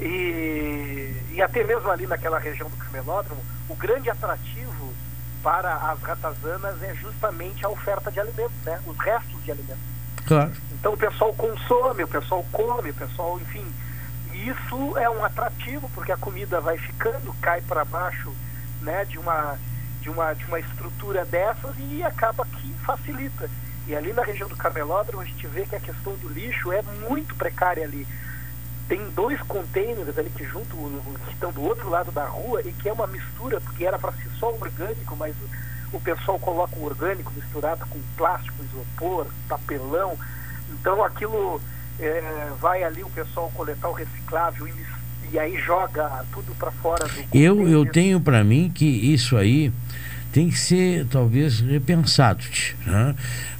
e, 0.00 1.14
e 1.32 1.42
até 1.42 1.64
mesmo 1.64 1.90
ali 1.90 2.06
naquela 2.06 2.38
região 2.38 2.68
do 2.68 2.76
camelódromo, 2.76 3.40
o 3.68 3.74
grande 3.76 4.10
atrativo 4.10 4.92
para 5.42 5.74
as 5.74 6.00
ratazanas 6.02 6.82
é 6.82 6.94
justamente 6.94 7.64
a 7.64 7.68
oferta 7.68 8.10
de 8.10 8.20
alimentos, 8.20 8.56
né, 8.64 8.80
os 8.86 8.96
restos 8.98 9.42
de 9.44 9.50
alimentos. 9.52 9.82
Claro. 10.26 10.52
Então 10.72 10.92
o 10.92 10.96
pessoal 10.96 11.32
consome, 11.34 12.04
o 12.04 12.08
pessoal 12.08 12.44
come, 12.52 12.90
o 12.90 12.94
pessoal, 12.94 13.40
enfim. 13.40 13.64
Isso 14.34 14.96
é 14.98 15.08
um 15.10 15.24
atrativo 15.24 15.90
porque 15.94 16.12
a 16.12 16.16
comida 16.16 16.60
vai 16.60 16.76
ficando, 16.78 17.34
cai 17.40 17.60
para 17.62 17.84
baixo, 17.84 18.32
né, 18.82 19.04
de 19.04 19.18
uma 19.18 19.58
de 20.00 20.10
uma 20.10 20.34
de 20.34 20.44
uma 20.46 20.58
estrutura 20.58 21.24
dessas 21.24 21.74
e 21.78 22.02
acaba 22.02 22.44
que 22.44 22.72
facilita. 22.84 23.48
E 23.86 23.94
ali 23.96 24.12
na 24.12 24.22
região 24.22 24.48
do 24.48 24.56
Camelódromo 24.56 25.22
a 25.22 25.24
gente 25.24 25.46
vê 25.46 25.64
que 25.64 25.76
a 25.76 25.80
questão 25.80 26.14
do 26.16 26.28
lixo 26.28 26.72
é 26.72 26.82
muito 27.08 27.34
precária 27.34 27.84
ali. 27.84 28.06
Tem 28.88 29.08
dois 29.10 29.40
containers 29.42 30.18
ali 30.18 30.28
que 30.30 30.44
junto 30.44 30.76
que 31.24 31.32
estão 31.32 31.50
do 31.52 31.62
outro 31.62 31.88
lado 31.88 32.10
da 32.12 32.24
rua 32.26 32.60
e 32.62 32.72
que 32.72 32.88
é 32.88 32.92
uma 32.92 33.06
mistura 33.06 33.60
porque 33.60 33.84
era 33.84 33.98
para 33.98 34.12
ser 34.12 34.28
só 34.38 34.52
orgânico, 34.52 35.16
mas 35.16 35.34
o, 35.92 35.96
o 35.96 36.00
pessoal 36.00 36.38
coloca 36.38 36.76
o 36.76 36.84
orgânico 36.84 37.32
misturado 37.32 37.86
com 37.86 37.98
plástico, 38.16 38.62
isopor, 38.64 39.26
papelão. 39.48 40.18
Então 40.70 41.02
aquilo 41.04 41.60
é, 41.98 42.52
vai 42.60 42.82
ali 42.82 43.02
o 43.02 43.10
pessoal 43.10 43.50
coletar 43.54 43.88
o 43.88 43.92
reciclável 43.92 44.66
e, 44.66 44.72
mis- 44.72 45.01
e 45.32 45.38
aí 45.38 45.56
joga 45.58 46.24
tudo 46.30 46.54
para 46.56 46.70
fora 46.70 47.06
do 47.06 47.36
Eu, 47.36 47.66
eu 47.66 47.86
tenho 47.86 48.20
para 48.20 48.44
mim 48.44 48.70
que 48.72 48.84
isso 48.84 49.36
aí 49.36 49.72
tem 50.30 50.50
que 50.50 50.58
ser 50.58 51.06
talvez 51.06 51.60
repensado, 51.60 52.44
né? 52.86 53.14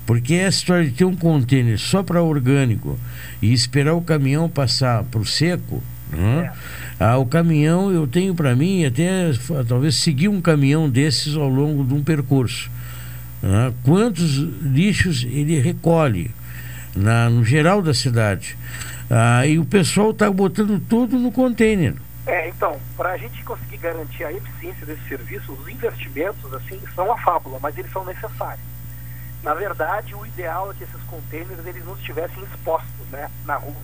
porque 0.06 0.34
essa 0.34 0.58
história 0.58 0.84
de 0.84 0.92
ter 0.92 1.04
um 1.04 1.16
container 1.16 1.78
só 1.78 2.02
para 2.02 2.22
orgânico 2.22 2.98
e 3.40 3.52
esperar 3.52 3.94
o 3.94 4.02
caminhão 4.02 4.48
passar 4.48 5.02
para 5.04 5.20
o 5.20 5.24
seco, 5.24 5.82
né? 6.10 6.52
ah, 7.00 7.16
o 7.16 7.24
caminhão 7.24 7.90
eu 7.90 8.06
tenho 8.06 8.34
para 8.34 8.54
mim 8.54 8.84
até 8.84 9.30
talvez 9.66 9.94
seguir 9.94 10.28
um 10.28 10.40
caminhão 10.40 10.90
desses 10.90 11.36
ao 11.36 11.48
longo 11.48 11.84
de 11.84 11.94
um 11.94 12.02
percurso. 12.02 12.70
né? 13.42 13.72
Quantos 13.82 14.36
lixos 14.62 15.24
ele 15.24 15.58
recolhe 15.58 16.30
na, 16.94 17.30
no 17.30 17.42
geral 17.44 17.80
da 17.80 17.94
cidade? 17.94 18.56
Ah, 19.12 19.46
e 19.46 19.58
o 19.58 19.64
pessoal 19.64 20.10
está 20.10 20.30
botando 20.30 20.80
tudo 20.88 21.18
no 21.18 21.30
container. 21.30 21.94
É, 22.26 22.48
então, 22.48 22.80
para 22.96 23.10
a 23.10 23.16
gente 23.16 23.44
conseguir 23.44 23.76
garantir 23.76 24.24
a 24.24 24.32
eficiência 24.32 24.86
desse 24.86 25.06
serviço, 25.08 25.52
os 25.52 25.68
investimentos, 25.68 26.54
assim, 26.54 26.80
são 26.94 27.12
a 27.12 27.18
fábula, 27.18 27.58
mas 27.60 27.76
eles 27.76 27.92
são 27.92 28.04
necessários. 28.04 28.64
Na 29.42 29.54
verdade, 29.54 30.14
o 30.14 30.24
ideal 30.24 30.70
é 30.70 30.74
que 30.74 30.84
esses 30.84 31.02
containers 31.10 31.66
eles 31.66 31.84
não 31.84 31.94
estivessem 31.94 32.42
expostos, 32.44 33.06
né, 33.10 33.28
na 33.44 33.56
rua. 33.56 33.74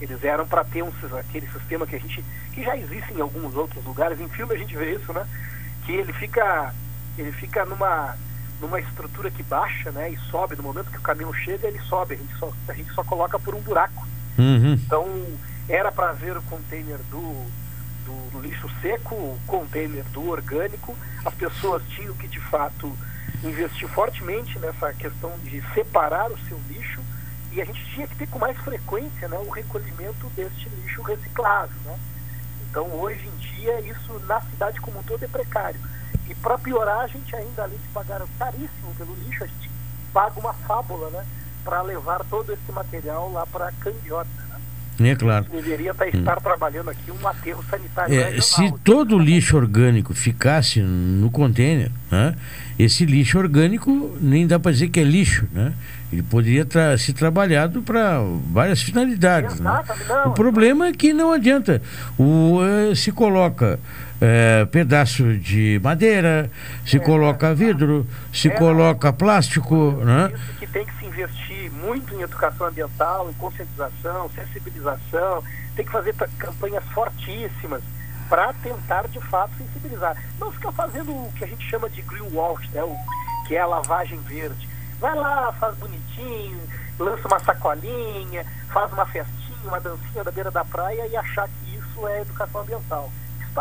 Eles 0.00 0.22
eram 0.22 0.46
para 0.46 0.62
ter 0.64 0.82
um, 0.82 0.92
aquele 1.18 1.46
sistema 1.46 1.86
que 1.86 1.96
a 1.96 1.98
gente, 1.98 2.22
que 2.52 2.62
já 2.62 2.76
existe 2.76 3.14
em 3.14 3.20
alguns 3.20 3.54
outros 3.54 3.82
lugares, 3.84 4.20
em 4.20 4.28
filme 4.28 4.52
a 4.52 4.58
gente 4.58 4.76
vê 4.76 4.94
isso, 4.94 5.12
né? 5.12 5.26
porque 5.86 5.92
ele 5.92 6.12
fica, 6.14 6.74
ele 7.16 7.30
fica 7.30 7.64
numa, 7.64 8.16
numa 8.60 8.80
estrutura 8.80 9.30
que 9.30 9.42
baixa, 9.44 9.92
né? 9.92 10.10
E 10.10 10.16
sobe. 10.16 10.56
No 10.56 10.64
momento 10.64 10.90
que 10.90 10.98
o 10.98 11.02
caminhão 11.02 11.32
chega, 11.32 11.68
ele 11.68 11.78
sobe. 11.78 12.14
A 12.14 12.16
gente 12.16 12.36
só, 12.36 12.52
a 12.68 12.72
gente 12.72 12.92
só 12.92 13.04
coloca 13.04 13.38
por 13.38 13.54
um 13.54 13.60
buraco. 13.60 14.04
Uhum. 14.38 14.74
Então, 14.74 15.06
era 15.68 15.90
para 15.90 16.12
ver 16.12 16.36
o 16.36 16.42
container 16.42 16.98
do, 17.10 17.46
do 18.04 18.40
lixo 18.40 18.70
seco, 18.80 19.14
o 19.14 19.38
container 19.46 20.04
do 20.12 20.28
orgânico. 20.28 20.96
As 21.24 21.34
pessoas 21.34 21.82
tinham 21.88 22.14
que, 22.14 22.28
de 22.28 22.40
fato, 22.40 22.92
investir 23.42 23.88
fortemente 23.88 24.58
nessa 24.58 24.92
questão 24.92 25.32
de 25.42 25.62
separar 25.74 26.30
o 26.30 26.38
seu 26.48 26.58
lixo 26.68 27.00
e 27.52 27.60
a 27.60 27.64
gente 27.64 27.84
tinha 27.86 28.06
que 28.06 28.16
ter 28.16 28.28
com 28.28 28.38
mais 28.38 28.56
frequência 28.58 29.28
né, 29.28 29.38
o 29.38 29.48
recolhimento 29.48 30.28
deste 30.36 30.68
lixo 30.68 31.02
reciclável. 31.02 31.76
Né? 31.84 31.98
Então, 32.68 32.86
hoje 32.92 33.26
em 33.26 33.36
dia, 33.38 33.80
isso 33.80 34.18
na 34.26 34.40
cidade 34.42 34.80
como 34.80 34.98
um 34.98 35.02
todo 35.02 35.24
é 35.24 35.28
precário. 35.28 35.80
E 36.28 36.34
para 36.34 36.58
piorar, 36.58 37.00
a 37.00 37.06
gente 37.06 37.34
ainda, 37.34 37.62
além 37.62 37.78
de 37.78 37.88
pagar 37.88 38.20
caríssimo 38.38 38.94
pelo 38.98 39.14
lixo, 39.14 39.44
a 39.44 39.46
gente 39.46 39.70
paga 40.12 40.38
uma 40.38 40.52
fábula 40.52 41.08
né, 41.10 41.24
para 41.66 41.82
levar 41.82 42.24
todo 42.30 42.52
esse 42.52 42.72
material 42.72 43.32
lá 43.32 43.44
para 43.44 43.66
a 43.66 43.72
Candiota. 43.72 44.30
Né? 44.98 45.10
É 45.10 45.16
claro. 45.16 45.46
Deveria 45.50 45.92
tá, 45.92 46.06
estar 46.06 46.40
trabalhando 46.40 46.90
aqui 46.90 47.10
um 47.10 47.26
aterro 47.26 47.62
sanitário. 47.68 48.14
É, 48.14 48.30
regional. 48.30 48.40
se 48.40 48.72
todo 48.84 49.16
o 49.16 49.18
lixo 49.18 49.56
orgânico 49.56 50.14
ficasse 50.14 50.80
no 50.80 51.28
container, 51.28 51.90
né, 52.08 52.36
esse 52.78 53.04
lixo 53.04 53.36
orgânico 53.36 54.16
nem 54.20 54.46
dá 54.46 54.60
para 54.60 54.70
dizer 54.70 54.88
que 54.88 55.00
é 55.00 55.04
lixo, 55.04 55.48
né? 55.52 55.74
Ele 56.12 56.22
poderia 56.22 56.64
tra 56.64 56.96
ser 56.96 57.14
trabalhado 57.14 57.82
para 57.82 58.20
várias 58.52 58.80
finalidades. 58.80 59.58
Né? 59.58 59.82
O 60.24 60.30
problema 60.30 60.86
é 60.86 60.92
que 60.92 61.12
não 61.12 61.32
adianta. 61.32 61.82
O, 62.16 62.60
eh, 62.62 62.94
se 62.94 63.10
coloca 63.10 63.80
eh, 64.20 64.66
pedaço 64.66 65.36
de 65.38 65.80
madeira, 65.82 66.50
se 66.84 66.98
coloca 66.98 67.54
vidro, 67.54 68.06
se 68.32 68.50
coloca 68.50 69.12
plástico. 69.12 69.92
Né? 70.04 70.32
que 70.58 70.66
tem 70.66 70.84
que 70.84 70.98
se 70.98 71.06
investir 71.06 71.70
muito 71.72 72.14
em 72.14 72.22
educação 72.22 72.66
ambiental, 72.66 73.28
em 73.30 73.34
conscientização, 73.34 74.30
sensibilização, 74.34 75.42
tem 75.74 75.84
que 75.84 75.92
fazer 75.92 76.14
campanhas 76.38 76.84
fortíssimas 76.86 77.82
para 78.28 78.52
tentar 78.54 79.06
de 79.08 79.20
fato 79.20 79.52
sensibilizar. 79.56 80.16
Não 80.38 80.50
ficar 80.50 80.72
fazendo 80.72 81.10
o 81.12 81.32
que 81.36 81.44
a 81.44 81.46
gente 81.46 81.68
chama 81.68 81.88
de 81.88 82.02
greenwash, 82.02 82.68
né? 82.70 82.82
o, 82.82 82.96
que 83.46 83.54
é 83.54 83.60
a 83.60 83.66
lavagem 83.66 84.18
verde. 84.22 84.68
Vai 85.00 85.14
lá, 85.14 85.52
faz 85.52 85.76
bonitinho, 85.76 86.60
lança 86.98 87.28
uma 87.28 87.38
sacolinha, 87.40 88.44
faz 88.72 88.92
uma 88.92 89.06
festinha, 89.06 89.58
uma 89.64 89.80
dancinha 89.80 90.24
da 90.24 90.30
beira 90.30 90.50
da 90.50 90.64
praia 90.64 91.06
e 91.06 91.16
achar 91.16 91.48
que 91.48 91.76
isso 91.76 92.08
é 92.08 92.22
educação 92.22 92.62
ambiental. 92.62 93.10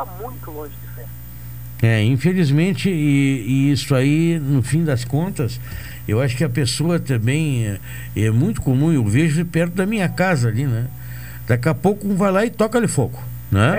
Está 0.02 0.06
muito 0.22 0.52
longe 0.52 0.74
de 0.74 0.96
ser. 0.96 1.06
É, 1.88 2.04
infelizmente, 2.04 2.90
e, 2.90 3.46
e 3.48 3.72
isso 3.72 3.94
aí, 3.96 4.40
no 4.40 4.62
fim 4.62 4.84
das 4.84 5.06
contas, 5.06 5.60
eu 6.08 6.22
acho 6.22 6.36
que 6.36 6.44
a 6.44 6.50
pessoa 6.50 7.00
também 7.00 7.66
é, 7.68 7.80
é 8.16 8.32
muito 8.32 8.62
comum, 8.62 8.92
eu 8.92 9.06
vejo 9.06 9.44
perto 9.46 9.74
da 9.76 9.86
minha 9.86 10.10
casa 10.10 10.50
ali, 10.50 10.66
né? 10.66 10.88
Daqui 11.48 11.70
a 11.70 11.74
pouco 11.76 12.08
um 12.08 12.16
vai 12.16 12.32
lá 12.32 12.46
e 12.46 12.50
toca 12.50 12.78
ali 12.78 12.88
fogo. 12.88 13.20
Né? 13.52 13.76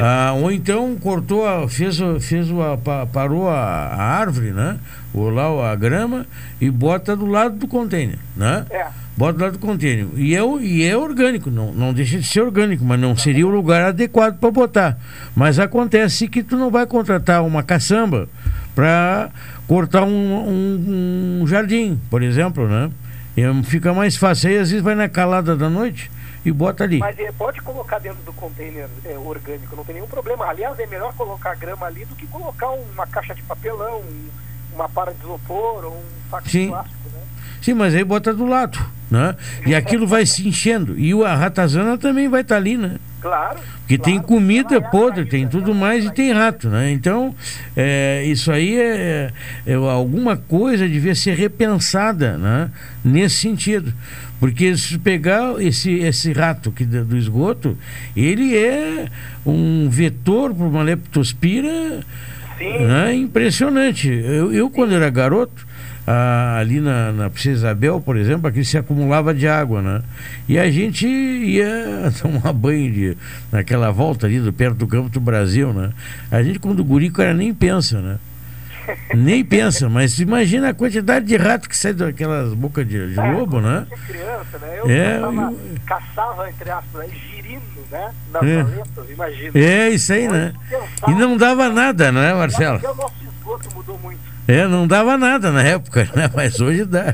Ah, 0.00 0.32
ou 0.34 0.50
então 0.52 0.94
cortou, 0.96 1.46
a, 1.46 1.68
fez, 1.68 1.98
fez 2.20 2.48
a, 2.50 2.76
pa- 2.78 3.04
parou 3.04 3.48
a, 3.50 3.54
a 3.58 4.02
árvore, 4.02 4.52
né? 4.52 4.78
Ou 5.12 5.28
lá 5.28 5.70
a 5.72 5.74
grama 5.74 6.24
e 6.60 6.70
bota 6.70 7.16
do 7.16 7.26
lado 7.26 7.56
do 7.56 7.66
container, 7.66 8.18
né? 8.36 8.64
É. 8.70 8.86
Bota 9.16 9.44
lado 9.44 9.52
do 9.52 9.58
container. 9.58 10.06
E 10.16 10.34
é, 10.34 10.40
e 10.62 10.84
é 10.84 10.96
orgânico, 10.96 11.50
não, 11.50 11.70
não 11.72 11.92
deixa 11.92 12.18
de 12.18 12.26
ser 12.26 12.40
orgânico, 12.40 12.82
mas 12.84 12.98
não 12.98 13.14
seria 13.16 13.46
o 13.46 13.50
lugar 13.50 13.82
adequado 13.82 14.38
para 14.38 14.50
botar. 14.50 14.98
Mas 15.36 15.58
acontece 15.58 16.26
que 16.28 16.42
tu 16.42 16.56
não 16.56 16.70
vai 16.70 16.86
contratar 16.86 17.44
uma 17.44 17.62
caçamba 17.62 18.28
para 18.74 19.30
cortar 19.68 20.04
um, 20.04 20.08
um- 20.48 21.40
um 21.42 21.46
jardim, 21.46 22.00
por 22.10 22.22
exemplo, 22.22 22.66
né? 22.66 22.90
E 23.36 23.42
fica 23.64 23.92
mais 23.92 24.16
fácil. 24.16 24.48
Aí 24.50 24.58
às 24.58 24.70
vezes 24.70 24.82
vai 24.82 24.94
na 24.94 25.08
calada 25.08 25.54
da 25.56 25.68
noite 25.68 26.10
e 26.44 26.50
bota 26.50 26.84
ali. 26.84 26.98
Mas 26.98 27.18
é, 27.18 27.30
pode 27.32 27.60
colocar 27.60 27.98
dentro 27.98 28.22
do 28.24 28.32
container 28.32 28.86
é, 29.04 29.16
orgânico, 29.18 29.76
não 29.76 29.84
tem 29.84 29.94
nenhum 29.96 30.06
problema. 30.06 30.46
Aliás, 30.46 30.78
é 30.78 30.86
melhor 30.86 31.12
colocar 31.14 31.54
grama 31.54 31.86
ali 31.86 32.04
do 32.06 32.14
que 32.14 32.26
colocar 32.26 32.70
uma 32.70 33.06
caixa 33.06 33.34
de 33.34 33.42
papelão, 33.42 34.00
um- 34.00 34.28
uma 34.74 34.88
para 34.88 35.12
de 35.12 35.20
isopor 35.22 35.84
ou 35.84 35.92
um 35.92 36.30
saco 36.30 36.44
de 36.44 36.50
Sim. 36.50 36.68
plástico. 36.68 37.01
Sim, 37.62 37.74
mas 37.74 37.94
aí 37.94 38.02
bota 38.02 38.34
do 38.34 38.44
lado, 38.44 38.78
né? 39.10 39.36
E 39.64 39.74
aquilo 39.74 40.06
vai 40.06 40.26
se 40.26 40.46
enchendo. 40.46 40.98
E 40.98 41.12
a 41.22 41.34
ratazana 41.34 41.96
também 41.96 42.28
vai 42.28 42.42
estar 42.42 42.56
ali, 42.56 42.76
né? 42.76 42.96
Claro. 43.20 43.60
Porque 43.78 43.96
tem 43.96 44.20
comida 44.20 44.80
podre, 44.80 45.24
tem 45.24 45.46
tudo 45.46 45.72
mais 45.72 46.04
e 46.04 46.12
tem 46.12 46.32
rato, 46.32 46.68
né? 46.68 46.90
Então, 46.90 47.32
é, 47.76 48.24
isso 48.26 48.50
aí 48.50 48.76
é, 48.76 49.30
é 49.64 49.74
alguma 49.74 50.36
coisa 50.36 50.88
devia 50.88 51.14
ser 51.14 51.36
repensada, 51.36 52.36
né? 52.36 52.68
Nesse 53.04 53.36
sentido. 53.36 53.94
Porque 54.40 54.76
se 54.76 54.98
pegar 54.98 55.54
esse, 55.62 55.92
esse 56.00 56.32
rato 56.32 56.72
que 56.72 56.84
do 56.84 57.04
do 57.04 57.16
esgoto, 57.16 57.78
ele 58.16 58.56
é 58.56 59.06
um 59.46 59.88
vetor 59.88 60.52
para 60.52 60.66
uma 60.66 60.82
leptospira 60.82 62.00
né? 62.58 63.14
impressionante. 63.14 64.08
Eu, 64.08 64.52
eu, 64.52 64.70
quando 64.70 64.94
era 64.94 65.08
garoto, 65.10 65.66
ah, 66.06 66.56
ali 66.58 66.80
na, 66.80 67.12
na 67.12 67.30
Princesa 67.30 67.56
Isabel, 67.58 68.00
por 68.00 68.16
exemplo, 68.16 68.48
aqui 68.48 68.64
se 68.64 68.76
acumulava 68.76 69.32
de 69.32 69.46
água, 69.46 69.80
né? 69.80 70.02
E 70.48 70.58
a 70.58 70.70
gente 70.70 71.06
ia 71.06 72.12
tomar 72.20 72.52
banho 72.52 72.90
de, 72.92 73.16
naquela 73.52 73.90
volta 73.90 74.26
ali 74.26 74.40
do 74.40 74.52
perto 74.52 74.76
do 74.76 74.86
campo 74.86 75.08
do 75.08 75.20
Brasil, 75.20 75.72
né? 75.72 75.90
A 76.30 76.42
gente, 76.42 76.58
quando 76.58 76.82
guri, 76.84 77.08
o 77.08 77.12
cara 77.12 77.32
nem 77.34 77.52
pensa, 77.54 78.00
né? 78.00 78.18
Nem 79.14 79.44
pensa, 79.44 79.88
mas 79.88 80.18
imagina 80.18 80.70
a 80.70 80.74
quantidade 80.74 81.24
de 81.24 81.36
rato 81.36 81.68
que 81.68 81.76
sai 81.76 81.92
daquelas 81.92 82.52
bocas 82.52 82.84
de, 82.84 83.14
de 83.14 83.20
lobo, 83.30 83.60
né? 83.60 83.86
Criança, 84.08 84.58
né? 84.60 84.76
Eu 84.76 84.90
É, 84.90 85.20
caçava, 85.20 85.54
caçava, 85.86 86.50
entre 86.50 86.68
aspas, 86.70 87.10
girino, 87.12 87.62
né? 87.92 88.10
Nas 88.32 88.42
É. 88.42 88.62
valetas, 88.64 89.10
imagina. 89.10 89.50
É 89.54 89.88
isso 89.90 90.12
aí, 90.12 90.26
né? 90.26 90.52
E 91.06 91.12
não 91.12 91.36
dava 91.36 91.68
nada, 91.68 92.10
né, 92.10 92.34
Marcelo? 92.34 92.80
Porque 92.80 92.92
o 92.92 93.02
nosso 93.02 93.14
esgoto 93.22 93.68
mudou 93.76 93.98
muito. 94.02 94.18
É, 94.46 94.66
não 94.66 94.86
dava 94.88 95.16
nada 95.16 95.52
na 95.52 95.62
época, 95.62 96.08
né? 96.16 96.30
Mas 96.34 96.60
hoje 96.60 96.84
dá. 96.84 97.04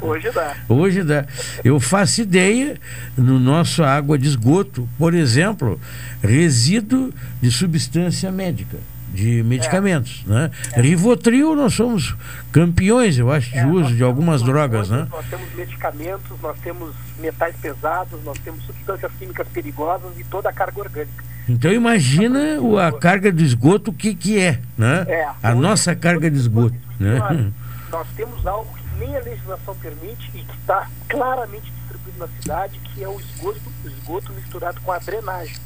Hoje 0.00 0.30
dá. 0.30 0.56
Hoje 0.68 1.02
dá. 1.02 1.26
Eu 1.62 1.78
faço 1.78 2.22
ideia 2.22 2.76
no 3.16 3.38
nosso 3.38 3.82
água 3.82 4.18
de 4.18 4.26
esgoto, 4.26 4.88
por 4.98 5.12
exemplo, 5.14 5.78
resíduo 6.22 7.12
de 7.40 7.50
substância 7.50 8.30
médica, 8.32 8.78
de 9.12 9.42
medicamentos, 9.42 10.24
né? 10.26 10.50
Rivotril, 10.76 11.54
nós 11.56 11.74
somos 11.74 12.14
campeões, 12.52 13.18
eu 13.18 13.30
acho, 13.30 13.50
de 13.50 13.64
uso 13.66 13.94
de 13.94 14.02
algumas 14.02 14.42
drogas, 14.42 14.88
né? 14.88 15.06
Nós 15.10 15.26
temos 15.28 15.54
medicamentos, 15.54 16.40
nós 16.40 16.56
temos 16.60 16.94
metais 17.18 17.54
pesados, 17.60 18.22
nós 18.24 18.38
temos 18.38 18.62
substâncias 18.64 19.10
químicas 19.18 19.46
perigosas 19.48 20.12
e 20.18 20.24
toda 20.24 20.48
a 20.48 20.52
carga 20.52 20.80
orgânica. 20.80 21.24
Então 21.48 21.72
imagina 21.72 22.60
o- 22.60 22.78
a 22.78 22.92
carga 22.92 23.32
de 23.32 23.44
esgoto, 23.44 23.90
o 23.90 23.94
que 23.94 24.14
que 24.14 24.38
é, 24.38 24.60
né? 24.78 25.04
É, 25.08 25.28
A 25.42 25.54
nossa 25.54 25.94
carga 25.96 26.30
de 26.30 26.36
esgoto, 26.36 26.76
né? 26.98 27.18
Nós 27.90 28.06
temos 28.16 28.46
algo 28.46 28.72
que 28.72 29.00
nem 29.04 29.16
a 29.16 29.20
legislação 29.20 29.74
permite 29.76 30.30
e 30.34 30.44
que 30.44 30.56
está 30.60 30.86
claramente 31.08 31.72
distribuído 31.72 32.18
na 32.20 32.28
cidade, 32.40 32.78
que 32.84 33.02
é 33.02 33.08
o 33.08 33.18
esgoto, 33.18 33.60
o 33.84 33.88
esgoto 33.88 34.32
misturado 34.32 34.80
com 34.82 34.92
a 34.92 34.98
drenagem. 34.98 35.56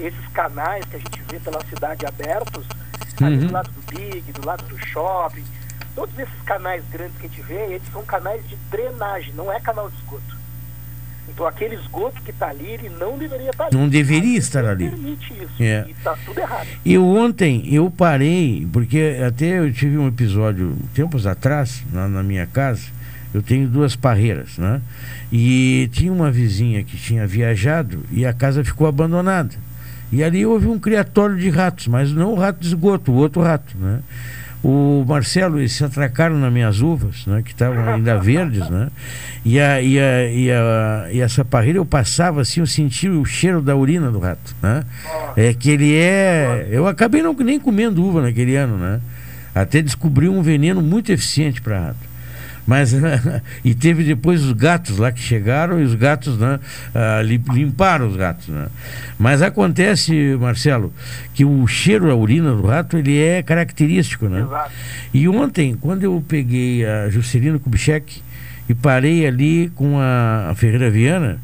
Esses 0.00 0.26
canais 0.32 0.84
que 0.86 0.96
a 0.96 0.98
gente 0.98 1.22
vê 1.30 1.38
pela 1.40 1.64
cidade 1.66 2.06
abertos, 2.06 2.64
ali 3.20 3.36
Uhum. 3.38 3.46
do 3.46 3.52
lado 3.52 3.70
do 3.70 3.94
Big, 3.94 4.32
do 4.32 4.46
lado 4.46 4.64
do 4.64 4.78
shopping, 4.78 5.44
todos 5.94 6.18
esses 6.18 6.42
canais 6.44 6.82
grandes 6.90 7.16
que 7.18 7.26
a 7.26 7.28
gente 7.28 7.42
vê, 7.42 7.74
eles 7.74 7.82
são 7.92 8.02
canais 8.04 8.40
de 8.48 8.56
drenagem, 8.70 9.32
não 9.34 9.52
é 9.52 9.60
canal 9.60 9.90
de 9.90 9.96
esgoto. 9.96 10.40
Então 11.28 11.46
aquele 11.46 11.74
esgoto 11.76 12.20
que 12.22 12.30
está 12.30 12.48
ali, 12.48 12.66
ele 12.66 12.88
não 12.98 13.16
deveria 13.16 13.50
estar 13.50 13.66
ali. 13.66 13.76
Não 13.76 13.88
deveria 13.88 14.38
estar 14.38 14.64
ali. 14.64 14.88
permite 14.88 15.32
isso. 15.34 15.62
É. 15.62 15.84
E 15.86 15.90
está 15.92 16.16
tudo 16.24 16.40
errado. 16.40 16.66
Eu 16.84 17.06
ontem 17.06 17.62
eu 17.72 17.90
parei, 17.90 18.66
porque 18.72 19.16
até 19.26 19.58
eu 19.58 19.72
tive 19.72 19.96
um 19.98 20.08
episódio 20.08 20.76
tempos 20.94 21.26
atrás, 21.26 21.84
na, 21.92 22.08
na 22.08 22.22
minha 22.22 22.46
casa, 22.46 22.82
eu 23.32 23.42
tenho 23.42 23.68
duas 23.68 23.94
parreiras, 23.94 24.58
né? 24.58 24.80
E 25.30 25.88
tinha 25.92 26.12
uma 26.12 26.32
vizinha 26.32 26.82
que 26.82 26.96
tinha 26.96 27.26
viajado 27.26 28.02
e 28.10 28.26
a 28.26 28.32
casa 28.32 28.64
ficou 28.64 28.88
abandonada. 28.88 29.54
E 30.12 30.24
ali 30.24 30.44
houve 30.44 30.66
um 30.66 30.78
criatório 30.78 31.36
de 31.36 31.48
ratos, 31.50 31.86
mas 31.86 32.12
não 32.12 32.32
o 32.32 32.34
rato 32.34 32.60
de 32.60 32.66
esgoto, 32.66 33.12
o 33.12 33.14
outro 33.14 33.42
rato, 33.42 33.76
né? 33.78 34.00
O 34.62 35.04
Marcelo, 35.08 35.58
eles 35.58 35.72
se 35.72 35.82
atracaram 35.82 36.38
nas 36.38 36.52
minhas 36.52 36.82
uvas, 36.82 37.24
né? 37.26 37.42
Que 37.42 37.52
estavam 37.52 37.88
ainda 37.88 38.18
verdes, 38.18 38.68
né? 38.68 38.88
E, 39.42 39.58
a, 39.58 39.80
e, 39.80 39.98
a, 39.98 40.30
e, 40.30 40.50
a, 40.50 41.08
e 41.12 41.20
essa 41.20 41.44
parreira 41.44 41.78
eu 41.78 41.86
passava 41.86 42.42
assim, 42.42 42.60
eu 42.60 42.66
sentia 42.66 43.10
o 43.10 43.24
cheiro 43.24 43.62
da 43.62 43.74
urina 43.74 44.10
do 44.10 44.18
rato, 44.18 44.54
né? 44.62 44.84
É 45.34 45.54
que 45.54 45.70
ele 45.70 45.94
é... 45.94 46.68
Eu 46.70 46.86
acabei 46.86 47.22
não, 47.22 47.32
nem 47.32 47.58
comendo 47.58 48.04
uva 48.04 48.20
naquele 48.20 48.54
ano, 48.56 48.76
né? 48.76 49.00
Até 49.54 49.80
descobri 49.80 50.28
um 50.28 50.42
veneno 50.42 50.82
muito 50.82 51.10
eficiente 51.10 51.62
para 51.62 51.80
rato. 51.80 52.09
Mas, 52.70 52.94
e 53.64 53.74
teve 53.74 54.04
depois 54.04 54.44
os 54.44 54.52
gatos 54.52 54.96
lá 54.96 55.10
que 55.10 55.20
chegaram 55.20 55.80
e 55.80 55.82
os 55.82 55.96
gatos 55.96 56.38
né, 56.38 56.60
ah, 56.94 57.20
limparam 57.20 58.06
os 58.06 58.14
gatos. 58.14 58.46
Né? 58.46 58.68
Mas 59.18 59.42
acontece, 59.42 60.36
Marcelo, 60.40 60.94
que 61.34 61.44
o 61.44 61.66
cheiro 61.66 62.06
da 62.06 62.14
urina 62.14 62.52
do 62.54 62.64
rato 62.64 62.96
ele 62.96 63.18
é 63.18 63.42
característico. 63.42 64.28
Né? 64.28 64.42
Exato. 64.42 64.70
E 65.12 65.28
ontem, 65.28 65.76
quando 65.80 66.04
eu 66.04 66.24
peguei 66.28 66.86
a 66.86 67.10
Juscelino 67.10 67.58
Kubitschek 67.58 68.22
e 68.68 68.72
parei 68.74 69.26
ali 69.26 69.68
com 69.74 69.98
a, 69.98 70.50
a 70.50 70.54
Ferreira 70.54 70.88
Viana, 70.90 71.40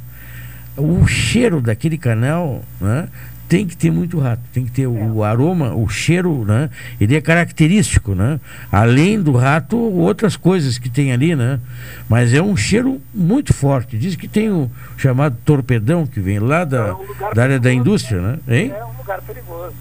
o 0.76 1.08
cheiro 1.08 1.60
daquele 1.60 1.98
canal 1.98 2.62
né, 2.80 3.08
tem 3.48 3.66
que 3.66 3.76
ter 3.76 3.90
muito 3.90 4.18
rato, 4.18 4.40
tem 4.52 4.64
que 4.64 4.70
ter 4.72 4.86
o, 4.86 5.14
o 5.16 5.24
aroma, 5.24 5.72
o 5.74 5.88
cheiro, 5.88 6.44
né? 6.44 6.68
Ele 7.00 7.14
é 7.16 7.20
característico, 7.20 8.14
né? 8.14 8.40
Além 8.72 9.20
do 9.22 9.32
rato, 9.32 9.76
outras 9.76 10.36
coisas 10.36 10.78
que 10.78 10.88
tem 10.90 11.12
ali, 11.12 11.36
né? 11.36 11.60
Mas 12.08 12.34
é 12.34 12.42
um 12.42 12.56
cheiro 12.56 13.00
muito 13.14 13.54
forte. 13.54 13.96
Diz 13.96 14.16
que 14.16 14.26
tem 14.26 14.50
o 14.50 14.70
chamado 14.96 15.36
torpedão 15.44 16.06
que 16.06 16.18
vem 16.20 16.38
lá 16.38 16.64
da, 16.64 16.88
É 16.88 16.92
um 16.92 17.34
da 17.34 17.42
área 17.42 17.60
da 17.60 17.72
indústria, 17.72 18.20
né? 18.20 18.38
Hein? 18.48 18.72
É 18.76 18.84
um 18.84 18.96
lugar 18.98 19.20
perigoso. 19.22 19.74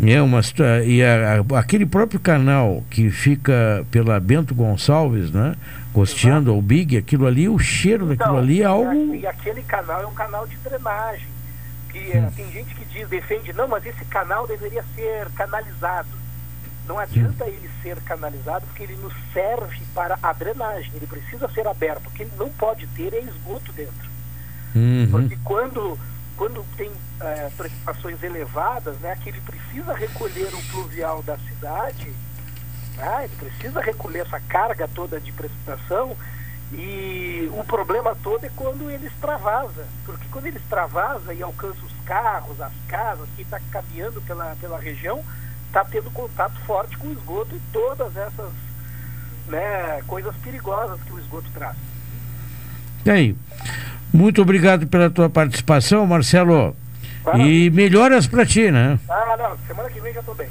É 0.00 0.22
uma 0.22 0.40
e 0.86 1.02
a- 1.02 1.40
a- 1.54 1.58
aquele 1.58 1.84
próprio 1.84 2.20
canal 2.20 2.84
que 2.88 3.10
fica 3.10 3.84
pela 3.90 4.20
Bento 4.20 4.54
Gonçalves, 4.54 5.32
né? 5.32 5.54
Costeando 5.92 6.52
ao 6.52 6.62
Big, 6.62 6.96
aquilo 6.96 7.26
ali, 7.26 7.48
o 7.48 7.58
cheiro 7.58 8.06
daquilo 8.06 8.28
Então, 8.30 8.38
ali 8.38 8.62
é 8.62 8.64
algo. 8.64 9.14
E 9.14 9.26
aquele 9.26 9.60
canal 9.62 10.02
é 10.02 10.06
um 10.06 10.14
canal 10.14 10.46
de 10.46 10.56
drenagem. 10.58 11.26
Que 11.88 12.12
eh, 12.12 12.30
tem 12.36 12.50
gente 12.52 12.74
que 12.74 12.84
diz, 12.84 13.08
defende, 13.08 13.52
não, 13.52 13.68
mas 13.68 13.84
esse 13.86 14.04
canal 14.06 14.46
deveria 14.46 14.84
ser 14.94 15.30
canalizado. 15.30 16.08
Não 16.86 16.98
adianta 16.98 17.46
ele 17.46 17.70
ser 17.82 18.00
canalizado 18.00 18.66
porque 18.66 18.82
ele 18.82 18.96
nos 18.96 19.12
serve 19.32 19.82
para 19.94 20.18
a 20.22 20.32
drenagem. 20.32 20.90
Ele 20.94 21.06
precisa 21.06 21.48
ser 21.50 21.66
aberto. 21.66 22.06
O 22.06 22.10
que 22.10 22.22
ele 22.22 22.32
não 22.36 22.48
pode 22.50 22.86
ter 22.88 23.12
é 23.12 23.20
esgoto 23.20 23.72
dentro. 23.72 24.08
Uhum. 24.74 25.08
Porque 25.10 25.38
quando, 25.44 25.98
quando 26.36 26.64
tem 26.76 26.90
eh, 27.20 27.50
precipitações 27.56 28.22
elevadas, 28.22 28.98
né, 29.00 29.16
que 29.22 29.28
ele 29.28 29.40
precisa 29.40 29.92
recolher 29.92 30.48
o 30.54 30.62
pluvial 30.70 31.22
da 31.22 31.36
cidade, 31.38 32.12
né, 32.96 33.24
ele 33.24 33.36
precisa 33.36 33.80
recolher 33.80 34.20
essa 34.20 34.40
carga 34.40 34.88
toda 34.88 35.20
de 35.20 35.32
precipitação 35.32 36.16
e 36.72 37.48
o 37.52 37.64
problema 37.64 38.14
todo 38.22 38.44
é 38.44 38.50
quando 38.54 38.90
ele 38.90 39.06
extravasa. 39.06 39.86
Porque 40.04 40.26
quando 40.30 40.46
ele 40.46 40.58
extravasa 40.58 41.32
e 41.32 41.42
alcança 41.42 41.78
os 41.84 41.92
carros, 42.04 42.60
as 42.60 42.72
casas, 42.86 43.28
quem 43.34 43.44
está 43.44 43.58
caminhando 43.70 44.20
pela, 44.22 44.54
pela 44.60 44.78
região, 44.78 45.24
está 45.66 45.84
tendo 45.84 46.10
contato 46.10 46.58
forte 46.66 46.96
com 46.98 47.08
o 47.08 47.12
esgoto 47.12 47.54
e 47.54 47.60
todas 47.72 48.14
essas 48.16 48.50
né, 49.46 50.02
coisas 50.06 50.34
perigosas 50.36 51.00
que 51.02 51.12
o 51.12 51.18
esgoto 51.18 51.50
traz. 51.52 51.76
E 53.04 53.10
aí? 53.10 53.36
Muito 54.12 54.42
obrigado 54.42 54.86
pela 54.86 55.10
tua 55.10 55.30
participação, 55.30 56.06
Marcelo. 56.06 56.76
E 57.36 57.70
melhoras 57.70 58.26
para 58.26 58.46
ti, 58.46 58.70
né? 58.70 58.98
Ah, 59.08 59.36
não, 59.38 59.58
semana 59.66 59.90
que 59.90 60.00
vem 60.00 60.14
já 60.14 60.20
estou 60.20 60.34
bem. 60.34 60.48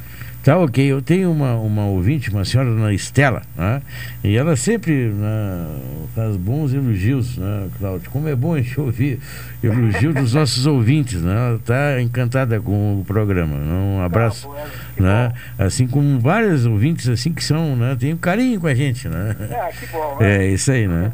Tá 0.48 0.58
ok. 0.58 0.82
Eu 0.82 1.02
tenho 1.02 1.30
uma, 1.30 1.56
uma 1.56 1.88
ouvinte, 1.88 2.30
uma 2.30 2.46
senhora 2.46 2.70
na 2.70 2.94
Estela, 2.94 3.42
né? 3.54 3.82
E 4.24 4.38
ela 4.38 4.56
sempre 4.56 5.10
né, 5.10 5.68
faz 6.16 6.38
bons 6.38 6.74
elogios, 6.74 7.38
né, 7.38 7.68
Cláudio? 7.78 8.10
Como 8.10 8.30
é 8.30 8.34
bom 8.34 8.54
a 8.54 8.62
gente 8.62 8.80
ouvir 8.80 9.20
elogio 9.62 10.14
dos 10.14 10.34
nossos 10.34 10.66
ouvintes, 10.66 11.22
né? 11.22 11.34
Ela 11.34 11.56
está 11.58 12.02
encantada 12.02 12.62
com 12.62 13.02
o 13.02 13.04
programa. 13.04 13.58
né? 13.58 13.74
Um 13.74 14.02
abraço, 14.02 14.50
né? 14.98 15.34
Assim 15.60 15.86
como 15.86 16.18
vários 16.18 16.66
ouvintes 16.66 17.10
assim 17.10 17.34
que 17.34 17.44
são, 17.44 17.76
né? 17.76 17.98
Tem 18.00 18.14
um 18.14 18.18
carinho 18.18 18.58
com 18.58 18.68
a 18.68 18.74
gente, 18.74 19.10
né? 19.10 19.36
É, 19.52 19.72
que 19.78 19.86
bom. 19.88 20.18
né? 20.18 20.46
É 20.46 20.48
isso 20.48 20.72
aí, 20.72 20.88
né? 20.88 21.12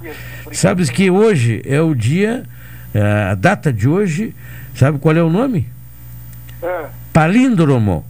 Sabes 0.51 0.91
que 0.91 1.09
hoje 1.09 1.59
é 1.65 1.81
o 1.81 1.95
dia, 1.95 2.43
é, 2.93 3.01
a 3.31 3.33
data 3.33 3.73
de 3.73 3.89
hoje, 3.89 4.35
sabe 4.75 4.99
qual 4.99 5.15
é 5.15 5.23
o 5.23 5.29
nome? 5.31 5.67
É. 6.61 6.85
Palíndromo. 7.11 8.05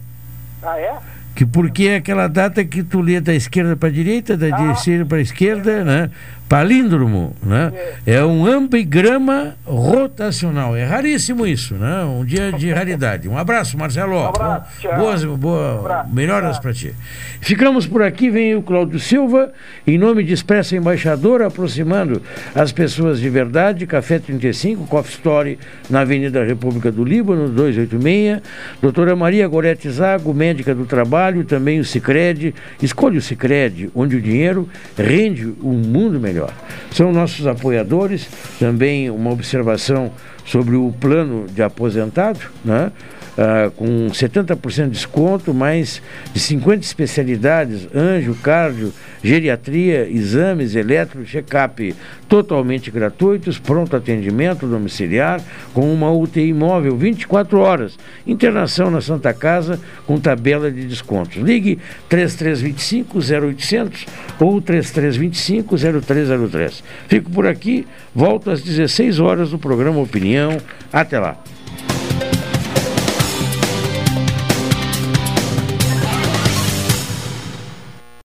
Ah, 0.62 0.78
é? 0.78 1.13
Que 1.34 1.44
porque 1.44 1.84
é 1.84 1.96
aquela 1.96 2.28
data 2.28 2.64
que 2.64 2.82
tu 2.82 3.00
lê 3.00 3.20
da 3.20 3.34
esquerda 3.34 3.76
para 3.76 3.88
a 3.88 3.92
direita, 3.92 4.36
da 4.36 4.50
direita 4.50 5.04
para 5.04 5.18
a 5.18 5.20
esquerda, 5.20 5.84
né? 5.84 6.10
Palíndromo, 6.54 7.34
né? 7.42 7.72
É 8.06 8.24
um 8.24 8.46
ambigrama 8.46 9.56
rotacional. 9.64 10.76
É 10.76 10.84
raríssimo 10.84 11.44
isso, 11.44 11.74
né? 11.74 12.04
Um 12.04 12.24
dia 12.24 12.52
de 12.52 12.70
raridade. 12.70 13.28
Um 13.28 13.36
abraço, 13.36 13.76
Marcelo. 13.76 14.14
Um 14.14 14.28
abraço. 14.28 14.88
Boas, 14.96 15.24
boa, 15.24 15.80
abraço, 15.80 16.14
melhoras 16.14 16.60
para 16.60 16.72
ti. 16.72 16.94
Ficamos 17.40 17.88
por 17.88 18.02
aqui, 18.02 18.30
vem 18.30 18.54
o 18.54 18.62
Cláudio 18.62 19.00
Silva, 19.00 19.52
em 19.84 19.98
nome 19.98 20.22
de 20.22 20.32
Expressa 20.32 20.76
Embaixadora, 20.76 21.48
aproximando 21.48 22.22
as 22.54 22.70
pessoas 22.70 23.18
de 23.18 23.28
verdade, 23.28 23.84
Café 23.84 24.20
35, 24.20 24.86
Coffee 24.86 25.12
Story, 25.12 25.58
na 25.90 26.02
Avenida 26.02 26.44
República 26.44 26.92
do 26.92 27.02
Líbano, 27.02 27.48
286. 27.48 28.40
Doutora 28.80 29.16
Maria 29.16 29.48
Gorete 29.48 29.90
Zago, 29.90 30.32
médica 30.32 30.72
do 30.72 30.86
trabalho, 30.86 31.42
também 31.42 31.80
o 31.80 31.84
Cicred. 31.84 32.54
Escolha 32.80 33.18
o 33.18 33.20
Cicred, 33.20 33.90
onde 33.92 34.14
o 34.14 34.22
dinheiro 34.22 34.68
rende 34.96 35.52
um 35.60 35.72
mundo 35.72 36.20
melhor. 36.20 36.43
São 36.90 37.12
nossos 37.12 37.46
apoiadores, 37.46 38.28
também 38.58 39.10
uma 39.10 39.30
observação 39.30 40.10
sobre 40.44 40.76
o 40.76 40.92
plano 41.00 41.46
de 41.48 41.62
aposentado, 41.62 42.40
né? 42.64 42.92
Ah, 43.36 43.68
com 43.74 44.06
70% 44.10 44.84
de 44.84 44.90
desconto, 44.90 45.52
mais 45.52 46.00
de 46.32 46.38
50 46.38 46.84
especialidades, 46.84 47.88
anjo, 47.92 48.32
cardio, 48.36 48.92
geriatria, 49.24 50.08
exames, 50.08 50.76
eletro, 50.76 51.24
check-up 51.24 51.94
totalmente 52.28 52.92
gratuitos, 52.92 53.58
pronto 53.58 53.96
atendimento 53.96 54.68
domiciliar, 54.68 55.40
com 55.72 55.92
uma 55.92 56.12
UTI 56.12 56.52
móvel 56.52 56.96
24 56.96 57.58
horas, 57.58 57.98
internação 58.24 58.88
na 58.88 59.00
Santa 59.00 59.34
Casa 59.34 59.80
com 60.06 60.20
tabela 60.20 60.70
de 60.70 60.86
descontos. 60.86 61.42
Ligue 61.42 61.80
3325 62.08 63.18
0800 63.18 64.06
ou 64.38 64.60
3325 64.60 65.76
0303. 66.02 66.84
Fico 67.08 67.30
por 67.30 67.48
aqui, 67.48 67.84
volto 68.14 68.48
às 68.48 68.62
16 68.62 69.18
horas 69.18 69.50
do 69.50 69.58
programa 69.58 70.00
Opinião. 70.00 70.56
Até 70.92 71.18
lá. 71.18 71.36